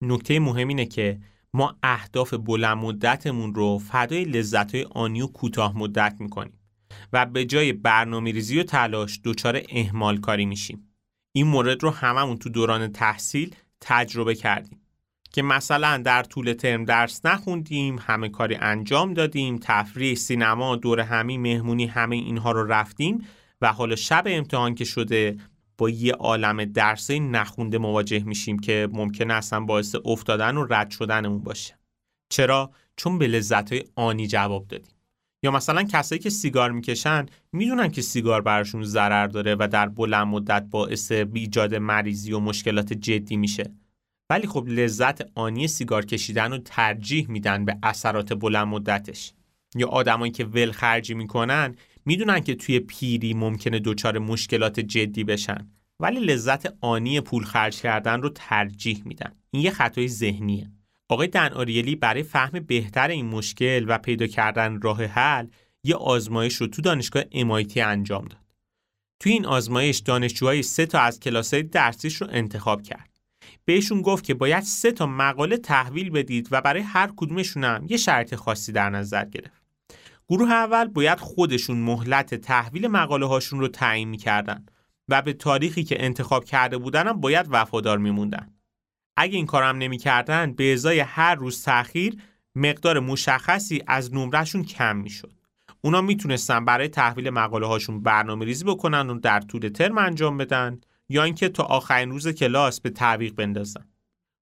نکته 0.01 0.39
مهم 0.39 0.67
اینه 0.67 0.85
که 0.85 1.19
ما 1.53 1.77
اهداف 1.83 2.33
بلند 2.33 2.77
مدتمون 2.77 3.55
رو 3.55 3.77
فدای 3.77 4.25
لذتهای 4.25 4.83
آنی 4.83 5.21
و 5.21 5.27
کوتاه 5.27 5.77
مدت 5.77 6.15
می‌کنیم 6.19 6.59
و 7.13 7.25
به 7.25 7.45
جای 7.45 7.73
برنامه 7.73 8.31
ریزی 8.31 8.59
و 8.59 8.63
تلاش 8.63 9.21
دچار 9.23 9.61
اهمال 9.69 10.19
کاری 10.19 10.45
میشیم. 10.45 10.93
این 11.35 11.47
مورد 11.47 11.83
رو 11.83 11.89
هممون 11.89 12.37
تو 12.37 12.49
دوران 12.49 12.91
تحصیل 12.91 13.55
تجربه 13.81 14.35
کردیم. 14.35 14.80
که 15.33 15.41
مثلا 15.41 15.97
در 15.97 16.23
طول 16.23 16.53
ترم 16.53 16.85
درس 16.85 17.25
نخوندیم 17.25 17.99
همه 17.99 18.29
کاری 18.29 18.55
انجام 18.55 19.13
دادیم 19.13 19.59
تفریح 19.61 20.15
سینما 20.15 20.75
دور 20.75 20.99
همی 20.99 21.37
مهمونی 21.37 21.85
همه 21.85 22.15
اینها 22.15 22.51
رو 22.51 22.63
رفتیم 22.63 23.27
و 23.61 23.73
حالا 23.73 23.95
شب 23.95 24.23
امتحان 24.25 24.75
که 24.75 24.85
شده 24.85 25.37
با 25.77 25.89
یه 25.89 26.13
عالم 26.13 26.65
درسی 26.65 27.19
نخونده 27.19 27.77
مواجه 27.77 28.23
میشیم 28.23 28.59
که 28.59 28.87
ممکن 28.91 29.31
اصلا 29.31 29.59
باعث 29.59 29.95
افتادن 30.05 30.57
و 30.57 30.65
رد 30.69 30.89
شدنمون 30.89 31.43
باشه. 31.43 31.79
چرا؟ 32.29 32.71
چون 32.95 33.17
به 33.17 33.27
لذت 33.27 33.73
آنی 33.95 34.27
جواب 34.27 34.67
دادیم. 34.67 34.95
یا 35.43 35.51
مثلا 35.51 35.83
کسایی 35.83 36.21
که 36.21 36.29
سیگار 36.29 36.71
می‌کشن 36.71 37.25
می‌دونن 37.51 37.91
که 37.91 38.01
سیگار 38.01 38.41
براشون 38.41 38.83
ضرر 38.83 39.27
داره 39.27 39.55
و 39.59 39.67
در 39.71 39.87
بلند 39.87 40.27
مدت 40.27 40.63
باعث 40.71 41.11
ایجاد 41.11 41.75
مریضی 41.75 42.33
و 42.33 42.39
مشکلات 42.39 42.93
جدی 42.93 43.37
میشه. 43.37 43.71
ولی 44.31 44.47
خب 44.47 44.67
لذت 44.67 45.21
آنی 45.35 45.67
سیگار 45.67 46.05
کشیدن 46.05 46.51
رو 46.51 46.57
ترجیح 46.57 47.29
میدن 47.29 47.65
به 47.65 47.77
اثرات 47.83 48.33
بلند 48.33 48.67
مدتش 48.67 49.33
یا 49.75 49.87
آدمایی 49.87 50.31
که 50.31 50.45
ول 50.45 50.71
خرجی 50.71 51.13
می‌کنن 51.13 51.75
می‌دونن 52.05 52.39
که 52.39 52.55
توی 52.55 52.79
پیری 52.79 53.33
ممکنه 53.33 53.79
دچار 53.79 54.19
مشکلات 54.19 54.79
جدی 54.79 55.23
بشن 55.23 55.67
ولی 55.99 56.19
لذت 56.19 56.73
آنی 56.81 57.21
پول 57.21 57.43
خرج 57.43 57.81
کردن 57.81 58.21
رو 58.21 58.29
ترجیح 58.29 59.01
میدن 59.05 59.31
این 59.51 59.63
یه 59.63 59.71
خطای 59.71 60.07
ذهنیه 60.07 60.71
آقای 61.09 61.27
دن 61.27 61.53
آریلی 61.53 61.95
برای 61.95 62.23
فهم 62.23 62.59
بهتر 62.59 63.07
این 63.07 63.25
مشکل 63.25 63.85
و 63.87 63.97
پیدا 63.97 64.27
کردن 64.27 64.81
راه 64.81 65.03
حل 65.03 65.47
یه 65.83 65.95
آزمایش 65.95 66.55
رو 66.55 66.67
تو 66.67 66.81
دانشگاه 66.81 67.23
MIT 67.23 67.77
انجام 67.77 68.25
داد. 68.25 68.41
توی 69.19 69.31
این 69.31 69.45
آزمایش 69.45 69.97
دانشجوهای 69.97 70.63
سه 70.63 70.85
تا 70.85 70.99
از 70.99 71.19
کلاسای 71.19 71.63
درسیش 71.63 72.15
رو 72.15 72.27
انتخاب 72.29 72.83
کرد. 72.83 73.10
بهشون 73.71 74.01
گفت 74.01 74.23
که 74.23 74.33
باید 74.33 74.63
سه 74.63 74.91
تا 74.91 75.05
مقاله 75.05 75.57
تحویل 75.57 76.09
بدید 76.09 76.47
و 76.51 76.61
برای 76.61 76.81
هر 76.81 77.11
کدومشون 77.15 77.63
هم 77.63 77.85
یه 77.89 77.97
شرط 77.97 78.35
خاصی 78.35 78.71
در 78.71 78.89
نظر 78.89 79.25
گرفت. 79.25 79.61
گروه 80.29 80.51
اول 80.51 80.87
باید 80.87 81.19
خودشون 81.19 81.77
مهلت 81.77 82.35
تحویل 82.35 82.87
مقاله 82.87 83.25
هاشون 83.25 83.59
رو 83.59 83.67
تعیین 83.67 84.09
می‌کردن 84.09 84.65
و 85.09 85.21
به 85.21 85.33
تاریخی 85.33 85.83
که 85.83 86.05
انتخاب 86.05 86.45
کرده 86.45 86.77
بودن 86.77 87.07
هم 87.07 87.21
باید 87.21 87.47
وفادار 87.49 87.97
میموندن. 87.97 88.49
اگه 89.17 89.35
این 89.37 89.45
کارم 89.45 89.77
نمی‌کردن 89.77 90.53
به 90.53 90.73
ازای 90.73 90.99
هر 90.99 91.35
روز 91.35 91.63
تاخیر 91.63 92.17
مقدار 92.55 92.99
مشخصی 92.99 93.83
از 93.87 94.13
نمرهشون 94.13 94.63
کم 94.63 94.97
می‌شد. 94.97 95.33
اونا 95.81 96.01
می‌تونستن 96.01 96.65
برای 96.65 96.87
تحویل 96.87 97.29
مقاله 97.29 97.67
هاشون 97.67 98.03
برنامه 98.03 98.45
ریزی 98.45 98.65
بکنن 98.65 99.09
و 99.09 99.19
در 99.19 99.39
طول 99.39 99.69
ترم 99.69 99.97
انجام 99.97 100.37
بدن 100.37 100.81
یا 101.11 101.23
اینکه 101.23 101.49
تا 101.49 101.63
آخرین 101.63 102.11
روز 102.11 102.27
کلاس 102.27 102.81
به 102.81 102.89
تعویق 102.89 103.35
بندازن. 103.35 103.85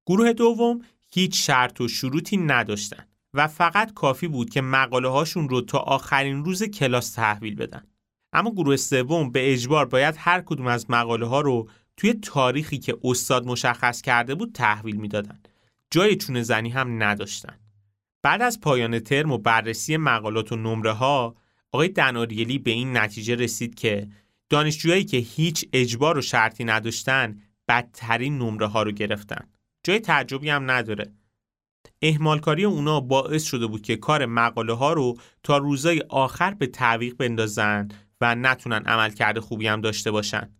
گروه 0.08 0.34
دوم 0.34 0.82
هیچ 1.12 1.46
شرط 1.48 1.82
و 1.82 1.88
شروطی 1.88 2.38
نداشتن 2.38 3.06
و 3.34 3.48
فقط 3.48 3.94
کافی 3.94 4.28
بود 4.28 4.50
که 4.50 4.62
مقاله 4.62 5.08
هاشون 5.08 5.50
رو 5.50 5.62
تا 5.62 5.78
آخرین 5.78 6.46
روز 6.46 6.64
کلاس 6.64 7.14
تحویل 7.14 7.56
بدن. 7.56 7.84
اما 8.34 8.52
گروه 8.52 8.76
سوم 8.76 9.32
به 9.32 9.54
اجبار 9.54 9.86
باید 9.86 10.16
هر 10.18 10.42
کدوم 10.42 10.68
از 10.68 10.92
مقاله 10.92 11.26
ها 11.26 11.42
رو 11.42 11.70
توی 11.98 12.14
تاریخی 12.14 12.78
که 12.78 12.98
استاد 13.04 13.46
مشخص 13.48 14.02
کرده 14.02 14.36
بود 14.36 14.52
تحویل 14.54 14.96
می‌دادن. 14.96 15.40
جای 15.92 16.16
چونه 16.16 16.42
زنی 16.42 16.70
هم 16.70 17.04
نداشتن. 17.04 17.60
بعد 18.22 18.42
از 18.42 18.60
پایان 18.60 19.00
ترم 19.00 19.32
و 19.32 19.38
بررسی 19.38 19.98
مقالات 19.98 20.52
و 20.52 20.56
نمره 20.56 20.92
ها 20.92 21.36
آقای 21.72 21.88
دناریلی 21.88 22.60
به 22.60 22.72
این 22.72 22.98
نتیجه 22.98 23.36
رسید 23.36 23.76
که 23.76 24.08
دانشجوهایی 24.50 25.04
که 25.04 25.18
هیچ 25.18 25.66
اجبار 25.74 26.18
و 26.18 26.22
شرطی 26.22 26.64
نداشتن 26.64 27.42
بدترین 27.68 28.38
نمره 28.38 28.68
ها 28.68 28.84
رو 28.84 28.92
گرفتن. 28.92 29.50
جای 29.84 30.00
تعجبی 30.00 30.50
هم 30.50 30.72
نداره. 30.72 31.14
اهمالکاری 32.02 32.64
اونا 32.64 33.00
باعث 33.00 33.44
شده 33.44 33.68
بود 33.68 33.82
که 33.82 33.96
کار 33.96 34.26
مقاله 34.26 34.74
ها 34.74 34.94
رو 34.94 35.18
تا 35.44 35.58
روزای 35.58 36.04
آخر 36.10 36.54
به 36.54 36.68
تعویق 36.68 37.18
بندازن 37.18 37.88
و 38.22 38.36
نتونن 38.36 38.84
عملکرد 38.86 39.40
خوبی 39.40 39.68
هم 39.68 39.82
داشته 39.82 40.12
باشن. 40.12 40.56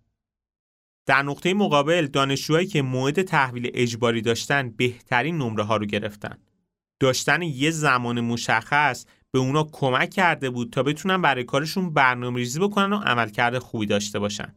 در 1.06 1.22
نقطه 1.22 1.54
مقابل 1.54 2.08
دانشجوهایی 2.08 2.68
که 2.68 2.82
موعد 2.82 3.22
تحویل 3.22 3.72
اجباری 3.74 4.22
داشتن 4.22 4.70
بهترین 4.70 5.38
نمره 5.38 5.64
ها 5.64 5.78
رو 5.78 5.86
گرفتن. 5.86 6.38
داشتن 7.00 7.42
یه 7.42 7.72
زمان 7.72 8.22
مشخص 8.22 9.06
به 9.32 9.40
اونا 9.40 9.64
کمک 9.64 10.10
کرده 10.10 10.50
بود 10.50 10.70
تا 10.70 10.84
بتونن 10.84 11.22
برای 11.22 11.44
کارشون 11.44 11.94
برنامه 11.94 12.38
ریزی 12.38 12.60
بکنن 12.60 12.94
و 12.94 12.98
عملکرد 12.98 13.58
خوبی 13.58 13.86
داشته 13.86 14.20
باشن. 14.20 14.56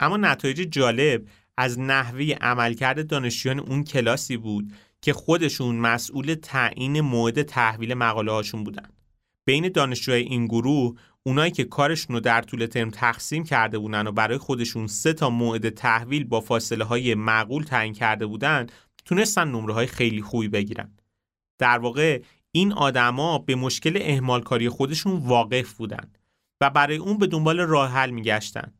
اما 0.00 0.16
نتایج 0.16 0.60
جالب 0.60 1.28
از 1.56 1.80
نحوه 1.80 2.24
عملکرد 2.40 3.06
دانشجویان 3.06 3.60
اون 3.60 3.84
کلاسی 3.84 4.36
بود 4.36 4.72
که 5.00 5.12
خودشون 5.12 5.76
مسئول 5.76 6.34
تعیین 6.34 7.00
موعد 7.00 7.42
تحویل 7.42 7.94
مقاله 7.94 8.32
هاشون 8.32 8.64
بودن. 8.64 8.88
بین 9.44 9.68
دانشجوهای 9.68 10.22
این 10.22 10.46
گروه 10.46 10.96
اونایی 11.22 11.50
که 11.50 11.64
کارشون 11.64 12.16
رو 12.16 12.20
در 12.20 12.42
طول 12.42 12.66
ترم 12.66 12.90
تقسیم 12.90 13.44
کرده 13.44 13.78
بودن 13.78 14.06
و 14.06 14.12
برای 14.12 14.38
خودشون 14.38 14.86
سه 14.86 15.12
تا 15.12 15.30
موعد 15.30 15.68
تحویل 15.68 16.24
با 16.24 16.40
فاصله 16.40 16.84
های 16.84 17.14
معقول 17.14 17.62
تعیین 17.62 17.94
کرده 17.94 18.26
بودن 18.26 18.66
تونستن 19.04 19.48
نمره 19.48 19.74
های 19.74 19.86
خیلی 19.86 20.22
خوبی 20.22 20.48
بگیرن. 20.48 20.92
در 21.58 21.78
واقع 21.78 22.22
این 22.52 22.72
آدما 22.72 23.38
به 23.38 23.54
مشکل 23.54 23.98
اهمالکاری 24.02 24.68
خودشون 24.68 25.16
واقف 25.16 25.72
بودن 25.72 26.12
و 26.60 26.70
برای 26.70 26.96
اون 26.96 27.18
به 27.18 27.26
دنبال 27.26 27.60
راه 27.60 27.90
حل 27.90 28.10
میگشتن. 28.10 28.72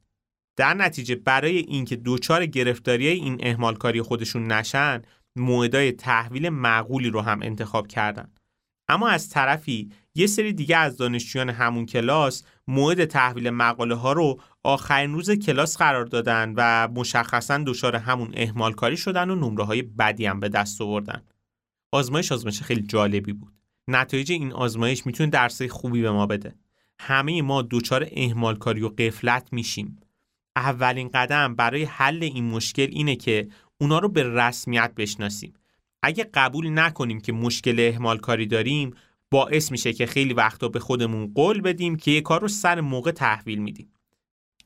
در 0.57 0.75
نتیجه 0.75 1.15
برای 1.15 1.57
اینکه 1.57 1.97
دوچار 1.97 2.47
گرفتاری 2.47 3.09
این 3.09 3.39
اهمالکاری 3.43 4.03
خودشون 4.03 4.47
نشن 4.47 5.03
موعدای 5.37 5.93
تحویل 5.93 6.49
معقولی 6.49 7.11
رو 7.11 7.21
هم 7.21 7.43
انتخاب 7.43 7.87
کردن. 7.87 8.31
اما 8.89 9.09
از 9.09 9.29
طرفی 9.29 9.93
یه 10.15 10.27
سری 10.27 10.53
دیگه 10.53 10.77
از 10.77 10.97
دانشجویان 10.97 11.51
همون 11.51 11.87
کلاس 11.87 12.45
موعد 12.69 13.05
تحویل 13.05 13.51
مقاله 13.51 13.95
ها 13.95 14.13
رو 14.13 14.41
آخرین 14.63 15.13
روز 15.13 15.31
کلاس 15.31 15.77
قرار 15.79 16.05
دادن 16.05 16.55
و 16.57 16.89
مشخصا 16.89 17.59
دچار 17.67 17.97
همون 17.97 18.31
اهمال 18.35 18.73
کاری 18.73 18.97
شدن 18.97 19.31
و 19.31 19.35
نمره 19.35 19.65
های 19.65 19.83
بدی 19.83 20.27
هم 20.27 20.41
به 20.41 20.49
دست 20.49 20.81
آوردن. 20.81 21.23
آزمایش 21.93 22.33
آزمایش 22.33 22.63
خیلی 22.63 22.83
جالبی 22.83 23.33
بود. 23.33 23.60
نتایج 23.91 24.33
این 24.33 24.53
آزمایش 24.53 25.07
می‌تونه 25.07 25.31
درسای 25.31 25.69
خوبی 25.69 26.03
به 26.03 26.11
ما 26.11 26.27
بده. 26.27 26.55
همه 26.99 27.43
ما 27.43 27.63
دچار 27.71 28.09
اهمال 28.13 28.57
کاری 28.57 28.83
و 28.83 28.89
قفلت 28.89 29.49
میشیم. 29.53 30.01
اولین 30.57 31.09
قدم 31.09 31.55
برای 31.55 31.85
حل 31.85 32.23
این 32.23 32.45
مشکل 32.45 32.87
اینه 32.91 33.17
که 33.17 33.49
اونا 33.81 33.99
رو 33.99 34.09
به 34.09 34.23
رسمیت 34.23 34.93
بشناسیم. 34.97 35.55
اگه 36.03 36.31
قبول 36.35 36.79
نکنیم 36.79 37.21
که 37.21 37.33
مشکل 37.33 37.91
اهمال 37.93 38.19
کاری 38.19 38.47
داریم 38.47 38.95
باعث 39.31 39.73
میشه 39.73 39.93
که 39.93 40.07
خیلی 40.07 40.35
وقتا 40.35 40.69
به 40.69 40.79
خودمون 40.79 41.33
قول 41.35 41.61
بدیم 41.61 41.97
که 41.97 42.11
یه 42.11 42.21
کار 42.21 42.41
رو 42.41 42.49
سر 42.49 42.81
موقع 42.81 43.11
تحویل 43.11 43.59
میدیم 43.59 43.93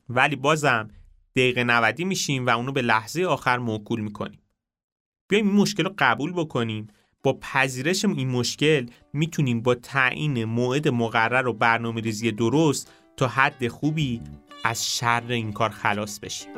ولی 0.09 0.35
بازم 0.35 0.89
دقیقه 1.35 1.63
90 1.63 2.01
میشیم 2.01 2.45
و 2.45 2.49
اونو 2.49 2.71
به 2.71 2.81
لحظه 2.81 3.23
آخر 3.23 3.57
موکول 3.57 4.01
می‌کنیم 4.01 4.39
بیایم 5.27 5.47
این 5.47 5.55
مشکل 5.55 5.83
رو 5.83 5.95
قبول 5.97 6.33
بکنیم 6.33 6.87
با 7.25 7.37
پذیرش 7.41 8.05
این 8.05 8.29
مشکل 8.29 8.85
می‌تونیم 9.13 9.61
با 9.61 9.75
تعیین 9.75 10.43
موعد 10.45 10.87
مقرر 10.87 11.47
و 11.47 11.53
برنامه 11.53 12.01
ریزی 12.01 12.31
درست 12.31 12.91
تا 13.17 13.27
حد 13.27 13.67
خوبی 13.67 14.21
از 14.63 14.95
شر 14.97 15.23
این 15.29 15.51
کار 15.51 15.69
خلاص 15.69 16.19
بشیم. 16.19 16.49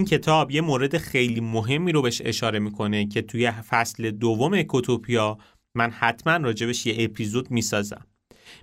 این 0.00 0.06
کتاب 0.06 0.50
یه 0.50 0.60
مورد 0.60 0.98
خیلی 0.98 1.40
مهمی 1.40 1.92
رو 1.92 2.02
بهش 2.02 2.22
اشاره 2.24 2.58
می‌کنه 2.58 3.06
که 3.06 3.22
توی 3.22 3.50
فصل 3.50 4.10
دوم 4.10 4.54
اکوتوپیا 4.54 5.38
من 5.74 5.90
حتما 5.90 6.36
راجبش 6.36 6.86
یه 6.86 6.96
اپیزود 6.98 7.50
می‌سازم. 7.50 8.06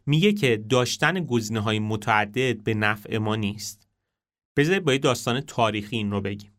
میگه 0.05 0.33
که 0.33 0.57
داشتن 0.69 1.25
گزینه 1.25 1.59
های 1.59 1.79
متعدد 1.79 2.63
به 2.63 2.73
نفع 2.73 3.17
ما 3.17 3.35
نیست. 3.35 3.87
بذارید 4.57 4.83
با 4.83 4.93
یه 4.93 4.99
داستان 4.99 5.41
تاریخی 5.41 5.95
این 5.97 6.11
رو 6.11 6.21
بگیم. 6.21 6.51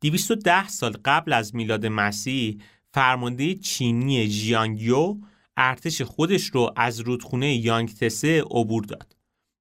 210 0.00 0.68
سال 0.68 0.92
قبل 1.04 1.32
از 1.32 1.54
میلاد 1.54 1.86
مسیح 1.86 2.58
فرمانده 2.94 3.54
چینی 3.54 4.26
ژیانگیو 4.26 5.16
ارتش 5.56 6.02
خودش 6.02 6.44
رو 6.44 6.72
از 6.76 7.00
رودخونه 7.00 7.56
یانگ 7.56 7.94
تسه 7.94 8.42
عبور 8.42 8.84
داد 8.84 9.16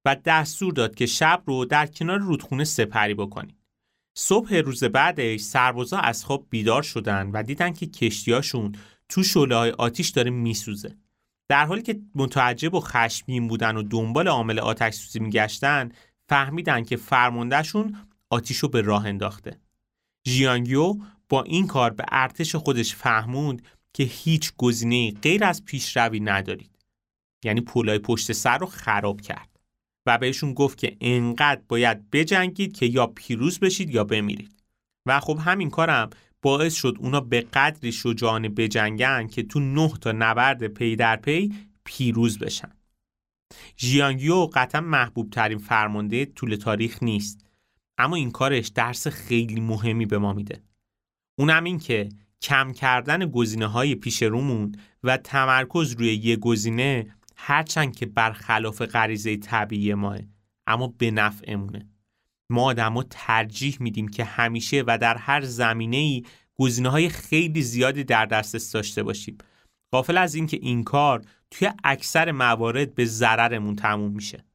و 0.06 0.16
دستور 0.26 0.74
داد 0.74 0.96
که 0.96 1.06
شب 1.06 1.44
رو 1.46 1.66
در 1.66 1.88
کنار 1.88 2.20
رودخونه 2.20 2.64
سپری 2.64 3.14
بکنید 3.14 3.65
صبح 4.18 4.56
روز 4.56 4.84
بعدش 4.84 5.40
سربازا 5.40 5.98
از 5.98 6.26
خواب 6.26 6.48
بیدار 6.50 6.84
شدن 6.84 7.32
و 7.34 7.44
دیدن 7.44 7.74
که 7.74 7.86
کشتیاشون 7.86 8.76
تو 9.10 9.24
شعله 9.24 9.56
های 9.56 9.72
آتیش 9.72 10.10
داره 10.10 10.32
میسوزه. 10.32 10.98
در 11.50 11.66
حالی 11.66 11.82
که 11.82 12.02
متعجب 12.16 12.74
و 12.74 12.80
خشمگین 12.80 13.48
بودن 13.48 13.78
و 13.78 13.84
دنبال 13.84 14.28
عامل 14.28 14.60
آتش 14.60 14.94
سوزی 14.94 15.20
میگشتن 15.20 15.92
فهمیدن 16.30 16.84
که 16.84 16.96
فرماندهشون 16.96 17.98
آتیش 18.30 18.58
رو 18.58 18.70
به 18.70 18.82
راه 18.82 19.06
انداخته. 19.06 19.60
ژیانگیو 20.28 20.96
با 21.30 21.44
این 21.44 21.68
کار 21.68 21.90
به 21.90 22.06
ارتش 22.12 22.56
خودش 22.56 22.96
فهموند 22.96 23.62
که 23.94 24.04
هیچ 24.04 24.54
گزینه 24.58 25.12
غیر 25.12 25.44
از 25.44 25.66
پیشروی 25.66 26.20
ندارید. 26.20 26.80
یعنی 27.46 27.62
پولای 27.62 28.00
پشت 28.00 28.32
سر 28.32 28.58
رو 28.58 28.66
خراب 28.66 29.22
کرد. 29.22 29.55
و 30.06 30.18
بهشون 30.18 30.54
گفت 30.54 30.78
که 30.78 30.98
انقدر 31.02 31.62
باید 31.68 32.12
بجنگید 32.12 32.74
که 32.74 32.86
یا 32.86 33.08
پیروز 33.08 33.60
بشید 33.60 33.90
یا 33.90 34.04
بمیرید. 34.04 34.64
و 35.06 35.20
خب 35.20 35.40
همین 35.42 35.70
کارم 35.70 36.10
باعث 36.42 36.76
شد 36.76 36.96
اونا 37.00 37.20
به 37.20 37.42
قدری 37.42 37.92
شجاعانه 37.92 38.50
بجنگن 38.50 39.28
که 39.28 39.44
تو 39.44 39.60
نه 39.60 39.94
تا 40.02 40.12
نبرد 40.12 40.68
پی 40.68 40.96
در 40.96 41.16
پی 41.16 41.54
پیروز 41.84 42.40
بشن. 42.40 42.72
ژیانگیو 43.78 44.50
قطعا 44.54 44.82
محبوب 44.82 45.30
ترین 45.30 45.58
فرمانده 45.58 46.26
طول 46.26 46.56
تاریخ 46.56 47.04
نیست. 47.04 47.46
اما 47.98 48.16
این 48.16 48.32
کارش 48.32 48.68
درس 48.68 49.08
خیلی 49.08 49.60
مهمی 49.60 50.06
به 50.06 50.18
ما 50.18 50.34
میده. 50.34 50.64
اونم 51.40 51.64
این 51.64 51.80
که 51.80 52.10
کم 52.42 52.74
کردن 52.74 53.26
گزینه 53.26 53.68
های 53.68 53.96
پیش 53.96 54.24
رومون 54.24 54.76
و 55.04 55.18
تمرکز 55.18 55.92
روی 55.92 56.16
یه 56.16 56.36
گزینه 56.36 57.16
هرچند 57.36 57.96
که 57.96 58.06
برخلاف 58.06 58.82
غریزه 58.82 59.38
طبیعی 59.38 59.94
ماه 59.94 60.18
اما 60.68 60.88
به 60.98 61.12
نفعمونه. 61.12 61.90
ما 62.50 62.64
آدما 62.64 63.04
ترجیح 63.04 63.78
میدیم 63.80 64.08
که 64.08 64.24
همیشه 64.24 64.84
و 64.88 64.98
در 64.98 65.18
هر 65.18 65.42
زمینه 65.42 65.98
ای 65.98 66.26
گزینه 66.56 66.90
های 66.90 67.10
خیلی 67.10 67.62
زیادی 67.62 68.04
در 68.04 68.26
دسترس 68.26 68.72
داشته 68.72 69.04
باشیم. 69.04 69.38
غافل 69.94 70.18
از 70.18 70.36
اینکه 70.36 70.58
این 70.62 70.84
کار 70.84 71.22
توی 71.52 71.72
اکثر 71.84 72.32
موارد 72.32 72.96
به 72.96 73.06
ضررمون 73.06 73.76
تموم 73.76 74.12
میشه. 74.12 74.46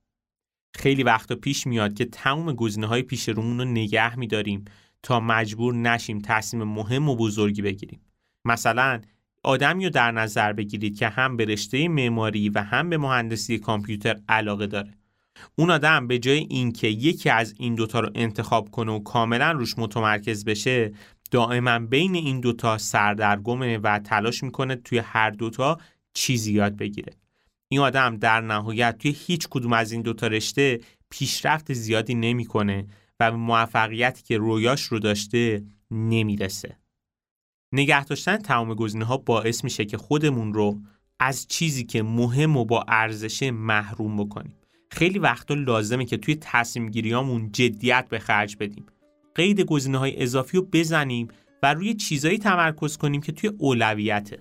خیلی 0.75 1.03
وقتا 1.03 1.35
پیش 1.35 1.67
میاد 1.67 1.95
که 1.95 2.05
تمام 2.05 2.53
گزینه 2.53 2.87
های 2.87 3.03
پیش 3.03 3.29
رومون 3.29 3.59
رو 3.59 3.65
نگه 3.65 4.19
میداریم 4.19 4.65
تا 5.03 5.21
مجبور 5.21 5.75
نشیم 5.75 6.19
تصمیم 6.19 6.63
مهم 6.63 7.09
و 7.09 7.17
بزرگی 7.17 7.63
بگیریم. 7.63 8.01
مثلا 8.45 9.01
آدمی 9.43 9.85
رو 9.85 9.91
در 9.91 10.11
نظر 10.11 10.53
بگیرید 10.53 10.99
که 10.99 11.09
هم 11.09 11.37
به 11.37 11.45
رشته 11.45 11.89
معماری 11.89 12.49
و 12.49 12.59
هم 12.63 12.91
به 12.91 12.99
مهندسی 12.99 13.59
کامپیوتر 13.59 14.21
علاقه 14.29 14.67
داره. 14.67 14.95
اون 15.57 15.71
آدم 15.71 16.07
به 16.07 16.19
جای 16.19 16.39
اینکه 16.39 16.89
یکی 16.89 17.31
از 17.31 17.55
این 17.59 17.75
دوتا 17.75 18.01
رو 18.01 18.11
انتخاب 18.15 18.71
کنه 18.71 18.93
و 18.93 18.99
کاملا 18.99 19.53
روش 19.53 19.79
متمرکز 19.79 20.45
بشه 20.45 20.93
دائما 21.31 21.79
بین 21.79 22.15
این 22.15 22.41
دوتا 22.41 22.79
سردرگمه 22.79 23.79
و 23.79 23.99
تلاش 23.99 24.43
می‌کنه 24.43 24.77
توی 24.77 24.99
هر 24.99 25.31
دوتا 25.31 25.79
چیزی 26.15 26.53
یاد 26.53 26.77
بگیره. 26.77 27.13
این 27.69 27.81
آدم 27.81 28.17
در 28.17 28.41
نهایت 28.41 28.99
توی 28.99 29.17
هیچ 29.27 29.49
کدوم 29.51 29.73
از 29.73 29.93
این 29.93 30.03
دوتا 30.03 30.27
رشته 30.27 30.81
پیشرفت 31.11 31.73
زیادی 31.73 32.15
نمی‌کنه 32.15 32.87
و 33.21 33.33
موفقیتی 33.33 34.23
که 34.23 34.39
رویاش 34.39 34.83
رو 34.83 34.99
داشته 34.99 35.63
نمی‌رسه. 35.91 36.80
نگه 37.73 38.05
داشتن 38.05 38.37
تمام 38.37 38.75
گزینه 38.75 39.05
ها 39.05 39.17
باعث 39.17 39.65
میشه 39.65 39.85
که 39.85 39.97
خودمون 39.97 40.55
رو 40.55 40.81
از 41.21 41.47
چیزی 41.49 41.85
که 41.85 42.03
مهم 42.03 42.57
و 42.57 42.65
با 42.65 42.85
ارزشه 42.89 43.51
محروم 43.51 44.17
بکنیم. 44.17 44.55
خیلی 44.91 45.19
وقتا 45.19 45.55
لازمه 45.55 46.05
که 46.05 46.17
توی 46.17 46.37
تصمیم 46.41 46.91
گیریامون 46.91 47.53
جدیت 47.53 48.07
به 48.11 48.19
خرج 48.19 48.57
بدیم. 48.61 48.87
قید 49.35 49.61
گزینه 49.61 49.99
های 49.99 50.23
اضافی 50.23 50.57
رو 50.57 50.69
بزنیم 50.73 51.29
و 51.63 51.75
روی 51.75 51.95
چیزایی 51.95 52.39
تمرکز 52.39 52.97
کنیم 52.97 53.21
که 53.21 53.33
توی 53.33 53.51
اولویته. 53.59 54.39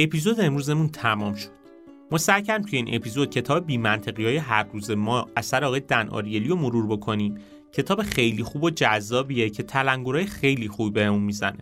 اپیزود 0.00 0.40
امروزمون 0.40 0.88
تمام 0.88 1.34
شد. 1.34 1.48
ما 2.10 2.18
سعی 2.18 2.42
کردیم 2.42 2.66
توی 2.66 2.76
این 2.78 2.94
اپیزود 2.94 3.30
کتاب 3.30 3.66
بیمنطقی 3.66 4.24
های 4.24 4.36
هر 4.36 4.62
روز 4.72 4.90
ما 4.90 5.28
اثر 5.36 5.64
آقای 5.64 5.80
دن 5.80 6.08
آریلی 6.08 6.48
رو 6.48 6.56
مرور 6.56 6.86
بکنیم. 6.86 7.38
کتاب 7.72 8.02
خیلی 8.02 8.42
خوب 8.42 8.62
و 8.62 8.70
جذابیه 8.70 9.50
که 9.50 9.62
تلنگرهای 9.62 10.26
خیلی 10.26 10.68
خوبی 10.68 10.90
بهمون 10.90 11.22
می‌زنه 11.22 11.58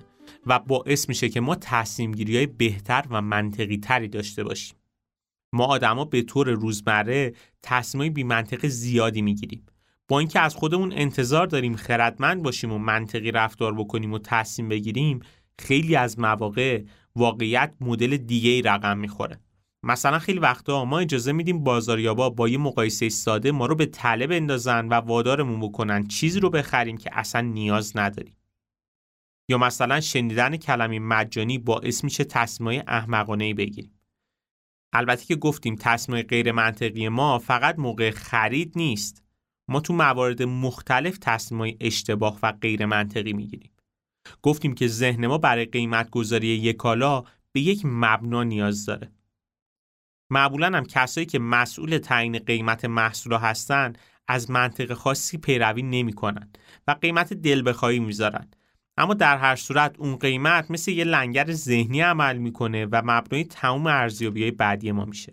و 0.46 0.58
باعث 0.58 1.08
میشه 1.08 1.28
که 1.28 1.40
ما 1.40 1.54
تصمیم 1.54 2.12
گیری 2.12 2.36
های 2.36 2.46
بهتر 2.46 3.04
و 3.10 3.22
منطقی 3.22 3.76
تری 3.76 4.08
داشته 4.08 4.44
باشیم. 4.44 4.76
ما 5.52 5.64
آدما 5.64 6.04
به 6.04 6.22
طور 6.22 6.50
روزمره 6.50 7.32
تصمیم 7.62 8.12
بی 8.12 8.24
منطق 8.24 8.66
زیادی 8.66 9.22
می‌گیریم. 9.22 9.66
با 10.08 10.18
اینکه 10.18 10.40
از 10.40 10.54
خودمون 10.54 10.92
انتظار 10.92 11.46
داریم 11.46 11.76
خردمند 11.76 12.42
باشیم 12.42 12.72
و 12.72 12.78
منطقی 12.78 13.30
رفتار 13.30 13.74
بکنیم 13.74 14.12
و 14.12 14.18
تصمیم 14.18 14.68
بگیریم 14.68 15.20
خیلی 15.58 15.96
از 15.96 16.18
مواقع 16.18 16.82
واقعیت 17.16 17.74
مدل 17.80 18.16
دیگه 18.16 18.50
ای 18.50 18.62
رقم 18.62 18.98
می‌خوره. 18.98 19.40
مثلا 19.82 20.18
خیلی 20.18 20.38
وقتا 20.38 20.84
ما 20.84 20.98
اجازه 20.98 21.32
میدیم 21.32 21.64
بازاریابا 21.64 22.30
با 22.30 22.48
یه 22.48 22.58
مقایسه 22.58 23.08
ساده 23.08 23.52
ما 23.52 23.66
رو 23.66 23.74
به 23.74 23.86
طلب 23.86 24.30
بندازن 24.30 24.88
و 24.88 24.94
وادارمون 24.94 25.60
بکنن 25.60 26.06
چیزی 26.06 26.40
رو 26.40 26.50
بخریم 26.50 26.96
که 26.96 27.10
اصلا 27.12 27.40
نیاز 27.40 27.96
نداریم. 27.96 28.36
یا 29.48 29.58
مثلا 29.58 30.00
شنیدن 30.00 30.56
کلمه 30.56 30.98
مجانی 30.98 31.58
باعث 31.58 32.04
میشه 32.04 32.24
تصمیمای 32.24 32.82
احمقانه 32.86 33.54
بگیریم. 33.54 34.00
البته 34.92 35.24
که 35.24 35.36
گفتیم 35.36 35.76
تصمیم 35.80 36.22
غیر 36.22 36.52
منطقی 36.52 37.08
ما 37.08 37.38
فقط 37.38 37.78
موقع 37.78 38.10
خرید 38.10 38.72
نیست. 38.76 39.22
ما 39.68 39.80
تو 39.80 39.94
موارد 39.94 40.42
مختلف 40.42 41.18
تصمیمای 41.18 41.76
اشتباه 41.80 42.38
و 42.42 42.52
غیر 42.52 42.86
منطقی 42.86 43.32
می‌گیریم. 43.32 43.70
گفتیم 44.42 44.74
که 44.74 44.88
ذهن 44.88 45.26
ما 45.26 45.38
برای 45.38 45.64
قیمت 45.64 46.10
گذاری 46.10 46.46
یک 46.46 46.76
کالا 46.76 47.24
به 47.52 47.60
یک 47.60 47.80
مبنا 47.84 48.42
نیاز 48.42 48.86
داره. 48.86 49.10
معمولا 50.30 50.66
هم 50.66 50.84
کسایی 50.84 51.26
که 51.26 51.38
مسئول 51.38 51.98
تعیین 51.98 52.38
قیمت 52.38 52.84
محصول 52.84 53.32
هستن 53.32 53.92
از 54.28 54.50
منطق 54.50 54.92
خاصی 54.92 55.38
پیروی 55.38 55.82
نمی‌کنن 55.82 56.50
و 56.86 56.92
قیمت 56.92 57.32
دل 57.32 57.62
بخواهی 57.66 57.98
می‌ذارن. 57.98 58.48
اما 58.96 59.14
در 59.14 59.36
هر 59.36 59.56
صورت 59.56 59.94
اون 59.98 60.16
قیمت 60.16 60.70
مثل 60.70 60.90
یه 60.90 61.04
لنگر 61.04 61.52
ذهنی 61.52 62.00
عمل 62.00 62.36
می‌کنه 62.36 62.86
و 62.86 63.02
مبنای 63.04 63.44
تمام 63.44 63.86
ارزیابی 63.86 64.42
های 64.42 64.50
بعدی 64.50 64.92
ما 64.92 65.04
میشه. 65.04 65.32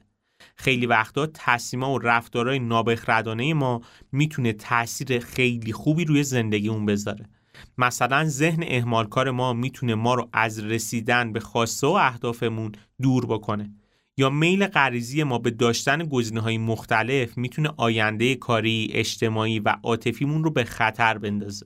خیلی 0.56 0.86
وقتا 0.86 1.28
تصمیما 1.34 1.94
و 1.94 2.00
رفتارهای 2.00 2.60
نابخردانه 2.60 3.54
ما 3.54 3.82
می‌تونه 4.12 4.54
تاثیر 4.54 5.20
خیلی 5.20 5.74
خوبی 5.74 6.06
روی 6.06 6.24
زندگی 6.24 6.70
اون 6.70 6.86
بذاره. 6.86 7.30
مثلا 7.78 8.26
ذهن 8.26 8.64
اهمالکار 8.68 9.32
ما 9.32 9.54
می‌تونه 9.54 9.96
ما 9.96 10.14
رو 10.14 10.30
از 10.34 10.60
رسیدن 10.60 11.34
به 11.34 11.40
خواسته 11.40 11.88
و 11.88 11.90
اهدافمون 11.90 12.72
دور 13.02 13.26
بکنه 13.26 13.70
یا 14.18 14.30
میل 14.30 14.68
غریزی 14.68 15.24
ما 15.24 15.38
به 15.40 15.52
داشتن 15.52 16.06
گزینه 16.06 16.42
های 16.42 16.58
مختلف 16.58 17.38
می‌تونه 17.38 17.70
آینده 17.78 18.36
کاری، 18.36 18.90
اجتماعی 18.94 19.60
و 19.60 19.76
عاطفیمون 19.84 20.44
رو 20.44 20.52
به 20.52 20.64
خطر 20.64 21.18
بندازه. 21.18 21.66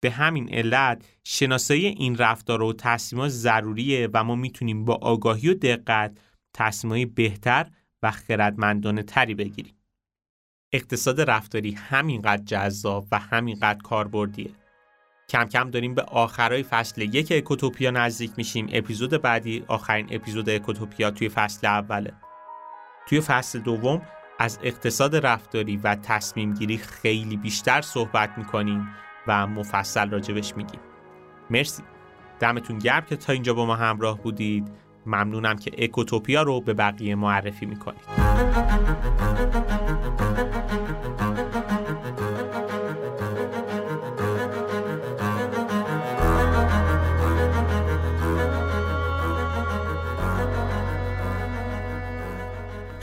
به 0.00 0.10
همین 0.10 0.54
علت 0.54 1.04
شناسایی 1.24 1.86
این 1.86 2.16
رفتار 2.16 2.62
و 2.62 2.72
تصمیمات 2.72 3.28
ضروریه 3.28 4.08
و 4.12 4.24
ما 4.24 4.34
می‌تونیم 4.34 4.84
با 4.84 4.94
آگاهی 4.94 5.48
و 5.48 5.54
دقت 5.54 6.18
تصمیمات 6.54 7.14
بهتر 7.14 7.70
و 8.02 8.10
خردمندانه 8.10 9.02
تری 9.02 9.34
بگیریم. 9.34 9.74
اقتصاد 10.72 11.20
رفتاری 11.20 11.72
همینقدر 11.72 12.42
جذاب 12.44 13.06
و 13.12 13.18
همینقدر 13.18 13.78
کاربردیه. 13.82 14.50
کم 15.28 15.44
کم 15.44 15.70
داریم 15.70 15.94
به 15.94 16.02
آخرای 16.02 16.62
فصل 16.62 17.02
یک 17.02 17.32
اکوتوپیا 17.36 17.90
نزدیک 17.90 18.30
میشیم. 18.36 18.68
اپیزود 18.72 19.22
بعدی 19.22 19.64
آخرین 19.68 20.08
اپیزود 20.10 20.50
اکوتوپیا 20.50 21.10
توی 21.10 21.28
فصل 21.28 21.66
اوله. 21.66 22.12
توی 23.08 23.20
فصل 23.20 23.58
دوم 23.58 24.02
از 24.38 24.58
اقتصاد 24.62 25.26
رفتاری 25.26 25.76
و 25.76 25.94
تصمیم 25.94 26.54
گیری 26.54 26.78
خیلی 26.78 27.36
بیشتر 27.36 27.80
صحبت 27.80 28.38
می‌کنیم 28.38 28.88
و 29.26 29.46
مفصل 29.46 30.10
راجبش 30.10 30.56
میگیم. 30.56 30.80
مرسی. 31.50 31.82
دمتون 32.40 32.78
گرم 32.78 33.04
که 33.04 33.16
تا 33.16 33.32
اینجا 33.32 33.54
با 33.54 33.66
ما 33.66 33.76
همراه 33.76 34.18
بودید. 34.22 34.68
ممنونم 35.06 35.56
که 35.56 35.70
اکوتوپیا 35.78 36.42
رو 36.42 36.60
به 36.60 36.74
بقیه 36.74 37.14
معرفی 37.14 37.66
می‌کنید. 37.66 38.04